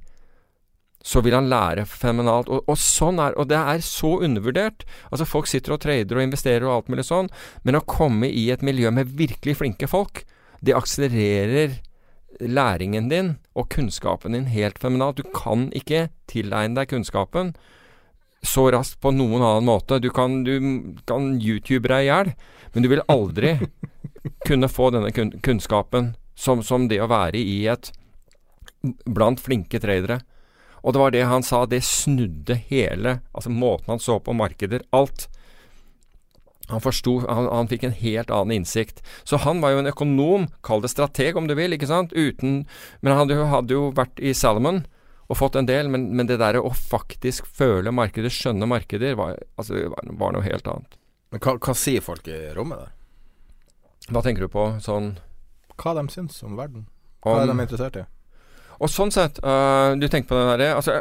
så 1.06 1.22
vil 1.22 1.36
han 1.36 1.50
lære 1.50 1.86
fenomenalt. 1.86 2.50
Og, 2.50 2.64
og, 2.66 2.78
sånn 2.80 3.20
er, 3.22 3.36
og 3.38 3.46
det 3.50 3.58
er 3.60 3.82
så 3.86 4.16
undervurdert. 4.26 4.82
Altså 5.12 5.28
Folk 5.28 5.46
sitter 5.50 5.76
og 5.76 5.82
trader 5.84 6.18
og 6.18 6.26
investerer 6.26 6.66
og 6.66 6.74
alt 6.74 6.90
mulig 6.90 7.06
sånn, 7.06 7.30
men 7.62 7.78
å 7.78 7.84
komme 7.86 8.30
i 8.30 8.48
et 8.50 8.64
miljø 8.66 8.90
med 8.94 9.14
virkelig 9.18 9.60
flinke 9.60 9.90
folk, 9.90 10.24
det 10.64 10.74
akselererer 10.74 11.78
læringen 12.42 13.08
din 13.08 13.36
og 13.56 13.70
kunnskapen 13.72 14.34
din 14.34 14.50
helt 14.50 14.80
fenomenalt. 14.82 15.22
Du 15.22 15.30
kan 15.36 15.68
ikke 15.76 16.08
tilegne 16.30 16.80
deg 16.80 16.90
kunnskapen 16.90 17.54
så 18.46 18.66
raskt 18.70 19.00
på 19.02 19.12
noen 19.14 19.42
annen 19.42 19.66
måte. 19.66 20.00
Du 20.02 20.10
kan, 20.14 20.42
du 20.46 20.94
kan 21.08 21.36
YouTube 21.40 21.88
deg 21.88 22.04
i 22.04 22.10
hjel, 22.10 22.32
men 22.74 22.84
du 22.84 22.90
vil 22.92 23.04
aldri 23.10 23.56
kunne 24.48 24.70
få 24.70 24.90
denne 24.94 25.12
kunnskapen 25.14 26.14
som, 26.36 26.62
som 26.66 26.90
det 26.90 27.00
å 27.02 27.10
være 27.10 27.40
i 27.40 27.62
et 27.70 27.92
blant 29.06 29.40
flinke 29.42 29.80
tradere. 29.82 30.20
Og 30.86 30.94
det 30.94 31.02
var 31.02 31.14
det 31.14 31.24
han 31.26 31.42
sa, 31.42 31.64
det 31.66 31.82
snudde 31.82 32.54
hele 32.68 33.18
Altså 33.34 33.50
måten 33.50 33.90
han 33.90 34.02
så 34.02 34.20
på 34.22 34.34
markeder, 34.38 34.84
alt. 34.94 35.26
Han 36.70 36.82
forsto 36.82 37.18
han, 37.26 37.48
han, 37.50 37.70
fikk 37.70 37.86
en 37.86 37.96
helt 37.98 38.30
annen 38.30 38.60
innsikt. 38.60 39.02
Så 39.24 39.38
han 39.42 39.60
var 39.62 39.74
jo 39.74 39.82
en 39.82 39.90
økonom, 39.90 40.46
kall 40.66 40.82
det 40.82 40.92
strateg 40.94 41.38
om 41.38 41.50
du 41.50 41.54
vil, 41.58 41.74
ikke 41.74 41.90
sant, 41.90 42.14
uten 42.14 42.64
Men 43.00 43.12
han 43.12 43.24
hadde 43.24 43.38
jo, 43.38 43.48
hadde 43.50 43.76
jo 43.76 43.88
vært 43.94 44.22
i 44.22 44.34
Salomon 44.34 44.84
og 45.26 45.40
fått 45.40 45.56
en 45.58 45.66
del, 45.66 45.88
men, 45.90 46.04
men 46.14 46.28
det 46.30 46.38
derre 46.38 46.62
å 46.62 46.70
faktisk 46.70 47.48
føle 47.50 47.90
markeder, 47.90 48.30
skjønne 48.30 48.68
markeder, 48.70 49.16
var, 49.18 49.40
altså, 49.58 49.88
var, 49.90 50.36
noe 50.36 50.44
helt 50.44 50.68
annet. 50.70 50.98
Men 51.34 51.42
hva, 51.42 51.56
hva, 51.58 51.74
sier 51.74 52.04
folk 52.04 52.28
i 52.30 52.36
rommet 52.54 52.84
der? 52.84 52.92
Hva 54.14 54.22
tenker 54.22 54.46
du 54.46 54.52
på 54.52 54.68
sånn 54.78 55.16
Hva 55.74 55.96
de 55.98 56.04
syns 56.14 56.38
om 56.46 56.54
verden? 56.54 56.86
Hva 57.26 57.40
om, 57.40 57.42
er 57.42 57.50
de 57.50 57.64
interessert 57.64 57.98
i? 57.98 58.04
Og 58.82 58.92
sånn 58.92 59.12
sett, 59.14 59.38
uh, 59.44 59.94
du 59.96 60.08
tenker 60.08 60.30
på 60.30 60.38
det 60.38 60.48
derre 60.52 60.74
altså, 60.76 60.98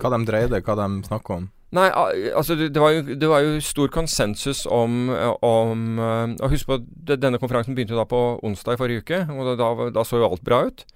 Hva 0.00 0.10
de 0.14 0.18
dreide, 0.26 0.62
hva 0.66 0.78
de 0.80 0.88
snakker 1.06 1.38
om? 1.40 1.46
Nei, 1.76 1.86
altså 2.30 2.54
det, 2.58 2.78
var 2.78 2.94
jo, 2.94 3.02
det, 3.08 3.28
var 3.28 3.42
jo, 3.42 3.56
stor 3.64 3.90
konsensus 3.92 4.64
om, 4.70 5.10
om 5.44 5.86
uh, 6.00 6.34
Og 6.40 6.54
husk 6.54 6.70
på 6.70 6.78
at 6.78 7.16
denne 7.22 7.40
konferansen 7.42 7.76
begynte 7.76 7.98
da 7.98 8.06
på 8.08 8.22
onsdag 8.46 8.76
i 8.76 8.80
forrige 8.80 9.04
uke, 9.04 9.24
og 9.34 9.56
da, 9.60 9.72
da 9.94 10.06
så 10.06 10.22
jo 10.22 10.30
alt 10.30 10.44
bra 10.46 10.66
ut. 10.70 10.86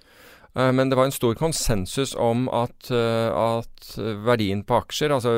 Men 0.51 0.89
det 0.91 0.97
var 0.99 1.07
en 1.07 1.13
stor 1.15 1.31
konsensus 1.39 2.11
om 2.19 2.49
at, 2.51 2.89
at 2.91 3.93
verdien 4.25 4.65
på 4.67 4.81
aksjer, 4.81 5.13
altså 5.15 5.31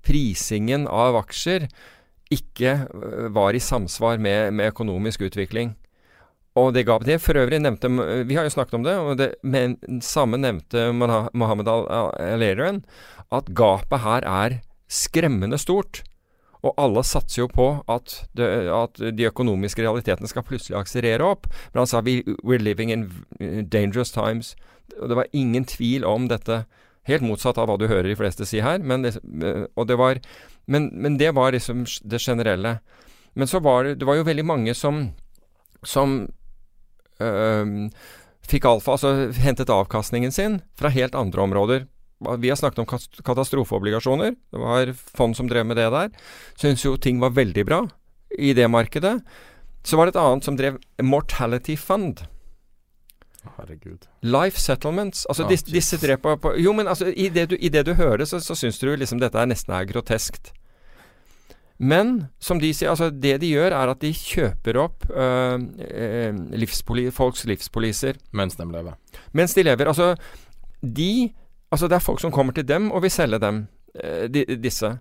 prisingen 0.00 0.86
av 0.88 1.18
aksjer, 1.20 1.66
ikke 2.32 2.72
var 3.36 3.52
i 3.52 3.60
samsvar 3.60 4.16
med, 4.16 4.54
med 4.56 4.72
økonomisk 4.72 5.26
utvikling. 5.28 5.74
Og 6.56 6.72
det 6.72 6.86
gapet 6.88 7.10
det 7.10 7.20
for 7.20 7.36
øvrig 7.36 7.60
nevnte 7.60 7.90
Vi 8.28 8.36
har 8.36 8.46
jo 8.46 8.54
snakket 8.54 8.78
om 8.78 8.84
det, 8.86 8.96
og 8.96 9.18
det 9.20 9.34
men 9.42 9.76
samme 10.00 10.40
nevnte 10.40 10.88
Mohammed 10.92 11.68
al-Alerian, 11.68 12.82
at 13.32 13.50
gapet 13.54 14.00
her 14.00 14.24
er 14.24 14.60
skremmende 14.88 15.58
stort. 15.58 16.02
Og 16.64 16.72
alle 16.80 17.02
satser 17.04 17.42
jo 17.42 17.48
på 17.52 17.66
at, 17.92 18.14
det, 18.38 18.46
at, 18.72 18.98
de 18.98 19.28
økonomiske 19.28 19.84
realitetene 19.84 20.30
skal 20.30 20.46
plutselig 20.46 20.78
akselerere 20.78 21.26
opp. 21.26 21.46
Men 21.72 21.84
han 21.84 21.90
sa 21.90 22.00
vi, 22.00 22.22
we're 22.42 22.62
living 22.62 22.90
in 22.90 23.68
dangerous 23.68 24.10
times. 24.14 24.54
Og 25.00 25.10
det 25.10 25.18
var 25.18 25.30
ingen 25.32 25.64
tvil 25.68 26.04
om 26.04 26.28
dette 26.32 26.64
Helt 27.06 27.22
motsatt 27.22 27.54
av 27.62 27.68
hva 27.70 27.76
du 27.78 27.84
hører 27.86 28.08
de 28.10 28.16
fleste 28.18 28.42
si 28.50 28.58
her. 28.58 28.80
Men 28.82 29.04
det, 29.04 29.12
eh, 29.22 29.84
det 29.86 29.94
var, 29.94 30.18
men, 30.66 30.88
men 30.90 31.20
det 31.20 31.28
var 31.36 31.52
liksom 31.54 31.84
det 32.02 32.18
generelle. 32.18 32.80
Men 33.38 33.46
så 33.46 33.60
var 33.62 33.84
det, 33.84 34.00
det 34.00 34.08
var 34.08 34.18
jo 34.18 34.24
veldig 34.26 34.42
mange 34.42 34.74
som, 34.74 35.12
som 35.86 36.24
fikk 38.46 38.66
alfa, 38.68 38.94
altså 38.96 39.12
hentet 39.42 39.72
avkastningen 39.72 40.32
sin 40.34 40.60
fra 40.78 40.92
helt 40.94 41.16
andre 41.18 41.42
områder. 41.42 41.86
Vi 42.40 42.48
har 42.48 42.56
snakket 42.56 42.78
om 42.80 42.88
katastrofeobligasjoner. 43.24 44.36
Det 44.52 44.60
var 44.60 44.92
fond 45.18 45.36
som 45.36 45.48
drev 45.50 45.66
med 45.68 45.76
det 45.76 45.90
der. 45.92 46.12
Syns 46.56 46.84
jo 46.84 46.94
ting 46.96 47.20
var 47.20 47.34
veldig 47.36 47.64
bra 47.68 47.82
i 48.38 48.54
det 48.56 48.68
markedet. 48.72 49.18
Så 49.84 49.98
var 49.98 50.08
det 50.08 50.16
et 50.16 50.22
annet 50.22 50.44
som 50.44 50.56
drev 50.56 50.78
Mortality 51.02 51.76
Fund. 51.76 52.24
Herregud. 53.56 54.08
Life 54.26 54.60
Settlements. 54.60 55.26
Altså 55.30 55.44
Ah, 55.44 55.50
disse, 55.52 55.70
disse 55.70 55.98
drev 56.02 56.18
på, 56.22 56.36
på 56.40 56.56
Jo, 56.58 56.72
men 56.72 56.88
altså, 56.88 57.12
i 57.12 57.28
det 57.28 57.50
du, 57.52 57.56
i 57.60 57.68
det 57.68 57.84
du 57.86 57.94
hører, 57.94 58.24
så, 58.24 58.40
så 58.40 58.56
syns 58.58 58.80
du 58.80 58.88
liksom 58.96 59.20
dette 59.22 59.38
er 59.38 59.46
nesten 59.46 59.74
er 59.76 59.86
groteskt. 59.86 60.52
Men 61.78 62.28
som 62.40 62.60
de 62.60 62.70
sier, 62.72 62.88
altså 62.90 63.10
det 63.10 63.34
de 63.42 63.50
gjør, 63.52 63.74
er 63.76 63.90
at 63.92 64.00
de 64.00 64.12
kjøper 64.16 64.78
opp 64.80 65.04
øh, 65.10 65.60
øh, 65.92 66.38
livspoli, 66.56 67.10
folks 67.10 67.44
livspoliser 67.44 68.16
Mens 68.32 68.56
de 68.56 68.64
lever. 68.64 68.94
mens 69.32 69.54
de 69.54 69.62
lever. 69.62 69.86
Altså, 69.86 70.14
de 70.82 71.32
Altså, 71.72 71.88
det 71.88 71.96
er 71.96 71.98
folk 71.98 72.20
som 72.20 72.30
kommer 72.30 72.52
til 72.52 72.64
dem 72.68 72.90
og 72.90 73.02
vil 73.02 73.10
selge 73.10 73.38
dem, 73.42 73.66
øh, 74.04 74.28
de, 74.30 74.44
disse. 74.56 74.98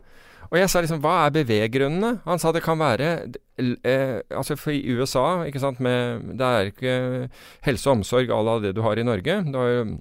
Og 0.49 0.57
jeg 0.59 0.69
sa 0.69 0.81
liksom, 0.81 0.99
hva 0.99 1.25
er 1.25 1.33
beveggrunnene? 1.33 2.19
Han 2.25 2.39
sa 2.41 2.51
det 2.51 2.63
kan 2.63 2.79
være 2.79 3.09
eh, 3.57 4.21
Altså, 4.31 4.55
for 4.55 4.71
i 4.71 4.93
USA, 4.97 5.43
ikke 5.45 5.59
sant, 5.59 5.79
med 5.79 6.21
Det 6.37 6.41
er 6.41 6.59
ikke 6.71 7.29
helse 7.65 7.89
og 7.89 7.97
omsorg 7.97 8.29
à 8.29 8.41
la 8.43 8.59
det 8.67 8.75
du 8.75 8.81
har 8.81 8.97
i 8.97 9.03
Norge. 9.03 9.43
Det, 9.45 9.53
jo, 9.53 9.97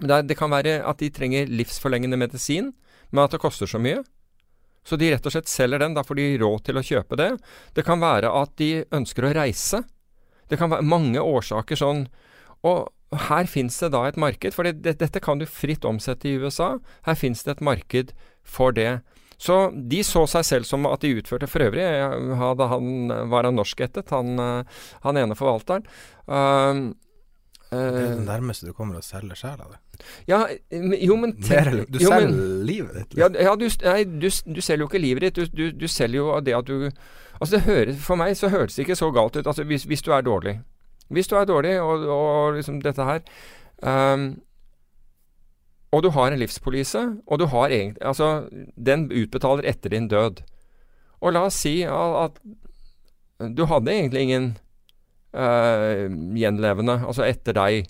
det, 0.00 0.28
det 0.28 0.36
kan 0.38 0.50
være 0.50 0.80
at 0.88 1.00
de 1.00 1.08
trenger 1.10 1.46
livsforlengende 1.46 2.16
medisin, 2.16 2.72
men 3.10 3.24
at 3.24 3.32
det 3.32 3.40
koster 3.40 3.66
så 3.66 3.78
mye. 3.78 4.04
Så 4.86 4.96
de 5.00 5.10
rett 5.12 5.26
og 5.26 5.34
slett 5.34 5.50
selger 5.50 5.82
den. 5.82 5.96
Da 5.96 6.04
får 6.06 6.20
de 6.20 6.28
råd 6.42 6.64
til 6.68 6.80
å 6.80 6.84
kjøpe 6.84 7.18
det. 7.20 7.32
Det 7.76 7.84
kan 7.86 8.00
være 8.02 8.30
at 8.42 8.54
de 8.60 8.84
ønsker 8.94 9.26
å 9.26 9.34
reise. 9.36 9.82
Det 10.48 10.58
kan 10.60 10.72
være 10.72 10.86
mange 10.86 11.20
årsaker 11.20 11.78
sånn. 11.78 12.06
Og 12.66 12.88
her 13.28 13.48
fins 13.48 13.78
det 13.80 13.92
da 13.94 14.02
et 14.08 14.18
marked, 14.20 14.52
for 14.52 14.68
det, 14.68 14.80
det, 14.84 14.98
dette 15.00 15.20
kan 15.24 15.40
du 15.40 15.46
fritt 15.48 15.86
omsette 15.88 16.28
i 16.28 16.36
USA. 16.40 16.74
Her 17.08 17.16
fins 17.16 17.44
det 17.44 17.56
et 17.56 17.64
marked 17.64 18.12
for 18.44 18.74
det. 18.76 19.00
Så 19.38 19.68
de 19.70 20.02
så 20.02 20.24
seg 20.26 20.44
selv 20.44 20.66
som 20.66 20.86
at 20.90 21.04
de 21.04 21.12
utførte 21.20 21.46
For 21.46 21.62
øvrig 21.62 21.84
hadde 22.40 22.66
han, 22.72 22.88
var 23.30 23.46
han 23.46 23.54
norskættet, 23.54 24.10
han, 24.10 24.34
eh, 24.42 24.80
han 25.04 25.20
ene 25.20 25.38
forvalteren. 25.38 25.86
Uh, 26.26 26.90
Det 27.70 27.78
er 27.78 28.00
eh, 28.00 28.16
det 28.16 28.24
nærmeste 28.26 28.66
du 28.66 28.74
kommer 28.74 28.98
å 28.98 29.04
selge 29.04 29.38
sjela 29.38 29.68
di. 29.70 29.78
Ja, 30.28 30.40
jo, 30.72 31.16
men 31.16 31.34
Mer- 31.48 31.84
Du 31.90 31.98
jo, 31.98 32.10
men- 32.10 32.32
selger 32.32 32.64
livet 32.64 32.94
ditt. 32.94 33.14
liksom. 33.14 33.34
ja 33.42 33.54
du, 33.56 33.68
nei, 33.84 34.04
du, 34.04 34.28
du 34.54 34.60
selger 34.60 34.82
jo 34.84 34.88
ikke 34.88 35.00
livet 35.02 35.22
ditt. 35.22 35.36
Du, 35.36 35.44
du, 35.56 35.70
du 35.72 35.86
selger 35.88 36.16
jo 36.22 36.40
det 36.40 36.54
at 36.54 36.66
du 36.66 36.90
Altså 37.40 37.54
det 37.56 37.60
høres, 37.68 37.98
For 38.02 38.16
meg 38.18 38.36
så 38.36 38.48
høres 38.50 38.74
det 38.74 38.82
ikke 38.82 38.96
så 38.98 39.10
galt 39.14 39.36
ut 39.36 39.46
altså 39.46 39.62
hvis, 39.64 39.84
hvis 39.86 40.02
du 40.02 40.10
er 40.12 40.20
dårlig. 40.26 40.56
Hvis 41.08 41.28
du 41.30 41.36
er 41.38 41.44
dårlig, 41.46 41.80
og, 41.80 42.02
og 42.08 42.54
liksom 42.56 42.80
dette 42.82 43.04
her 43.04 43.20
um, 43.82 44.24
Og 45.92 46.02
du 46.02 46.10
har 46.10 46.32
en 46.32 46.38
livspolise, 46.38 47.00
og 47.26 47.38
du 47.38 47.46
har 47.46 47.68
egentlig 47.70 48.02
Altså, 48.04 48.48
den 48.76 49.06
utbetaler 49.12 49.64
etter 49.70 49.88
din 49.94 50.08
død. 50.08 50.42
Og 51.20 51.32
la 51.32 51.46
oss 51.48 51.54
si 51.62 51.82
at, 51.82 52.16
at 53.40 53.54
du 53.56 53.64
hadde 53.70 53.90
egentlig 53.94 54.20
ingen 54.26 54.50
uh, 55.34 56.06
gjenlevende, 56.34 56.98
altså 57.06 57.22
etter 57.26 57.54
deg. 57.56 57.86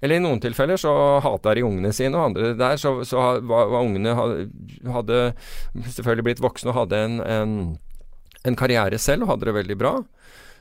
Eller 0.00 0.16
i 0.16 0.24
noen 0.24 0.40
tilfeller 0.40 0.80
så 0.80 0.92
hata 1.24 1.54
de 1.56 1.64
ungene 1.66 1.92
sine, 1.92 2.16
og 2.16 2.30
andre 2.30 2.54
der 2.58 2.80
så, 2.80 2.94
så 3.04 3.40
var, 3.44 3.68
var 3.72 3.84
ungene 3.84 4.14
hadde, 4.94 5.18
selvfølgelig 5.96 6.28
blitt 6.30 6.44
voksne 6.44 6.72
og 6.72 6.78
hadde 6.82 7.02
en, 7.04 7.18
en, 7.20 7.58
en 8.48 8.56
karriere 8.56 9.00
selv 9.00 9.26
og 9.26 9.34
hadde 9.34 9.50
det 9.50 9.58
veldig 9.58 9.76
bra. 9.80 9.98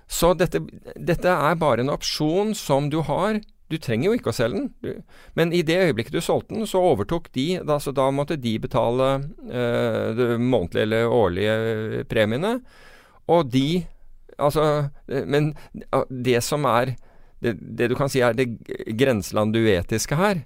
Så 0.10 0.34
dette, 0.34 0.64
dette 0.98 1.32
er 1.32 1.62
bare 1.62 1.86
en 1.86 1.94
opsjon 1.94 2.56
som 2.58 2.90
du 2.90 3.00
har. 3.06 3.40
Du 3.70 3.78
trenger 3.78 4.10
jo 4.10 4.18
ikke 4.18 4.32
å 4.32 4.36
selge 4.36 4.64
den. 4.82 5.04
Men 5.38 5.54
i 5.54 5.62
det 5.66 5.78
øyeblikket 5.84 6.18
du 6.18 6.24
solgte 6.26 6.56
den, 6.56 6.66
så 6.68 6.82
overtok 6.82 7.30
de 7.38 7.62
da, 7.62 7.78
Så 7.80 7.94
da 7.94 8.10
måtte 8.10 8.40
de 8.42 8.56
betale 8.60 9.10
eh, 9.46 10.08
de 10.18 10.30
månedlige 10.42 10.88
eller 10.88 11.14
årlige 11.14 12.04
premiene. 12.10 12.58
Og 13.30 13.54
de 13.54 13.86
Altså 14.40 14.90
eh, 15.12 15.26
Men 15.28 15.54
det 16.10 16.40
som 16.48 16.66
er 16.66 16.96
det, 17.44 17.56
det 17.60 17.90
du 17.92 17.96
kan 17.96 18.12
si 18.12 18.22
er 18.26 18.36
det 18.38 18.48
grenselanduetiske 19.00 20.18
her, 20.20 20.42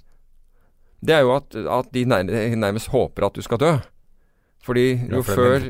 det 1.04 1.18
er 1.18 1.26
jo 1.26 1.34
at, 1.36 1.56
at 1.56 1.90
de 1.96 2.06
nær, 2.08 2.24
nærmest 2.56 2.94
håper 2.94 3.28
at 3.28 3.36
du 3.36 3.44
skal 3.44 3.60
dø. 3.60 3.74
Fordi 4.64 4.86
jo 5.12 5.20
før. 5.28 5.66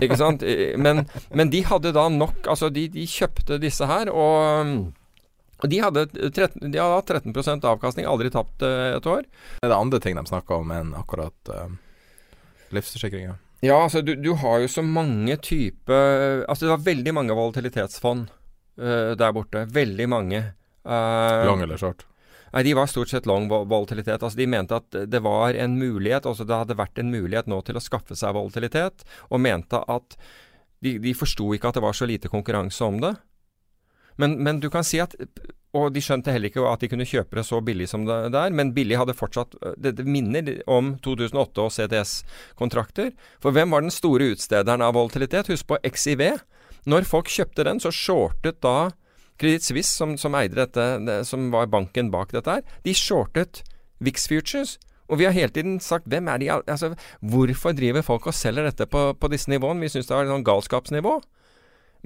Ikke 0.00 0.16
sant? 0.16 0.42
Eh, 0.42 0.72
Men, 0.80 1.04
men 1.36 1.50
de 1.52 1.60
hadde 1.68 1.92
da 1.92 2.06
nok 2.08 2.46
Altså, 2.48 2.70
de, 2.72 2.86
de 2.88 3.04
kjøpte 3.04 3.58
disse 3.60 3.84
her, 3.84 4.08
og 4.08 4.88
de 5.68 5.76
hadde, 5.84 6.06
13, 6.08 6.70
de 6.72 6.80
hadde 6.80 7.20
13 7.20 7.66
avkastning, 7.68 8.06
aldri 8.08 8.30
tapt 8.32 8.64
eh, 8.64 8.94
et 8.96 9.06
år. 9.06 9.26
Det 9.60 9.68
er 9.68 9.76
andre 9.76 10.00
ting 10.00 10.16
de 10.16 10.24
snakker 10.24 10.62
om 10.62 10.72
enn 10.72 10.94
akkurat 10.96 11.52
uh, 11.52 11.66
livsforsikringer. 12.72 13.36
Ja, 13.60 13.76
altså 13.76 14.00
du, 14.00 14.14
du 14.16 14.32
har 14.40 14.62
jo 14.62 14.70
så 14.72 14.80
mange 14.80 15.34
typer 15.44 16.46
Altså 16.48 16.64
det 16.64 16.70
var 16.70 16.84
veldig 16.86 17.12
mange 17.12 17.34
volatilitetsfond 17.36 18.30
uh, 18.80 19.12
der 19.20 19.34
borte. 19.36 19.66
Veldig 19.68 20.06
mange. 20.08 20.40
Eh, 20.84 21.46
Long 21.46 21.62
eller 21.62 21.80
short. 21.80 22.06
Nei, 22.50 22.64
de 22.66 22.74
var 22.74 22.88
stort 22.90 23.12
sett 23.12 23.28
long 23.30 23.46
volatilitet. 23.48 24.22
Altså, 24.22 24.36
de 24.38 24.46
mente 24.50 24.74
at 24.80 24.96
det 25.06 25.20
var 25.22 25.54
en 25.54 25.76
mulighet, 25.78 26.26
altså 26.26 26.46
det 26.46 26.56
hadde 26.56 26.78
vært 26.80 26.98
en 26.98 27.12
mulighet 27.12 27.46
nå 27.50 27.60
til 27.62 27.78
å 27.78 27.82
skaffe 27.84 28.16
seg 28.18 28.34
volatilitet, 28.34 29.04
og 29.30 29.42
mente 29.44 29.78
at 29.86 30.16
de, 30.82 30.96
de 30.98 31.14
forsto 31.14 31.52
ikke 31.54 31.70
at 31.70 31.78
det 31.78 31.84
var 31.84 31.94
så 31.94 32.08
lite 32.10 32.30
konkurranse 32.32 32.82
om 32.84 32.98
det. 33.04 33.14
Men, 34.18 34.36
men 34.42 34.58
du 34.60 34.68
kan 34.72 34.84
si 34.84 34.98
at 35.00 35.14
Og 35.72 35.92
de 35.94 36.00
skjønte 36.02 36.32
heller 36.34 36.50
ikke 36.50 36.64
at 36.66 36.82
de 36.82 36.88
kunne 36.90 37.06
kjøpe 37.06 37.38
det 37.38 37.44
så 37.46 37.60
billig 37.62 37.86
som 37.88 38.02
det 38.04 38.32
der, 38.34 38.50
men 38.50 38.72
billig 38.74 38.98
hadde 38.98 39.14
fortsatt 39.14 39.54
Det, 39.78 39.92
det 40.00 40.04
minner 40.04 40.48
om 40.66 40.96
2008 40.98 41.62
og 41.62 41.70
CTS-kontrakter. 41.76 43.12
For 43.40 43.54
hvem 43.54 43.70
var 43.70 43.86
den 43.86 43.94
store 43.94 44.32
utstederen 44.34 44.82
av 44.82 44.96
volatilitet? 44.98 45.52
Husk 45.52 45.68
på 45.70 45.78
XIV. 45.86 46.42
Når 46.90 47.06
folk 47.06 47.30
kjøpte 47.30 47.64
den, 47.68 47.78
så 47.78 47.94
shortet 47.94 48.58
da 48.66 48.90
Credit 49.40 49.64
Suisse, 49.64 49.94
som, 49.96 50.14
som 50.20 50.36
eide 50.38 50.58
dette, 50.58 50.86
det, 51.06 51.22
som 51.28 51.48
var 51.54 51.70
banken 51.72 52.12
bak 52.12 52.34
dette 52.36 52.58
her, 52.58 52.78
de 52.84 52.94
shortet 52.96 53.62
Vix 54.04 54.28
Futures. 54.28 54.76
Og 55.10 55.18
vi 55.18 55.26
har 55.26 55.34
hele 55.34 55.50
tiden 55.50 55.80
sagt 55.82 56.06
hvem 56.06 56.28
er 56.30 56.38
de 56.38 56.48
altså, 56.54 56.92
Hvorfor 57.18 57.74
driver 57.74 58.04
folk 58.06 58.28
og 58.30 58.36
selger 58.36 58.68
dette 58.68 58.86
på, 58.86 59.10
på 59.18 59.30
disse 59.32 59.50
nivåene? 59.50 59.82
Vi 59.82 59.90
syns 59.90 60.06
det 60.06 60.14
er 60.14 60.28
et 60.28 60.30
sånn 60.30 60.46
galskapsnivå. 60.46 61.18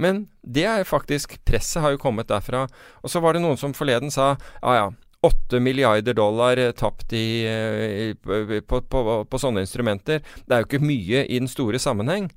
Men 0.00 0.24
det 0.42 0.64
er 0.66 0.88
faktisk 0.88 1.36
Presset 1.46 1.84
har 1.84 1.94
jo 1.94 2.00
kommet 2.02 2.30
derfra. 2.30 2.64
Og 3.04 3.12
så 3.12 3.20
var 3.22 3.36
det 3.36 3.44
noen 3.44 3.60
som 3.60 3.76
forleden 3.76 4.10
sa 4.14 4.34
ja 4.62 4.76
ja, 4.78 4.86
8 5.24 5.60
milliarder 5.60 6.16
dollar 6.16 6.58
eh, 6.60 6.72
tapt 6.76 7.12
i, 7.16 7.44
eh, 7.48 8.14
i, 8.14 8.60
på, 8.60 8.80
på, 8.80 9.04
på 9.28 9.40
sånne 9.40 9.64
instrumenter. 9.64 10.24
Det 10.44 10.56
er 10.56 10.64
jo 10.64 10.68
ikke 10.68 10.84
mye 10.84 11.24
i 11.24 11.38
den 11.38 11.48
store 11.50 11.80
sammenheng. 11.80 12.28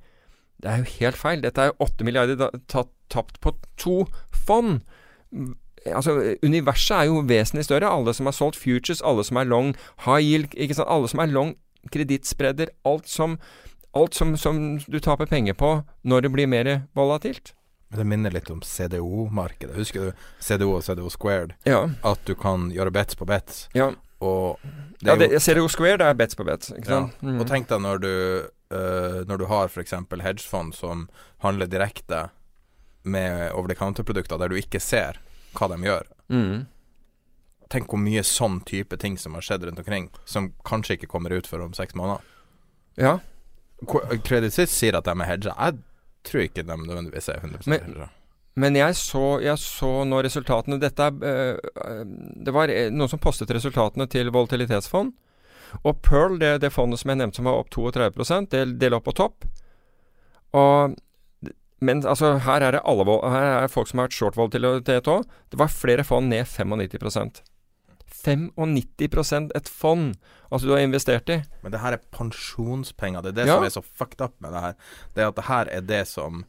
Det 0.61 0.71
er 0.71 0.81
jo 0.81 0.91
helt 0.99 1.19
feil. 1.19 1.41
Dette 1.43 1.61
er 1.61 1.71
jo 1.71 1.77
8 1.85 2.07
milliarder 2.07 2.49
tapt 2.67 3.39
på 3.43 3.53
to 3.77 4.05
fond. 4.33 4.81
Mm, 5.31 5.55
Altså, 5.95 6.35
Universet 6.43 6.97
er 6.97 7.03
jo 7.07 7.21
vesentlig 7.23 7.65
større. 7.65 7.87
Alle 7.87 8.13
som 8.13 8.25
har 8.27 8.35
solgt 8.35 8.59
futures, 8.59 9.01
alle 9.01 9.23
som 9.23 9.37
er 9.37 9.47
long 9.47 9.75
high 10.05 10.23
yield, 10.23 10.55
ikke 10.55 10.75
sant? 10.75 10.89
alle 10.89 11.07
som 11.07 11.21
er 11.23 11.31
long 11.31 11.53
kredittspredder. 11.93 12.73
Alt, 12.85 13.07
som, 13.09 13.37
alt 13.95 14.15
som, 14.15 14.37
som 14.37 14.79
du 14.87 14.99
taper 14.99 15.25
penger 15.25 15.53
på 15.53 15.81
når 16.03 16.21
det 16.27 16.31
blir 16.33 16.47
mer 16.47 16.71
volatilt. 16.97 17.53
Det 17.95 18.03
minner 18.03 18.33
litt 18.35 18.49
om 18.51 18.59
CDO-markedet. 18.59 19.77
Husker 19.77 20.09
du 20.09 20.25
CDO 20.43 20.73
og 20.75 20.83
CDO 20.83 21.07
Squared? 21.09 21.53
Ja. 21.63 21.85
At 22.03 22.19
du 22.27 22.35
kan 22.35 22.67
gjøre 22.75 22.91
bets 22.91 23.15
på 23.15 23.25
bets. 23.29 23.69
Ja. 23.77 23.93
Og 24.19 24.59
det 24.99 25.07
ja 25.07 25.13
er 25.13 25.15
jo, 25.15 25.21
jeg 25.21 25.31
det 25.37 25.41
CDO 25.45 25.67
Squared 25.71 26.03
er 26.03 26.17
bets 26.19 26.35
på 26.35 26.43
bets. 26.43 26.73
Ikke 26.75 26.91
ja. 26.91 27.01
Mm. 27.21 27.39
Og 27.39 27.47
tenk 27.47 27.69
deg 27.71 27.83
når 27.85 28.03
du 28.03 28.11
eh, 28.71 29.23
Når 29.27 29.37
du 29.37 29.45
har 29.49 29.67
f.eks. 29.69 29.91
hedgefond 30.21 30.75
som 30.75 31.07
handler 31.43 31.67
direkte 31.67 32.29
med 33.03 33.51
over 33.53 33.67
the 33.71 33.75
counter-produkter 33.75 34.37
der 34.37 34.49
du 34.49 34.55
ikke 34.59 34.79
ser 34.83 35.19
hva 35.55 35.67
de 35.71 35.77
gjør. 35.85 36.07
Mm. 36.29 36.65
Tenk 37.71 37.87
hvor 37.91 37.99
mye 37.99 38.23
sånn 38.23 38.61
type 38.67 38.97
ting 38.99 39.17
som 39.19 39.33
har 39.35 39.41
skjedd 39.43 39.65
rundt 39.67 39.79
omkring, 39.79 40.09
som 40.25 40.53
kanskje 40.67 40.95
ikke 40.97 41.09
kommer 41.11 41.33
ut 41.35 41.47
før 41.47 41.65
om 41.65 41.73
seks 41.75 41.95
måneder. 41.95 42.21
Ja. 42.99 43.17
Qu- 43.85 44.05
Credit 44.23 44.53
Suisse 44.55 44.73
sier 44.75 44.95
at 44.97 45.05
de 45.07 45.11
er 45.15 45.27
hedga. 45.27 45.53
Jeg 45.59 45.79
tror 46.27 46.43
ikke 46.47 46.63
de 46.67 46.77
nødvendigvis 46.77 47.27
er 47.29 47.41
100 47.43 47.67
Men- 47.67 47.83
hedga. 47.89 48.09
Men 48.57 48.73
jeg 48.75 48.95
så, 48.97 49.39
jeg 49.43 49.53
så 49.61 50.03
nå 50.09 50.17
resultatene 50.25 50.79
Dette 50.81 50.99
er 51.05 51.11
øh, 51.21 52.05
Det 52.41 52.49
var 52.55 52.71
eh, 52.73 52.87
noen 52.89 53.07
som 53.11 53.19
postet 53.21 53.51
resultatene 53.53 54.07
til 54.09 54.31
volatilitetsfond. 54.33 55.11
Og 55.83 56.01
Pearl, 56.01 56.37
det, 56.39 56.61
det 56.61 56.73
fondet 56.73 56.99
som 57.01 57.09
jeg 57.11 57.19
nevnte 57.21 57.39
som 57.39 57.49
var 57.49 57.59
opp 57.61 57.69
32% 57.73 58.49
det, 58.53 58.63
det 58.79 58.91
lå 58.93 58.99
på 59.03 59.13
topp. 59.17 59.45
Og 60.57 60.95
men 61.79 62.01
altså, 62.09 62.39
her 62.41 62.63
er 62.65 62.73
det 62.73 62.79
alle 62.89 63.05
Her 63.05 63.63
er 63.63 63.67
folk 63.69 63.87
som 63.87 63.99
har 63.99 64.07
vært 64.07 64.17
short 64.17 64.37
volatilitet 64.37 65.05
òg. 65.13 65.27
Det 65.53 65.59
var 65.61 65.69
flere 65.69 66.03
fond 66.07 66.29
ned 66.31 66.47
95 66.49 67.43
95 68.07 69.51
et 69.55 69.69
fond 69.69 70.15
altså 70.49 70.67
du 70.67 70.73
har 70.73 70.81
investert 70.81 71.29
i. 71.29 71.41
Men 71.61 71.73
det 71.73 71.81
her 71.83 71.97
er 71.97 72.05
pensjonspenger. 72.15 73.21
Det 73.21 73.29
er 73.29 73.37
det 73.43 73.47
Ja. 73.47 73.55
som 73.55 73.63
er 73.63 73.69
så 73.69 73.83
fucked 73.83 74.21
up 74.21 74.33
med 74.41 74.51
det 74.53 74.61
her. 74.61 74.73
Det 75.13 75.23
er 75.23 75.27
at 75.27 75.35
det 75.35 75.45
her 75.45 75.65
er 75.71 75.81
det 75.81 76.07
som 76.07 76.45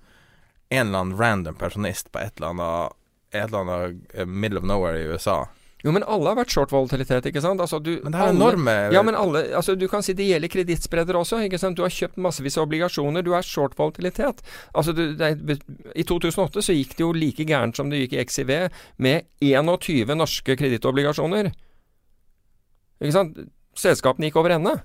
en 0.71 0.87
eller 0.87 0.99
annen 0.99 1.19
random 1.19 1.55
pensjonist 1.55 2.13
på 2.13 2.19
et 2.19 2.33
eller 2.37 2.49
annet 2.55 2.93
et 3.33 3.45
eller 3.45 3.59
annet 3.59 4.15
eh, 4.15 4.25
middle 4.25 4.59
of 4.59 4.65
nowhere 4.65 4.97
i 4.97 5.07
USA 5.13 5.47
Jo, 5.87 5.93
men 5.95 6.03
alle 6.11 6.27
har 6.33 6.35
vært 6.41 6.51
short 6.51 6.73
volatilitet, 6.75 7.29
ikke 7.31 7.41
sant? 7.41 7.61
Altså, 7.63 7.79
du, 7.79 8.01
Men 8.03 8.11
det 8.11 8.19
er 8.19 8.25
alle- 8.33 8.35
enorme 8.35 8.73
Ja, 8.93 9.03
men 9.07 9.15
alle 9.15 9.45
Altså, 9.55 9.77
du 9.79 9.87
kan 9.87 10.03
si 10.03 10.13
det 10.13 10.27
gjelder 10.27 10.51
kredittspredere 10.51 11.15
også, 11.21 11.39
ikke 11.47 11.59
sant? 11.59 11.77
Du 11.79 11.83
har 11.83 11.91
kjøpt 11.95 12.17
massevis 12.19 12.59
av 12.59 12.67
obligasjoner, 12.67 13.23
du 13.23 13.33
er 13.35 13.43
short 13.47 13.77
volatilitet. 13.79 14.43
Altså, 14.75 14.93
du, 14.93 15.15
det 15.15 15.61
I 15.95 16.03
2008 16.03 16.65
så 16.67 16.75
gikk 16.75 16.97
det 16.97 17.05
jo 17.07 17.13
like 17.13 17.47
gærent 17.47 17.77
som 17.79 17.91
det 17.91 18.01
gikk 18.09 18.19
i 18.19 18.25
XIV, 18.25 18.71
med 18.99 19.25
21 19.41 20.17
norske 20.19 20.57
kredittobligasjoner. 20.59 21.53
Ikke 23.01 23.15
sant? 23.15 23.39
Selskapene 23.79 24.27
gikk 24.27 24.37
over 24.43 24.51
ende. 24.57 24.81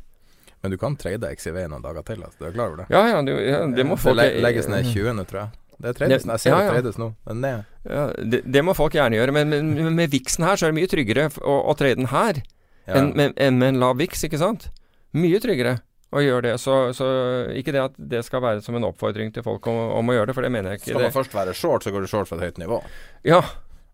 Men 0.62 0.72
du 0.72 0.78
kan 0.78 0.96
trade 0.96 1.26
XIV 1.36 1.58
noen 1.68 1.82
dager 1.82 2.06
til, 2.06 2.22
altså. 2.24 2.38
Du 2.39 2.46
er 2.46 2.54
klar 2.54 2.70
over 2.70 2.84
det? 2.84 2.86
Ja, 2.94 3.02
ja, 3.10 3.22
du, 3.26 3.34
ja 3.41 3.66
det 3.68 3.84
må 3.88 3.98
folk 4.00 4.22
Det 4.22 4.44
legges 4.46 4.70
ned 4.70 4.86
20. 4.94 5.26
tror 5.26 5.39
jeg. 5.41 5.50
Det 5.84 5.96
trades, 6.00 6.24
Det- 6.24 6.32
jeg 6.32 6.40
ser 6.46 6.54
ja, 6.54 6.58
det 6.58 6.66
ja. 6.66 6.74
trades 6.80 6.98
nå. 7.02 7.10
Er. 7.28 7.64
Ja, 7.84 8.04
det, 8.24 8.42
det 8.48 8.64
må 8.64 8.74
folk 8.78 8.96
gjerne 8.96 9.18
gjøre, 9.20 9.34
men, 9.36 9.50
men 9.52 9.96
med 9.98 10.10
viksen 10.14 10.46
her 10.48 10.56
så 10.56 10.68
er 10.70 10.72
det 10.74 10.80
mye 10.80 10.92
tryggere 10.92 11.26
å, 11.44 11.58
å 11.68 11.76
trade 11.76 12.00
den 12.00 12.08
her 12.14 12.40
enn 12.88 13.12
med, 13.16 13.34
en, 13.40 13.62
en 13.64 13.80
lav 13.84 13.98
viks, 14.00 14.24
ikke 14.28 14.40
sant? 14.40 14.70
Mye 15.16 15.40
tryggere 15.44 15.82
å 16.14 16.22
gjøre 16.24 16.46
det. 16.52 16.56
Så, 16.62 16.74
så 16.96 17.06
ikke 17.58 17.74
det 17.76 17.82
at 17.84 17.94
det 17.98 18.24
skal 18.28 18.42
være 18.44 18.62
som 18.64 18.76
en 18.80 18.88
oppfordring 18.88 19.32
til 19.36 19.44
folk 19.46 19.66
om, 19.72 19.78
om 20.00 20.10
å 20.12 20.16
gjøre 20.18 20.32
det, 20.32 20.36
for 20.38 20.46
det 20.46 20.52
mener 20.56 20.72
jeg 20.76 20.82
ikke. 20.84 20.92
Skal 20.94 21.06
man 21.08 21.16
først 21.16 21.36
være 21.36 21.54
short, 21.58 21.84
så 21.88 21.92
går 21.96 22.06
du 22.06 22.10
short 22.12 22.30
fra 22.32 22.38
et 22.40 22.48
høyt 22.50 22.60
nivå. 22.64 22.80
Ja, 23.28 23.40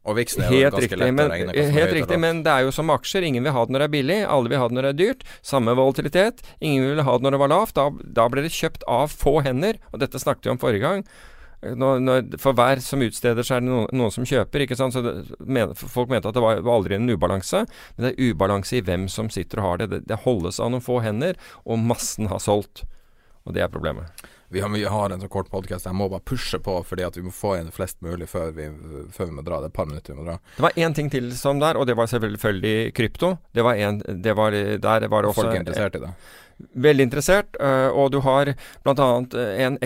Og 0.09 0.15
viksen 0.17 0.41
er 0.45 0.49
jo 0.51 0.57
helt 0.63 0.73
ganske 0.73 0.85
riktig. 0.87 0.97
lett 0.99 1.13
Men, 1.13 1.25
å 1.27 1.33
regne. 1.35 1.53
helt 1.59 1.75
høyt 1.75 1.93
riktig, 1.99 2.17
men 2.23 2.37
det 2.43 2.51
er 2.53 2.65
jo 2.65 2.71
som 2.75 2.89
aksjer. 2.93 3.25
Ingen 3.27 3.43
vil 3.45 3.51
ha 3.55 3.63
det 3.67 3.73
når 3.75 3.83
det 3.83 3.87
er 3.89 3.93
billig, 3.97 4.19
alle 4.35 4.49
vil 4.51 4.57
ha 4.61 4.67
det 4.71 4.75
når 4.77 4.87
det 4.87 4.91
er 4.93 4.99
dyrt. 5.01 5.25
Samme 5.45 5.75
volatilitet. 5.77 6.39
Ingen 6.63 6.87
vil 6.95 7.03
ha 7.05 7.17
det 7.19 7.27
når 7.27 7.35
det 7.35 7.41
var 7.43 7.51
lavt. 7.51 7.75
Da, 7.77 7.89
da 8.19 8.27
ble 8.31 8.45
det 8.47 8.51
kjøpt 8.55 8.83
av 8.87 9.11
få 9.11 9.35
hender, 9.45 9.77
og 9.93 9.99
dette 10.01 10.19
snakket 10.23 10.47
vi 10.49 10.53
om 10.55 10.61
forrige 10.61 10.81
gang. 10.87 11.03
Når, 11.59 11.99
når, 11.99 12.37
for 12.39 12.55
hver 12.55 12.79
som 12.83 13.01
utsteder, 13.03 13.43
så 13.43 13.57
er 13.57 13.63
det 13.63 13.67
noen, 13.67 13.89
noen 13.91 14.13
som 14.15 14.27
kjøper. 14.27 14.63
ikke 14.63 14.77
sant? 14.79 14.95
Så 14.95 15.03
det, 15.03 15.15
men, 15.43 15.73
Folk 15.75 16.11
mente 16.11 16.31
at 16.31 16.37
det 16.37 16.43
var, 16.43 16.61
var 16.63 16.79
aldri 16.79 16.95
en 16.95 17.09
ubalanse, 17.11 17.65
men 17.97 18.05
det 18.05 18.13
er 18.13 18.31
ubalanse 18.31 18.79
i 18.79 18.83
hvem 18.85 19.09
som 19.11 19.31
sitter 19.33 19.59
og 19.59 19.67
har 19.67 19.81
det. 19.81 19.89
Det, 19.91 20.01
det 20.07 20.21
holdes 20.23 20.61
av 20.63 20.71
noen 20.71 20.85
få 20.85 21.01
hender, 21.03 21.39
og 21.65 21.81
massen 21.83 22.31
har 22.31 22.39
solgt. 22.43 22.85
Og 23.47 23.55
det 23.55 23.63
er 23.65 23.71
problemet. 23.71 24.23
Vi 24.51 24.61
har, 24.61 24.69
vi 24.69 24.83
har 24.83 25.09
en 25.09 25.21
så 25.21 25.27
kort 25.29 25.49
podkast, 25.51 25.85
jeg 25.85 25.93
må 25.93 26.07
bare 26.09 26.25
pushe 26.25 26.57
på 26.65 26.79
fordi 26.87 27.03
at 27.05 27.17
vi 27.17 27.21
må 27.21 27.31
få 27.33 27.53
inn 27.59 27.69
flest 27.73 27.99
mulig 28.01 28.25
før 28.31 28.49
vi, 28.55 28.65
før 29.13 29.29
vi 29.29 29.35
må 29.37 29.43
dra. 29.45 29.59
Det 29.61 29.69
er 29.69 29.73
et 29.73 29.77
par 29.77 29.89
minutter 29.89 30.15
vi 30.15 30.17
må 30.17 30.25
dra. 30.25 30.37
Det 30.55 30.65
var 30.65 30.79
én 30.81 30.95
ting 30.97 31.11
til 31.13 31.29
som 31.37 31.61
der, 31.61 31.77
og 31.77 31.85
det 31.85 31.93
var 31.99 32.09
selvfølgelig 32.09 32.93
krypto. 32.97 33.35
Det 33.53 33.65
var 33.65 33.77
en, 33.77 34.01
det 34.23 34.33
var, 34.37 34.57
der 34.57 35.05
var 35.05 35.21
det 35.21 35.29
også 35.29 35.43
Folk 35.43 35.53
er 35.53 35.61
interessert 35.61 35.99
i 35.99 36.03
det. 36.07 36.13
Veldig 36.89 37.05
interessert, 37.07 37.61
øh, 37.61 37.89
og 37.93 38.09
du 38.11 38.19
har 38.25 38.55
bl.a. 38.83 39.09
en 39.67 39.77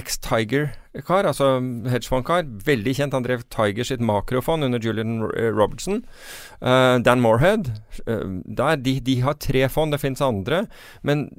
ex-Tiger-kar, 0.94 1.26
altså 1.26 1.60
hedgefondkar. 1.90 2.46
Veldig 2.66 2.96
kjent. 2.96 3.14
Han 3.14 3.26
drev 3.26 3.44
Tiger 3.50 3.84
sitt 3.84 4.02
makrofond 4.02 4.64
under 4.64 4.80
Julian 4.80 5.22
eh, 5.36 5.52
Robertson. 5.52 6.04
Uh, 6.62 7.00
Dan 7.02 7.22
Morehead. 7.22 7.72
Uh, 8.08 8.42
der, 8.46 8.76
de, 8.76 9.00
de 9.00 9.22
har 9.22 9.34
tre 9.34 9.68
fond, 9.70 9.92
det 9.92 10.02
finnes 10.02 10.22
andre. 10.22 10.68
Men 11.02 11.30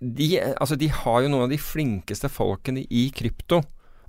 de, 0.00 0.40
altså, 0.60 0.76
de 0.76 0.90
har 0.90 1.22
jo 1.22 1.30
noen 1.30 1.46
av 1.46 1.52
de 1.52 1.58
flinkeste 1.58 2.28
folkene 2.28 2.84
i 2.90 3.10
krypto. 3.14 3.62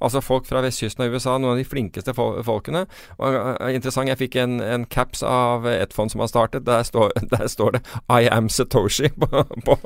Altså 0.04 0.22
folk 0.24 0.48
fra 0.50 0.62
vestkysten 0.64 1.06
av 1.06 1.14
USA, 1.14 1.38
noen 1.38 1.54
av 1.54 1.62
de 1.62 1.68
flinkeste 1.68 2.14
folkene. 2.16 2.86
Og 3.18 3.38
uh, 3.38 3.70
Interessant, 3.74 4.10
jeg 4.12 4.20
fikk 4.20 4.38
en, 4.42 4.58
en 4.62 4.86
caps 4.86 5.24
av 5.28 5.68
et 5.70 5.94
fond 5.96 6.12
som 6.12 6.24
har 6.24 6.32
startet. 6.32 6.66
Der 6.68 6.84
står, 6.88 7.14
der 7.34 7.48
står 7.52 7.78
det 7.78 7.84
'I 8.10 8.28
am 8.32 8.50
Satoshi' 8.52 9.14
på, 9.16 9.44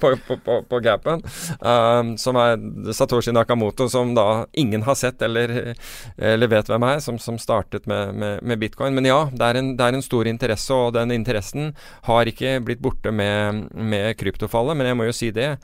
på, 0.00 0.12
på, 0.44 0.60
på 0.70 0.80
gapen. 0.84 1.24
Um, 1.60 2.14
som 2.20 2.38
er 2.40 2.56
Satoshi 2.92 3.34
Nakamoto, 3.34 3.88
som 3.88 4.14
da 4.14 4.46
ingen 4.52 4.86
har 4.86 4.94
sett 4.94 5.22
eller, 5.22 5.74
eller 6.16 6.52
vet 6.52 6.70
hvem 6.70 6.86
er, 6.86 7.00
som, 7.04 7.18
som 7.18 7.38
startet 7.38 7.86
med, 7.86 8.14
med, 8.14 8.42
med 8.42 8.62
bitcoin. 8.62 8.94
Men 8.94 9.08
ja, 9.08 9.20
det 9.32 9.50
er, 9.50 9.60
en, 9.60 9.74
det 9.76 9.84
er 9.88 9.98
en 9.98 10.06
stor 10.06 10.30
interesse, 10.30 10.74
og 10.74 10.94
den 10.96 11.14
interessen 11.14 11.74
har 12.06 12.30
ikke 12.30 12.60
blitt 12.64 12.82
borte 12.84 13.12
med, 13.12 13.66
med 13.74 14.14
kryptofallet. 14.20 14.78
Men 14.78 14.92
jeg 14.92 14.98
må 14.98 15.10
jo 15.10 15.16
si 15.16 15.32
det. 15.34 15.56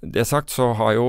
Det 0.00 0.26
sagt, 0.28 0.52
så 0.52 0.72
har 0.76 0.96
jo 0.96 1.08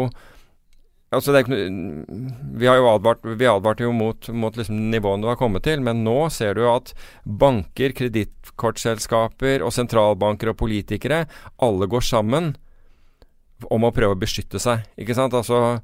Altså 1.15 1.31
vi 1.39 2.67
advart, 2.67 3.21
vi 3.23 3.47
advarte 3.47 3.85
jo 3.85 3.93
mot, 3.95 4.27
mot 4.35 4.57
liksom 4.59 4.89
nivåene 4.91 5.23
du 5.23 5.29
har 5.31 5.39
kommet 5.39 5.63
til, 5.63 5.79
men 5.79 6.03
nå 6.03 6.25
ser 6.35 6.57
du 6.57 6.65
at 6.67 6.91
banker, 7.23 7.95
kredittkortselskaper 7.95 9.63
og 9.63 9.71
sentralbanker 9.71 10.51
og 10.51 10.57
politikere, 10.59 11.23
alle 11.63 11.87
går 11.87 12.03
sammen 12.03 12.57
om 13.71 13.87
å 13.87 13.93
prøve 13.95 14.17
å 14.17 14.19
beskytte 14.19 14.59
seg. 14.59 14.83
Ikke 14.99 15.15
sant? 15.15 15.33
Altså 15.37 15.79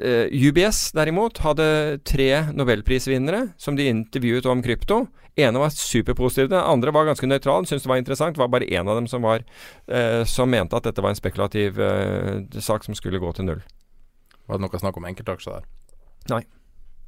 eh, 0.00 0.32
UBS 0.32 0.88
derimot 0.96 1.42
hadde 1.44 2.00
tre 2.08 2.48
nobelprisvinnere 2.56 3.50
som 3.60 3.76
de 3.76 3.90
intervjuet 3.92 4.48
om 4.48 4.64
krypto. 4.64 5.04
ene 5.36 5.60
var 5.60 5.70
superpositiv, 5.70 6.48
den 6.48 6.64
andre 6.64 6.96
var 6.96 7.06
ganske 7.12 7.28
nøytral, 7.28 7.68
syntes 7.68 7.84
det 7.84 7.92
var 7.92 8.00
interessant. 8.00 8.40
Det 8.40 8.42
var 8.42 8.56
bare 8.56 8.72
én 8.72 8.88
av 8.88 8.96
dem 8.96 9.06
som, 9.06 9.20
var, 9.22 9.44
eh, 9.86 10.24
som 10.24 10.48
mente 10.48 10.80
at 10.80 10.88
dette 10.88 11.04
var 11.04 11.12
en 11.12 11.20
spekulativ 11.20 11.78
eh, 11.78 12.48
sak 12.56 12.88
som 12.88 12.96
skulle 12.96 13.20
gå 13.20 13.36
til 13.36 13.52
null. 13.52 13.68
Var 14.48 14.58
det 14.58 14.64
noe 14.64 14.80
snakk 14.80 14.96
om 15.00 15.06
enkeltaksjer 15.10 15.58
der? 15.60 15.68
Nei. 16.32 16.42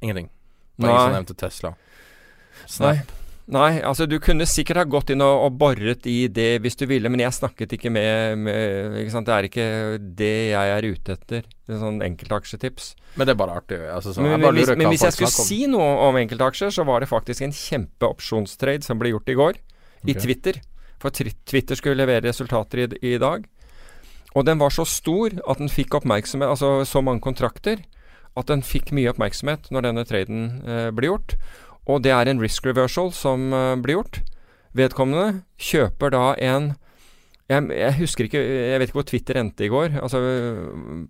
Ingenting? 0.01 0.29
Bare 0.77 0.91
ingen 0.91 1.01
som 1.07 1.17
nevnte 1.17 1.37
Tesla? 1.41 1.73
Nei. 1.73 2.69
Snap? 2.69 3.17
Nei, 3.51 3.81
altså 3.83 4.05
du 4.07 4.15
kunne 4.23 4.45
sikkert 4.47 4.79
ha 4.79 4.83
gått 4.87 5.09
inn 5.11 5.23
og, 5.25 5.47
og 5.47 5.55
boret 5.59 6.05
i 6.07 6.29
det 6.31 6.61
hvis 6.63 6.77
du 6.79 6.85
ville, 6.87 7.09
men 7.11 7.23
jeg 7.23 7.35
snakket 7.35 7.73
ikke 7.75 7.89
med, 7.91 8.37
med 8.45 8.99
ikke 9.01 9.11
sant? 9.11 9.27
Det 9.27 9.33
er 9.35 9.47
ikke 9.49 9.65
det 10.21 10.35
jeg 10.53 10.73
er 10.77 10.87
ute 10.87 11.15
etter. 11.17 11.49
Det 11.67 11.75
er 11.75 11.81
sånn 11.81 11.99
enkeltaksjetips. 12.05 12.91
Men 13.17 13.27
det 13.27 13.33
er 13.33 13.39
bare 13.41 13.57
artig. 13.59 13.79
Altså, 13.91 14.13
Men, 14.21 14.37
men, 14.39 14.55
hvis, 14.55 14.71
men 14.77 14.93
hvis 14.93 15.03
jeg 15.03 15.17
skulle 15.17 15.33
om. 15.33 15.47
si 15.49 15.59
noe 15.73 15.89
om 16.07 16.19
enkeltaksjer, 16.21 16.71
så 16.77 16.85
var 16.87 17.03
det 17.03 17.09
faktisk 17.11 17.43
en 17.43 17.55
kjempeopsjonstrade 17.57 18.87
som 18.87 19.01
ble 19.01 19.11
gjort 19.11 19.33
i 19.33 19.37
går. 19.41 19.59
I 20.07 20.15
Twitter. 20.15 20.61
For 21.01 21.11
Twitter 21.11 21.75
skulle 21.75 21.97
levere 21.99 22.29
resultater 22.29 22.85
i, 22.85 22.87
i 23.09 23.17
dag. 23.21 23.43
Og 24.35 24.45
den 24.47 24.61
var 24.61 24.71
så 24.71 24.85
stor 24.87 25.33
at 25.35 25.59
den 25.59 25.71
fikk 25.71 25.97
oppmerksomhet, 25.99 26.49
altså 26.53 26.85
så 26.87 27.01
mange 27.03 27.23
kontrakter, 27.23 27.81
at 28.39 28.47
den 28.47 28.63
fikk 28.63 28.93
mye 28.95 29.11
oppmerksomhet 29.11 29.67
når 29.75 29.89
denne 29.89 30.05
traden 30.07 30.45
eh, 30.63 30.87
ble 30.95 31.11
gjort. 31.11 31.35
Og 31.89 32.03
det 32.05 32.13
er 32.15 32.29
en 32.31 32.39
risk 32.39 32.69
reversal 32.69 33.11
som 33.15 33.51
eh, 33.53 33.75
blir 33.83 33.99
gjort. 33.99 34.21
Vedkommende 34.77 35.41
kjøper 35.59 36.13
da 36.15 36.29
en 36.39 36.71
jeg, 37.51 37.65
jeg 37.75 37.95
husker 37.97 38.27
ikke 38.29 38.39
Jeg 38.39 38.79
vet 38.79 38.87
ikke 38.87 38.95
hvor 38.95 39.07
Twitter 39.09 39.39
endte 39.41 39.65
i 39.65 39.67
går. 39.71 39.97
Altså 39.99 40.21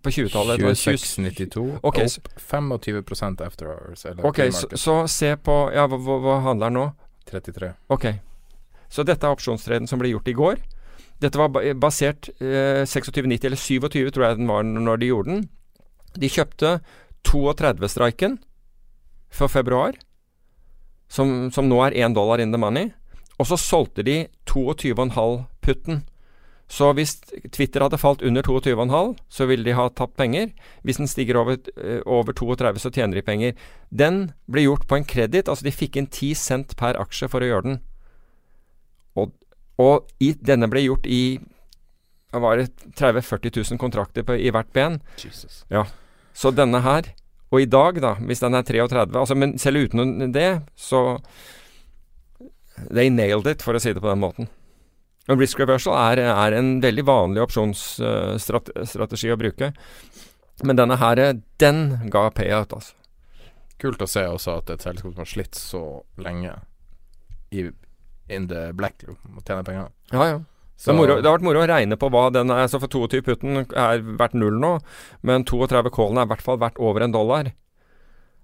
på 0.02 0.10
20-tallet. 0.10 0.58
det 0.58 0.66
var 0.66 0.80
20 0.80 0.98
26,92. 0.98 1.66
Okay, 1.86 2.08
Opp 2.10 2.32
25 2.42 3.46
after 3.46 3.70
hours. 3.70 4.06
Eller 4.06 4.26
Ok, 4.26 4.40
så, 4.50 4.72
så 4.74 4.96
se 5.08 5.36
på 5.38 5.58
Ja, 5.76 5.86
hva, 5.86 6.00
hva 6.02 6.40
handler 6.48 6.72
den 6.72 6.80
nå? 6.80 6.88
33. 7.30 7.74
Ok. 7.94 8.08
Så 8.90 9.06
dette 9.08 9.28
er 9.28 9.36
opsjonstreden 9.36 9.88
som 9.88 10.02
ble 10.02 10.16
gjort 10.16 10.28
i 10.28 10.36
går. 10.36 10.64
Dette 11.22 11.38
var 11.38 11.54
basert 11.78 12.32
eh, 12.42 12.84
26,90 12.84 13.46
eller 13.50 13.60
27 13.60 14.12
tror 14.12 14.26
jeg 14.26 14.40
den 14.40 14.50
var 14.50 14.66
når 14.66 15.02
de 15.02 15.12
gjorde 15.12 15.36
den. 15.36 15.44
De 16.18 16.30
kjøpte 16.32 16.80
32-streiken 17.28 18.40
for 19.32 19.52
februar, 19.52 19.96
som, 21.12 21.52
som 21.54 21.70
nå 21.70 21.78
er 21.86 21.96
1 22.08 22.18
dollar 22.18 22.42
in 22.42 22.52
the 22.52 22.60
money. 22.60 22.92
Og 23.40 23.48
så 23.50 23.58
solgte 23.58 24.04
de 24.06 24.26
22,5 24.50 25.46
putten. 25.64 26.04
Så 26.72 26.94
hvis 26.96 27.18
Twitter 27.52 27.84
hadde 27.84 28.00
falt 28.00 28.22
under 28.24 28.46
22,5, 28.48 29.16
så 29.28 29.48
ville 29.50 29.66
de 29.68 29.76
ha 29.76 29.90
tapt 29.92 30.16
penger. 30.16 30.54
Hvis 30.88 31.02
den 31.02 31.10
stiger 31.10 31.42
over, 31.42 31.58
eh, 31.76 32.00
over 32.06 32.32
32, 32.32 32.80
så 32.80 32.92
tjener 32.92 33.20
de 33.20 33.26
penger. 33.28 33.54
Den 33.92 34.32
ble 34.48 34.64
gjort 34.64 34.88
på 34.88 34.96
en 34.96 35.08
kreditt, 35.08 35.50
altså 35.52 35.68
de 35.68 35.76
fikk 35.76 36.00
inn 36.00 36.08
10 36.08 36.36
cent 36.36 36.76
per 36.80 36.96
aksje 36.96 37.28
for 37.28 37.44
å 37.44 37.50
gjøre 37.50 37.68
den. 37.68 37.82
Og, 39.20 39.34
og 39.82 40.12
i, 40.22 40.34
denne 40.38 40.70
ble 40.72 40.86
gjort 40.86 41.10
i 41.10 41.40
var 42.32 42.62
det 42.62 42.70
30 42.96 43.20
000-40 43.20 43.58
000 43.74 43.80
kontrakter 43.80 44.24
på, 44.24 44.38
i 44.40 44.52
hvert 44.54 44.70
ben. 44.74 45.02
Jesus. 45.20 45.66
Ja. 45.68 45.84
Så 46.34 46.54
denne 46.56 46.80
her, 46.86 47.10
og 47.52 47.60
i 47.60 47.68
dag, 47.68 48.00
da, 48.00 48.14
hvis 48.24 48.40
den 48.40 48.56
er 48.56 48.64
33 48.64 49.20
altså, 49.20 49.36
Men 49.36 49.58
selv 49.60 49.84
uten 49.84 50.32
det, 50.32 50.62
så 50.80 51.20
They 52.88 53.12
nailed 53.12 53.48
it, 53.52 53.62
for 53.62 53.76
å 53.76 53.82
si 53.84 53.92
det 53.94 54.02
på 54.02 54.10
den 54.10 54.24
måten. 54.24 54.48
Og 55.30 55.38
risk 55.38 55.60
reversal 55.62 55.94
er, 56.00 56.24
er 56.32 56.56
en 56.58 56.80
veldig 56.82 57.04
vanlig 57.06 57.44
opsjonsstrategi 57.44 59.30
å 59.30 59.38
bruke. 59.38 59.70
Men 60.66 60.80
denne 60.80 60.98
her, 60.98 61.22
den 61.62 62.10
ga 62.10 62.30
payout, 62.34 62.74
altså. 62.74 62.96
Kult 63.82 64.02
å 64.02 64.10
se 64.10 64.24
også 64.30 64.60
at 64.62 64.70
et 64.70 64.84
selskap 64.86 65.14
som 65.14 65.22
har 65.22 65.30
slitt 65.30 65.58
så 65.58 65.84
lenge 66.22 66.56
i 67.54 67.68
in 68.32 68.48
the 68.52 68.70
black, 68.78 69.04
og 69.08 69.44
tjene 69.46 69.66
penger. 69.68 69.92
Ja, 70.14 70.28
ja. 70.34 70.40
Det, 70.82 70.94
moro, 70.98 71.20
det 71.22 71.30
har 71.30 71.36
vært 71.38 71.46
moro 71.46 71.62
å 71.62 71.70
regne 71.70 71.98
på 72.00 72.10
hva 72.10 72.24
den 72.34 72.50
er. 72.54 72.66
Så 72.72 72.80
for 72.82 72.90
22 72.90 73.22
putten 73.26 73.66
er 73.66 74.02
verdt 74.18 74.38
null 74.38 74.58
nå, 74.62 74.78
men 75.28 75.46
32 75.46 75.92
callen 75.94 76.18
er 76.18 76.26
i 76.26 76.32
hvert 76.32 76.46
fall 76.46 76.58
verdt 76.62 76.82
over 76.82 77.06
en 77.06 77.14
dollar. 77.14 77.52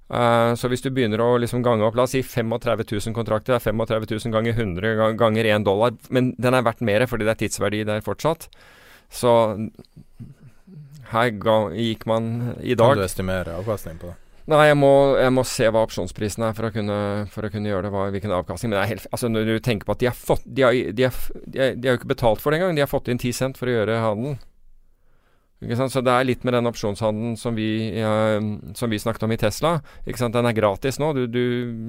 Uh, 0.08 0.54
så 0.56 0.70
hvis 0.72 0.86
du 0.86 0.88
begynner 0.96 1.20
å 1.20 1.34
liksom 1.36 1.60
gange 1.66 1.84
opp 1.84 1.98
La 2.00 2.06
oss 2.08 2.14
si 2.16 2.22
35 2.24 2.86
000 2.86 3.16
kontrakter. 3.18 3.58
Det 3.58 3.60
er 3.60 3.74
35 3.74 4.06
000 4.30 4.36
ganger 4.36 4.56
100 4.56 5.18
ganger 5.20 5.50
1 5.58 5.66
dollar. 5.68 5.98
Men 6.14 6.32
den 6.38 6.56
er 6.56 6.68
verdt 6.68 6.86
mer 6.86 7.08
fordi 7.10 7.28
det 7.28 7.34
er 7.34 7.42
tidsverdi 7.42 7.84
der 7.90 8.06
fortsatt. 8.06 8.48
Så 9.12 9.34
her 11.12 11.34
ga, 11.42 11.58
gikk 11.74 12.06
man 12.08 12.32
i 12.60 12.76
dag 12.76 12.96
Kan 12.96 13.02
du 13.02 13.08
estimere 13.08 13.58
avkastning 13.60 14.00
på 14.02 14.12
det? 14.12 14.18
Nei, 14.48 14.70
jeg 14.70 14.78
må, 14.80 14.89
jeg 15.20 15.32
må 15.36 15.43
se 15.43 15.68
hva 15.68 15.82
opsjonsprisen 15.84 16.45
er 16.48 16.54
for 16.56 16.70
å 16.70 16.72
kunne, 16.72 16.98
for 17.34 17.43
å 17.43 17.50
kunne 17.52 17.68
gjøre 17.68 17.89
det. 17.89 17.89
Hva, 17.91 18.04
hvilken 18.16 18.32
avkastning. 18.32 18.72
Men 18.72 18.78
det 18.78 18.84
er 18.86 18.91
helt, 18.93 19.08
altså 19.12 19.28
når 19.32 19.50
du 19.50 19.56
tenker 19.64 19.89
på 19.89 19.98
at 19.98 20.04
de 20.04 20.08
har 20.08 20.16
fått 20.16 20.45
De 20.48 20.64
har, 20.64 20.78
de 20.95 21.08
har, 21.08 21.18
de 21.43 21.60
har, 21.60 21.74
de 21.76 21.89
har 21.89 21.98
jo 21.98 22.00
ikke 22.00 22.14
betalt 22.14 22.43
for 22.43 22.56
det 22.56 22.62
engang. 22.62 22.78
De 22.78 22.86
har 22.86 22.91
fått 22.91 23.12
inn 23.12 23.20
10 23.20 23.36
cent 23.36 23.60
for 23.60 23.68
å 23.68 23.76
gjøre 23.76 23.98
handelen. 24.06 24.38
Ikke 25.58 25.78
sant? 25.80 25.91
Så 25.91 26.04
det 26.06 26.14
er 26.14 26.28
litt 26.30 26.43
med 26.45 26.54
den 26.54 26.70
opsjonshandelen 26.70 27.34
som 27.41 27.58
vi, 27.58 27.89
eh, 27.98 28.48
som 28.78 28.93
vi 28.93 29.00
snakket 29.02 29.26
om 29.26 29.34
i 29.34 29.39
Tesla. 29.41 29.74
Ikke 30.06 30.22
sant? 30.22 30.38
Den 30.38 30.48
er 30.48 30.56
gratis 30.56 31.00
nå. 31.02 31.12
Du, 31.18 31.26
du 31.28 31.43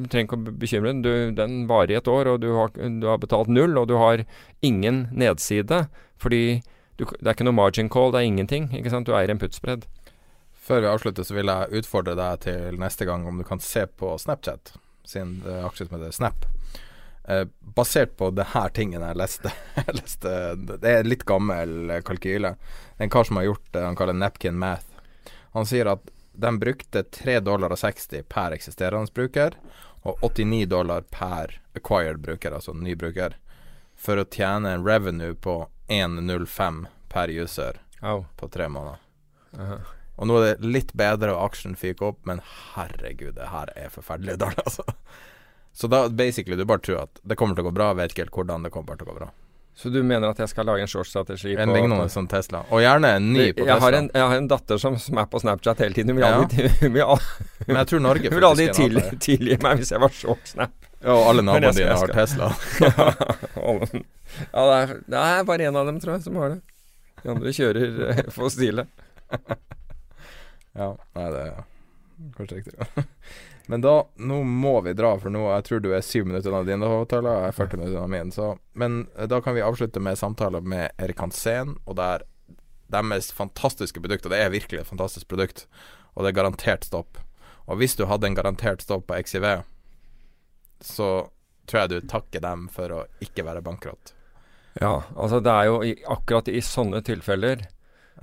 trenger 0.09 0.27
ikke 0.27 0.41
å 0.41 0.57
bekymre 0.65 0.97
deg. 1.05 1.37
Den 1.39 1.61
varer 1.71 1.93
i 1.93 1.99
et 2.01 2.11
år, 2.11 2.33
og 2.33 2.41
du 2.43 2.49
har, 2.57 2.73
du 2.75 3.07
har 3.07 3.21
betalt 3.23 3.53
null, 3.53 3.77
og 3.79 3.87
du 3.93 3.99
har 4.01 4.25
ingen 4.67 5.05
nedside. 5.13 5.85
Fordi 6.19 6.43
det 6.99 7.23
er 7.23 7.37
ikke 7.37 7.47
noe 7.47 7.55
margin 7.55 7.93
call, 7.93 8.11
det 8.11 8.25
er 8.25 8.31
ingenting. 8.33 8.71
Ikke 8.75 8.91
sant? 8.91 9.07
Du 9.07 9.15
eier 9.15 9.31
en 9.31 9.39
puttspredd. 9.39 9.85
Før 10.69 10.81
vi 10.85 10.89
avslutter, 10.91 11.25
så 11.25 11.33
vil 11.33 11.49
jeg 11.49 11.81
utfordre 11.81 12.13
deg 12.19 12.43
til 12.45 12.77
neste 12.77 13.07
gang 13.09 13.23
om 13.25 13.39
du 13.41 13.45
kan 13.49 13.61
se 13.65 13.87
på 13.89 14.11
Snapchat, 14.21 14.75
sin 15.09 15.39
er 15.49 15.65
aksje 15.65 15.87
som 15.87 15.97
heter 15.97 16.13
Snap. 16.13 16.45
Eh, 17.25 17.47
basert 17.61 18.13
på 18.21 18.29
det 18.37 18.51
her 18.53 18.69
tingen 18.77 19.01
jeg 19.01 19.17
leste, 19.17 19.53
jeg 19.79 19.97
leste 19.97 20.35
Det 20.61 20.79
er 20.85 21.01
en 21.01 21.09
litt 21.09 21.25
gammel 21.29 21.91
eh, 21.95 22.03
kalkyle. 22.05 22.53
Det 22.61 23.01
er 23.01 23.09
en 23.09 23.17
kar 23.17 23.25
som 23.25 23.41
har 23.41 23.49
gjort 23.49 23.67
det 23.73 23.87
han 23.87 23.97
kaller 23.97 24.21
napkin 24.21 24.61
math. 24.61 25.01
Han 25.57 25.65
sier 25.69 25.89
at 25.95 26.13
de 26.37 26.55
brukte 26.61 27.07
3 27.17 27.41
dollar 27.49 27.73
og 27.73 27.81
60 27.81 28.29
per 28.29 28.61
eksisterende 28.61 29.17
bruker, 29.17 29.57
og 30.05 30.21
89 30.21 30.69
dollar 30.69 31.09
per 31.09 31.63
acquired 31.77 32.21
bruker, 32.21 32.53
altså 32.53 32.77
ny 32.77 32.93
bruker, 32.93 33.41
for 33.97 34.21
å 34.21 34.29
tjene 34.29 34.77
en 34.77 34.85
revenue 34.85 35.33
på 35.33 35.63
1,05 35.89 36.85
per 37.09 37.33
user 37.33 37.81
oh. 38.05 38.27
på 38.37 38.53
tre 38.53 38.69
måneder. 38.69 39.01
Aha. 39.57 39.87
Og 40.19 40.27
nå 40.27 40.39
er 40.43 40.57
det 40.59 40.67
litt 40.75 40.93
bedre, 40.99 41.33
og 41.37 41.45
aksjen 41.53 41.77
fyker 41.79 42.11
opp, 42.13 42.21
men 42.27 42.41
herregud, 42.75 43.37
det 43.39 43.49
her 43.53 43.71
er 43.79 43.91
forferdelig 43.95 44.35
dårlig, 44.43 44.65
altså. 44.67 44.83
Så 45.79 45.87
da 45.93 46.09
basically 46.11 46.57
du 46.59 46.65
bare 46.67 46.83
tror 46.83 47.05
at 47.05 47.21
det 47.23 47.37
kommer 47.39 47.55
til 47.55 47.63
å 47.63 47.69
gå 47.71 47.75
bra, 47.77 47.93
vet 47.95 48.11
ikke 48.11 48.25
helt 48.27 48.35
hvordan 48.35 48.65
det 48.67 48.73
kommer 48.75 48.99
til 48.99 49.07
å 49.07 49.13
gå 49.13 49.19
bra. 49.21 49.29
Så 49.79 49.93
du 49.95 50.01
mener 50.03 50.27
at 50.33 50.41
jeg 50.43 50.51
skal 50.51 50.67
lage 50.67 50.83
en 50.83 50.91
short-strategi 50.91 51.53
En 51.55 51.71
lignende 51.71 52.09
som 52.11 52.27
Tesla. 52.27 52.65
Og 52.75 52.81
gjerne 52.83 53.13
en 53.15 53.29
ny 53.31 53.45
på 53.55 53.63
jeg 53.63 53.69
Tesla. 53.69 53.77
har, 53.85 53.97
en, 54.01 54.09
jeg 54.11 54.25
har 54.33 54.41
en 54.41 54.49
datter 54.51 54.81
som, 54.83 54.97
som 54.99 55.21
er 55.23 55.29
på 55.31 55.39
Snapchat 55.39 55.79
hele 55.85 55.95
tiden. 55.95 56.11
Hun 56.11 56.19
vil 56.19 56.27
Ja. 56.27 56.41
aldri, 56.41 56.67
hun 56.81 56.93
vil 56.97 57.05
aldri, 57.05 57.47
Men 57.69 57.77
jeg 57.79 57.91
tror 57.93 58.03
Norge 58.09 58.33
vil 58.35 58.47
aldri 58.49 58.67
tilgi, 58.75 59.05
til 59.23 59.53
meg 59.63 59.79
hvis 59.85 59.93
jeg 59.95 60.03
var 60.03 60.17
short-snap. 60.19 60.75
Ja, 60.99 61.15
og 61.15 61.29
alle 61.31 61.45
naboene 61.47 61.71
dine 61.79 61.95
har 61.95 62.11
Tesla. 62.11 62.51
ja, 62.83 64.67
det 64.67 64.75
er, 64.81 64.97
det 65.15 65.23
er 65.23 65.47
bare 65.47 65.71
én 65.71 65.79
av 65.79 65.87
dem, 65.93 66.03
tror 66.03 66.17
jeg, 66.17 66.27
som 66.27 66.43
har 66.43 66.57
det. 66.57 66.61
De 67.23 67.31
andre 67.37 67.55
kjører 67.55 67.87
fossile. 68.35 68.35
for 68.35 68.51
stile. 68.51 68.89
Ja, 70.79 70.93
nei, 71.19 71.27
det 71.35 71.43
er 71.43 71.65
kanskje 72.37 72.61
riktig. 72.61 73.05
Men 73.71 73.83
da, 73.85 74.07
nå 74.17 74.43
må 74.49 74.79
vi 74.81 74.95
dra, 74.97 75.11
for 75.21 75.33
nå 75.33 75.43
jeg 75.51 75.65
tror 75.67 75.83
du 75.85 75.91
er 75.93 76.05
syv 76.05 76.25
minutter 76.31 76.55
unna 76.55 76.65
din 76.65 76.85
avtale, 76.87 77.29
og 77.29 77.43
jeg 77.45 77.53
er 77.53 77.57
40 77.59 77.81
minutter 77.81 77.99
unna 77.99 78.13
min. 78.15 78.31
Så, 78.33 78.47
men 78.73 78.95
eh, 79.13 79.29
da 79.29 79.43
kan 79.45 79.59
vi 79.59 79.65
avslutte 79.65 80.01
med 80.01 80.17
samtaler 80.17 80.65
med 80.65 80.95
Erik 80.97 81.21
Hansen, 81.21 81.75
og 81.85 81.99
der 82.01 82.25
deres 82.89 83.29
fantastiske 83.37 84.01
produkt, 84.01 84.25
og 84.25 84.33
det 84.33 84.41
er 84.41 84.55
virkelig 84.55 84.81
et 84.81 84.89
fantastisk 84.89 85.29
produkt, 85.29 85.67
og 86.15 86.25
det 86.25 86.33
er 86.33 86.39
garantert 86.41 86.89
stopp. 86.89 87.21
Og 87.69 87.77
hvis 87.83 87.99
du 87.99 88.07
hadde 88.09 88.31
en 88.31 88.39
garantert 88.39 88.81
stopp 88.81 89.05
på 89.11 89.19
XIV, 89.21 89.67
så 90.81 91.11
tror 91.69 91.83
jeg 91.83 91.93
du 91.93 92.09
takker 92.09 92.41
dem 92.41 92.71
for 92.73 92.95
å 92.95 93.03
ikke 93.21 93.45
være 93.45 93.61
bankrott. 93.67 94.15
Ja, 94.81 95.03
altså 95.13 95.43
det 95.45 95.53
er 95.53 95.69
jo 95.69 95.83
i, 95.85 95.93
akkurat 96.09 96.49
i 96.49 96.63
sånne 96.65 97.03
tilfeller 97.05 97.67
er 97.67 97.69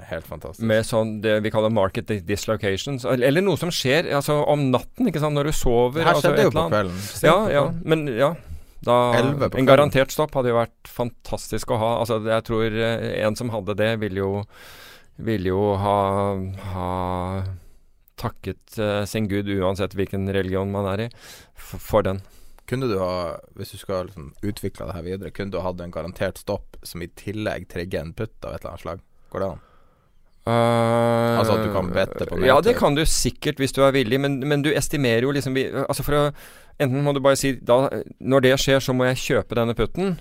helt 0.09 0.27
fantastisk. 0.27 0.65
med 0.67 0.85
sånn 0.87 1.19
det 1.23 1.37
vi 1.45 1.51
kaller 1.53 1.71
market 1.73 2.11
dislocations, 2.27 3.05
eller, 3.07 3.43
noe 3.45 3.59
som 3.59 3.71
skjer 3.73 4.09
altså 4.17 4.41
om 4.51 4.69
natten, 4.73 5.09
ikke 5.09 5.21
sant, 5.23 5.37
når 5.37 5.51
du 5.51 5.55
sover. 5.55 6.01
det 6.01 6.07
her 6.07 6.17
altså, 6.17 6.31
skjedde 6.31 6.43
et 6.43 6.49
jo 6.49 6.55
på 6.55 6.67
kvelden. 6.73 6.99
Ja, 7.23 7.37
ja, 7.53 7.63
men 7.85 8.07
ja. 8.11 8.35
Da, 8.85 8.95
en 9.17 9.65
garantert 9.65 10.13
stopp 10.13 10.35
hadde 10.37 10.51
jo 10.51 10.59
vært 10.59 10.89
fantastisk 10.91 11.71
å 11.73 11.79
ha. 11.81 11.91
Altså, 12.03 12.19
jeg 12.21 12.45
tror 12.45 12.75
eh, 12.77 13.05
en 13.25 13.37
som 13.39 13.49
hadde 13.49 13.73
det, 13.79 13.95
ville 14.03 14.21
jo, 14.21 14.43
ville 15.25 15.49
jo 15.49 15.71
ha, 15.81 15.97
ha 16.75 16.91
takket 18.21 18.77
uh, 18.77 19.01
sin 19.09 19.29
gud, 19.31 19.49
uansett 19.49 19.95
hvilken 19.97 20.29
religion 20.35 20.69
man 20.73 20.89
er 20.93 21.07
i, 21.07 21.09
for, 21.57 21.81
for 21.81 22.05
den. 22.05 22.21
Kunne 22.69 22.89
du 22.89 22.97
ha, 22.97 23.37
hvis 23.57 23.73
du 23.75 23.81
skal 23.81 24.07
liksom 24.09 24.31
utvikle 24.45 24.89
det 24.89 24.97
her 24.97 25.05
videre, 25.05 25.33
kunne 25.33 25.53
du 25.53 25.61
hatt 25.61 25.81
en 25.81 25.93
garantert 25.93 26.41
stopp 26.41 26.77
som 26.85 27.01
i 27.01 27.09
tillegg 27.17 27.67
trigger 27.73 28.05
en 28.05 28.13
putt 28.17 28.37
av 28.41 28.55
et 28.55 28.61
eller 28.61 28.73
annet 28.75 28.85
slag? 28.85 29.03
Går 29.33 29.43
det 29.43 29.49
an? 29.53 29.64
Altså 30.45 31.55
at 31.55 31.63
du 31.65 31.71
kan 31.73 31.87
bette 31.89 32.27
på 32.29 32.37
Ja, 32.45 32.59
det 32.61 32.75
kan 32.77 32.93
du 32.93 33.01
sikkert 33.09 33.57
hvis 33.61 33.73
du 33.73 33.81
er 33.81 33.95
villig, 33.95 34.19
men, 34.21 34.37
men 34.45 34.61
du 34.61 34.69
estimerer 34.69 35.25
jo 35.25 35.33
liksom 35.33 35.57
Altså 35.87 36.05
å 36.05 36.29
Enten 36.75 37.05
må 37.05 37.13
du 37.15 37.21
bare 37.23 37.39
si 37.39 37.53
da, 37.63 37.87
Når 38.19 38.45
det 38.45 38.55
skjer, 38.59 38.83
så 38.83 38.93
må 38.93 39.07
jeg 39.07 39.21
kjøpe 39.21 39.55
denne 39.55 39.73
putten. 39.77 40.17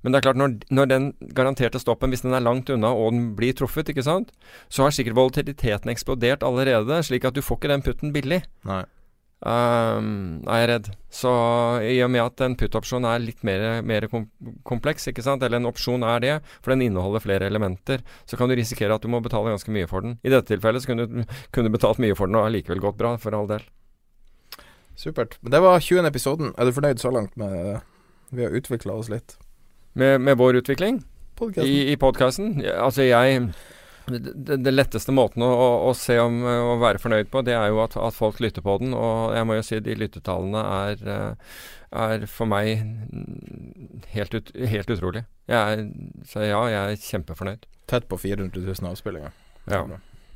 Men 0.00 0.14
det 0.14 0.18
er 0.18 0.26
klart, 0.28 0.38
når, 0.38 0.54
når 0.72 0.86
den 0.88 1.06
garanterte 1.34 1.80
stoppen, 1.82 2.12
hvis 2.14 2.22
den 2.22 2.32
er 2.32 2.44
langt 2.44 2.70
unna 2.70 2.92
og 2.94 3.12
den 3.12 3.24
blir 3.36 3.52
truffet, 3.58 3.90
ikke 3.90 4.06
sant, 4.06 4.30
så 4.70 4.86
har 4.86 4.94
sikkert 4.94 5.18
volatiliteten 5.18 5.90
eksplodert 5.90 6.46
allerede, 6.46 7.00
slik 7.04 7.26
at 7.26 7.34
du 7.34 7.42
får 7.42 7.58
ikke 7.58 7.72
den 7.72 7.84
putten 7.84 8.14
billig. 8.14 8.44
Nei. 8.68 8.84
Um, 9.38 10.40
er 10.50 10.62
jeg 10.64 10.68
redd. 10.72 10.88
Så 11.14 11.30
i 11.86 12.00
og 12.02 12.10
med 12.10 12.24
at 12.24 12.42
en 12.42 12.56
put-opsjon 12.58 13.06
er 13.06 13.22
litt 13.22 13.44
mer, 13.46 13.84
mer 13.86 14.08
kom 14.10 14.26
kompleks, 14.66 15.06
ikke 15.10 15.22
sant, 15.22 15.44
eller 15.46 15.60
en 15.60 15.68
opsjon 15.70 16.02
er 16.02 16.24
det, 16.24 16.34
for 16.58 16.74
den 16.74 16.88
inneholder 16.88 17.22
flere 17.22 17.46
elementer, 17.46 18.02
så 18.26 18.38
kan 18.38 18.50
du 18.50 18.56
risikere 18.58 18.96
at 18.96 19.04
du 19.04 19.10
må 19.12 19.22
betale 19.22 19.54
ganske 19.54 19.72
mye 19.74 19.86
for 19.90 20.04
den. 20.04 20.16
I 20.26 20.32
dette 20.34 20.50
tilfellet 20.50 20.82
så 20.82 20.90
kunne 20.90 21.06
du, 21.06 21.36
kunne 21.54 21.72
betalt 21.74 22.02
mye 22.02 22.18
for 22.18 22.30
den 22.30 22.40
og 22.40 22.48
allikevel 22.48 22.82
gått 22.82 22.98
bra, 22.98 23.14
for 23.22 23.36
all 23.38 23.46
del. 23.50 23.62
Supert. 24.98 25.38
Men 25.42 25.54
det 25.54 25.62
var 25.62 25.78
20. 25.78 26.02
episoden. 26.10 26.50
Er 26.58 26.66
du 26.66 26.74
fornøyd 26.74 26.98
så 26.98 27.14
langt 27.14 27.36
med? 27.38 27.78
Vi 28.34 28.42
har 28.42 28.50
utvikla 28.58 28.98
oss 28.98 29.10
litt. 29.12 29.38
Med, 29.98 30.18
med 30.20 30.36
vår 30.38 30.58
utvikling 30.60 31.00
Podcasten. 31.38 31.70
i, 31.70 31.92
i 31.92 31.96
podkasten 31.98 32.50
Altså, 32.60 33.02
jeg 33.06 33.38
det, 34.08 34.72
letteste 34.72 35.12
måten 35.14 35.42
å, 35.44 35.50
å, 35.88 35.94
se 35.96 36.18
om 36.20 36.40
å 36.44 36.76
være 36.80 37.00
fornøyd 37.02 37.30
på, 37.32 37.42
det 37.46 37.54
er 37.56 37.70
jo 37.72 37.80
at, 37.84 37.96
at 38.00 38.16
folk 38.16 38.40
lytter 38.42 38.64
på 38.64 38.78
den. 38.82 38.94
Og 38.96 39.34
jeg 39.36 39.48
må 39.48 39.58
jo 39.58 39.64
si 39.66 39.80
de 39.84 39.96
lyttetallene 39.98 40.62
er, 40.62 41.02
eh, 41.14 41.58
er 42.04 42.26
for 42.30 42.50
meg 42.50 42.84
helt, 44.14 44.34
ut, 44.34 44.52
helt 44.74 44.92
utrolig. 44.94 45.24
Jeg 45.48 45.58
er, 45.58 45.84
så 46.28 46.46
ja, 46.46 46.62
jeg 46.72 46.94
er 46.94 47.04
kjempefornøyd. 47.08 47.68
Tett 47.88 48.08
på 48.10 48.20
400 48.20 48.64
000 48.64 48.90
avspillinger. 48.92 49.36
Ja. 49.68 49.84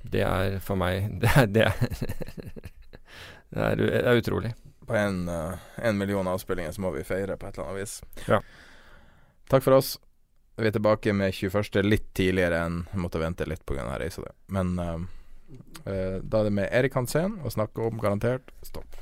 Det 0.03 0.25
er 0.27 0.59
for 0.65 0.77
meg 0.81 1.07
Det 1.23 1.31
er, 1.31 1.47
det 1.47 1.67
er, 1.69 1.77
det 3.55 3.67
er, 3.69 3.83
det 3.83 4.05
er 4.05 4.23
utrolig. 4.23 4.55
På 4.87 4.97
en, 4.99 5.25
eh, 5.31 5.69
en 5.89 5.99
million 5.99 6.29
avspillinger 6.29 6.75
så 6.75 6.85
må 6.85 6.95
vi 6.97 7.05
feire 7.07 7.39
på 7.39 7.49
et 7.49 7.59
eller 7.59 7.71
annet 7.71 7.85
vis. 7.85 7.99
Ja. 8.27 8.43
Takk 9.53 9.65
for 9.65 9.79
oss. 9.79 9.97
Vi 10.57 10.67
er 10.69 10.75
tilbake 10.75 11.13
med 11.17 11.33
21. 11.35 11.81
litt 11.83 12.11
tidligere 12.15 12.59
enn 12.67 12.83
jeg 12.91 13.01
måtte 13.01 13.21
vente 13.23 13.47
litt 13.49 13.65
pga. 13.67 13.87
reisa. 13.99 14.23
di. 14.23 14.33
Men 14.53 14.75
uh, 14.79 15.01
da 16.21 16.41
er 16.41 16.45
det 16.45 16.53
med 16.53 16.69
Erik 16.69 16.95
Hansen 16.95 17.39
å 17.41 17.51
snakke 17.51 17.81
om 17.81 18.01
garantert 18.01 18.53
stopp. 18.63 18.99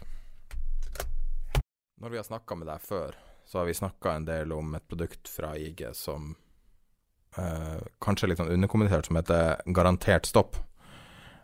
Når 2.01 2.11
vi 2.11 2.20
har 2.20 2.24
snakka 2.24 2.55
med 2.55 2.70
deg 2.70 2.80
før, 2.80 3.18
så 3.44 3.59
har 3.59 3.66
vi 3.66 3.74
snakka 3.74 4.14
en 4.14 4.28
del 4.28 4.55
om 4.55 4.74
et 4.78 4.86
produkt 4.88 5.28
fra 5.28 5.57
IG 5.59 5.82
som 5.98 6.36
uh, 7.36 7.82
kanskje 7.98 8.28
er 8.28 8.32
litt 8.32 8.44
sånn 8.44 9.05
som 9.11 9.18
heter 9.18 9.74
garantert 9.74 10.26
stopp. 10.26 10.57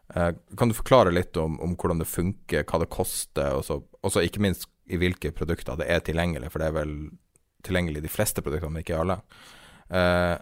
Kan 0.06 0.70
du 0.70 0.74
forklare 0.78 1.10
litt 1.10 1.34
om, 1.36 1.58
om 1.58 1.72
hvordan 1.74 1.98
det 1.98 2.06
funker, 2.06 2.62
hva 2.62 2.78
det 2.78 2.86
koster, 2.94 3.56
og 3.58 4.12
så 4.14 4.22
ikke 4.22 4.38
minst 4.38 4.68
i 4.86 5.00
hvilke 5.02 5.32
produkter 5.34 5.74
det 5.80 5.88
er 5.90 6.04
tilgjengelig, 6.06 6.52
for 6.54 6.62
det 6.62 6.68
er 6.70 6.76
vel 6.76 6.92
tilgjengelig 7.66 7.98
i 7.98 8.04
de 8.04 8.12
fleste 8.14 8.44
produktene, 8.44 8.70
men 8.76 8.84
ikke 8.84 8.94
i 8.94 9.00
alle. 9.00 9.16
Eh, 9.90 10.36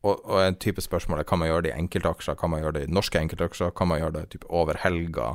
og, 0.00 0.20
og 0.24 0.42
en 0.42 0.56
type 0.56 0.80
spørsmål 0.80 1.20
er 1.20 1.28
kan 1.28 1.40
man 1.40 1.50
gjøre 1.50 1.66
det 1.66 1.72
i 1.74 1.78
enkeltaksjer, 1.78 2.36
kan 2.40 2.52
man 2.52 2.62
gjøre 2.64 2.78
det 2.78 2.84
i 2.86 2.92
norske 2.92 3.20
enkeltaksjer, 3.20 3.72
kan 3.76 3.90
man 3.90 4.00
gjøre 4.00 4.16
det 4.16 4.28
typ 4.32 4.46
over 4.48 4.78
helga? 4.80 5.34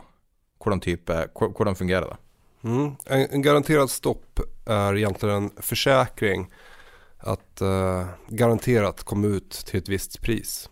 Hvordan, 0.63 0.82
type, 0.82 1.18
hvordan 1.38 1.78
fungerer 1.78 2.07
det? 2.09 2.18
Mm. 2.66 2.95
En, 3.05 3.28
en 3.30 3.43
garantert 3.45 3.91
stopp 3.93 4.41
er 4.66 4.97
egentlig 4.97 5.34
en 5.36 5.51
forsikring 5.61 6.47
at 7.26 7.61
uh, 7.61 8.16
garantert 8.34 9.03
komme 9.05 9.36
ut 9.38 9.59
til 9.68 9.82
et 9.82 9.91
visst 9.91 10.18
pris. 10.26 10.66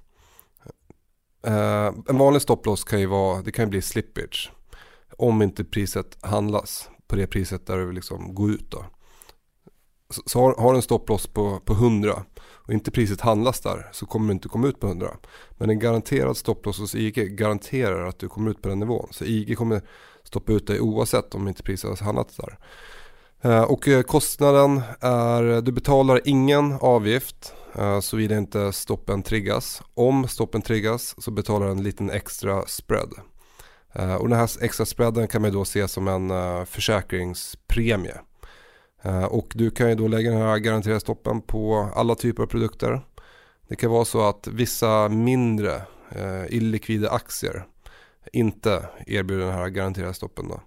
Uh, 1.45 1.93
en 2.09 2.17
vanlig 2.17 2.41
stopploss 2.45 2.85
kan 2.87 3.03
jo 3.03 3.11
være, 3.13 3.43
det 3.45 3.53
kan 3.53 3.69
bli 3.69 3.81
slippage. 3.81 4.49
Om 5.21 5.45
ikke 5.45 5.67
priset 5.69 6.17
handlas 6.25 6.87
på 7.05 7.19
det 7.19 7.29
priset 7.29 7.67
der 7.69 7.85
det 7.85 7.99
liksom 7.99 8.33
gå 8.33 8.49
ut 8.55 8.71
då. 8.71 8.85
Så, 10.09 10.21
så 10.25 10.39
har, 10.39 10.55
har 10.57 10.73
du 10.73 10.77
en 10.77 10.81
stopploss 10.85 11.27
på, 11.27 11.59
på 11.65 11.73
100 11.73 12.23
och 12.67 12.73
inte 12.73 12.91
priset 12.91 13.21
handlas 13.21 13.61
där 13.61 13.89
så 13.91 14.05
kommer 14.05 14.27
du 14.27 14.33
inte 14.33 14.47
komma 14.47 14.67
ut 14.67 14.79
på 14.79 14.87
100. 14.87 15.17
Men 15.51 15.69
en 15.69 15.79
garanterad 15.79 16.37
stopploss 16.37 16.79
hos 16.79 16.95
IG 16.95 17.37
garanterar 17.37 18.07
att 18.07 18.19
du 18.19 18.29
kommer 18.29 18.51
ut 18.51 18.61
på 18.61 18.69
den 18.69 18.79
nivån. 18.79 19.07
Så 19.11 19.25
IG 19.25 19.57
kommer 19.57 19.81
stoppa 20.23 20.51
ut 20.51 20.67
dig 20.67 20.79
oavsett 20.79 21.35
om 21.35 21.47
inte 21.47 21.63
priset 21.63 21.99
har 21.99 22.05
handlats 22.05 22.37
där. 22.37 22.57
Eh, 23.43 23.61
och 23.63 23.87
eh, 23.87 24.01
kostnaden 24.01 24.81
är, 24.99 25.61
du 25.61 25.71
betalar 25.71 26.21
ingen 26.25 26.73
avgift 26.81 27.53
eh, 27.75 27.99
såvida 27.99 28.37
inte 28.37 28.73
stoppen 28.73 29.23
triggas. 29.23 29.81
Om 29.93 30.27
stoppen 30.27 30.61
triggas 30.61 31.15
så 31.17 31.31
betalar 31.31 31.65
du 31.65 31.71
en 31.71 31.83
liten 31.83 32.09
extra 32.09 32.65
spread. 32.67 33.13
Och 34.19 34.29
den 34.29 34.39
här 34.39 34.49
extra 34.61 34.85
spreaden 34.85 35.27
kan 35.27 35.41
man 35.41 35.51
då 35.51 35.65
se 35.65 35.87
som 35.87 36.07
en 36.07 36.65
försäkringspremie. 36.65 38.17
Och 39.29 39.53
du 39.55 39.71
kan 39.71 39.89
ju 39.89 39.95
då 39.95 40.07
lägga 40.07 40.31
den 40.31 40.83
här 40.83 40.99
stoppen 40.99 41.41
på 41.41 41.89
alla 41.95 42.15
typer 42.15 42.43
av 42.43 42.47
produkter. 42.47 43.01
Det 43.67 43.75
kan 43.75 43.91
vara 43.91 44.05
så 44.05 44.21
att 44.21 44.47
vissa 44.47 45.09
mindre 45.09 45.81
illikvida 46.49 47.09
aktier 47.09 47.65
inte 48.33 48.89
erbjuder 49.07 49.45
den 49.45 49.53
här 49.53 49.69
garanterade 49.69 50.13
stoppen. 50.13 50.47
Då. 50.47 50.59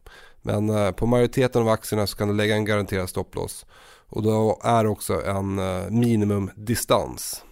Men 0.43 0.71
eh, 0.71 0.91
på 0.91 1.07
majoriteten 1.07 1.63
av 1.63 1.69
aktierna 1.69 2.07
så 2.07 2.17
kan 2.17 2.29
du 2.29 2.35
lägga 2.35 2.55
en 2.55 2.65
garanterad 2.65 3.09
stopploss. 3.09 3.67
Och 4.09 4.23
då 4.23 4.61
är 4.63 4.87
också 4.87 5.25
en 5.25 5.59
eh, 5.59 5.91
minimumdistans 5.91 7.45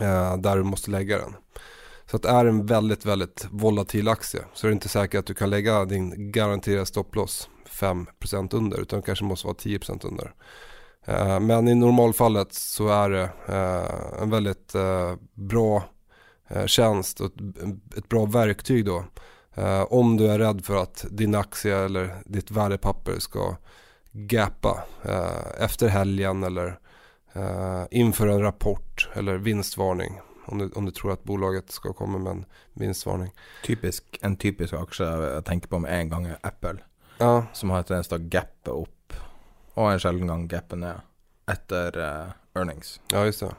eh, 0.00 0.36
där 0.36 0.56
du 0.56 0.62
måste 0.62 0.90
lägga 0.90 1.18
den. 1.18 1.34
Så 2.10 2.16
att 2.16 2.24
är 2.24 2.44
en 2.44 2.66
väldigt, 2.66 3.06
väldigt 3.06 3.46
volatil 3.50 4.08
aktie 4.08 4.40
så 4.54 4.66
är 4.66 4.70
det 4.70 4.74
inte 4.74 4.88
säkert 4.88 5.18
att 5.18 5.26
du 5.26 5.34
kan 5.34 5.50
lägga 5.50 5.84
din 5.84 6.32
garanterade 6.32 6.86
stopploss 6.86 7.48
5% 7.68 8.54
under 8.54 8.80
utan 8.80 9.02
kanske 9.02 9.24
måste 9.24 9.46
vara 9.46 9.56
10% 9.56 10.06
under. 10.06 10.34
Men 11.40 11.68
i 11.68 11.74
normalfallet 11.74 12.52
så 12.52 12.88
är 12.88 13.10
det 13.10 13.30
en 14.22 14.30
väldigt 14.30 14.72
bra 15.34 15.84
tjänst 16.66 17.20
och 17.20 17.30
ett 17.96 18.08
bra 18.08 18.24
verktyg 18.24 18.84
då 18.84 19.04
Eh, 19.58 19.82
om 19.82 20.16
du 20.16 20.26
är 20.26 20.38
rädd 20.38 20.64
för 20.64 20.76
att 20.76 21.04
din 21.10 21.34
aktie 21.34 21.76
eller 21.76 22.14
ditt 22.24 22.50
värdepapper 22.50 23.18
ska 23.18 23.56
gappa 24.12 24.84
eh, 25.04 25.64
efter 25.64 25.88
helgen 25.88 26.42
eller 26.42 26.78
eh, 27.32 27.84
inför 27.90 28.26
en 28.26 28.42
rapport 28.42 29.08
eller 29.14 29.34
vinstvarning. 29.34 30.20
Om 30.48 30.58
du, 30.58 30.70
om 30.74 30.86
du 30.86 30.92
tror 30.94 31.12
at 31.12 31.24
bolaget 31.28 31.72
skal 31.72 31.94
komme 31.96 32.18
med 32.18 32.30
en 32.32 32.44
vinstvarning. 32.80 33.30
Typisk, 33.64 34.18
en 34.22 34.36
typisk 34.36 34.74
aksje 34.74 35.06
jeg 35.06 35.44
tenker 35.44 35.68
på 35.68 35.82
med 35.84 35.92
en 35.92 36.12
gang 36.12 36.26
er 36.26 36.38
Apple. 36.42 36.78
Ja. 37.18 37.46
Som 37.52 37.74
har 37.74 37.84
tendens 37.84 38.08
til 38.08 38.20
å 38.20 38.28
gappe 38.32 38.74
opp, 38.74 39.16
og 39.76 39.92
en 39.92 40.02
sjelden 40.02 40.30
gang 40.30 40.46
gappe 40.50 40.78
ned, 40.78 41.04
etter 41.50 41.98
uh, 41.98 42.36
earnings. 42.56 42.98
Ja, 43.12 43.24
just 43.26 43.44
det. 43.44 43.54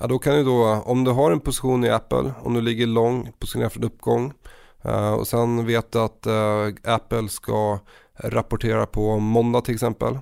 Ja, 0.00 0.06
då 0.06 0.18
kan 0.18 0.34
du 0.34 0.44
då, 0.44 0.64
om 0.84 1.04
du 1.04 1.10
har 1.10 1.32
en 1.32 1.40
position 1.40 1.84
i 1.84 1.90
Apple, 1.90 2.32
om 2.42 2.54
du 2.54 2.60
ligger 2.60 2.86
lång, 2.86 3.32
positionerad 3.38 3.72
för 3.72 3.80
en 3.80 3.84
uppgång 3.84 4.32
Uh, 4.86 5.12
och 5.12 5.28
sen 5.28 5.66
vet 5.66 5.92
du 5.92 5.98
att 5.98 6.26
uh, 6.26 6.94
Apple 6.94 7.28
ska 7.28 7.78
rapportera 8.14 8.86
på 8.86 9.18
måndag 9.18 9.60
till 9.60 9.74
exempel. 9.74 10.18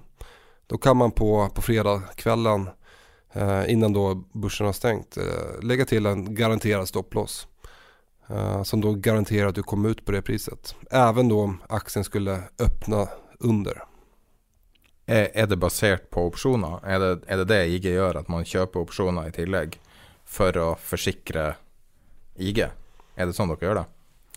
Då 0.67 0.79
kan 0.79 0.97
man 0.97 1.11
på, 1.11 1.49
på 1.55 1.63
fredagskvällen 1.63 2.69
innan 3.69 3.93
då 3.93 4.15
börsen 4.33 4.67
har 4.67 4.73
stängt 4.73 5.19
lägga 5.63 5.85
till 5.85 6.07
en 6.07 6.35
garanterad 6.35 6.89
stopploss. 6.89 7.47
som 8.65 8.81
då 8.81 8.93
garanterar 8.93 9.49
att 9.49 9.55
du 9.55 9.63
kommer 9.63 9.89
ut 9.89 10.05
på 10.05 10.13
det 10.13 10.23
priset. 10.23 10.75
Även 10.91 11.29
då 11.29 11.43
om 11.43 11.63
aktien 11.69 12.05
skulle 12.05 12.41
öppna 12.59 13.09
under. 13.39 13.83
Är, 15.07 15.31
är 15.35 15.47
det 15.47 15.57
baserat 15.57 16.11
på 16.11 16.27
optioner? 16.27 16.81
Är 16.87 16.99
det, 16.99 17.21
är 17.27 17.37
det 17.37 17.45
det 17.45 17.67
IG 17.67 17.85
gör? 17.85 18.15
Att 18.15 18.29
man 18.29 18.45
köper 18.45 18.81
optioner 18.81 19.29
i 19.29 19.33
tillägg 19.33 19.81
för 20.25 20.73
att 20.73 20.81
försäkra 20.81 21.55
IG? 22.35 22.67
Är 23.15 23.27
det 23.27 23.33
så 23.33 23.47
dere 23.47 23.67
gör 23.67 23.75
det? 23.75 23.85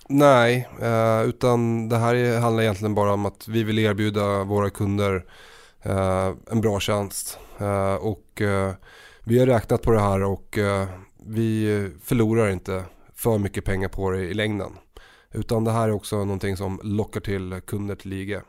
Nej, 0.09 0.69
eh, 0.81 1.21
utan 1.21 1.89
det 1.89 1.97
här 1.97 2.39
handlar 2.39 2.63
egentligen 2.63 2.95
bara 2.95 3.13
om 3.13 3.25
att 3.25 3.47
vi 3.47 3.63
vill 3.63 3.79
erbjuda 3.79 4.43
våra 4.43 4.69
kunder 4.69 5.15
eh, 5.15 5.21
en 6.51 6.61
bra 6.61 6.79
tjänst. 6.79 7.39
Eh, 7.57 7.95
och 7.95 8.41
eh, 8.41 8.73
vi 9.23 9.39
har 9.39 9.45
räknat 9.45 9.81
på 9.81 9.91
det 9.91 9.99
här 9.99 10.23
och 10.23 10.57
eh, 10.57 10.87
vi 11.27 11.91
förlorar 12.03 12.49
inte 12.49 12.83
för 13.13 13.37
mycket 13.37 13.65
pengar 13.65 13.89
på 13.89 14.11
det 14.11 14.21
i 14.21 14.33
längden. 14.33 14.71
Utan 15.31 15.63
det 15.63 15.71
här 15.71 15.87
är 15.87 15.91
också 15.91 16.17
någonting 16.17 16.57
som 16.57 16.79
lockar 16.83 17.19
till 17.19 17.61
kunder 17.65 17.95
till 17.95 18.09
liga. 18.09 18.41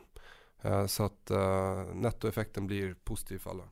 Eh, 0.62 0.86
så 0.86 1.02
att 1.02 1.30
nettoeffekten 1.94 2.66
blir 2.66 2.94
positiv 3.04 3.38
för 3.38 3.50
alla. 3.50 3.64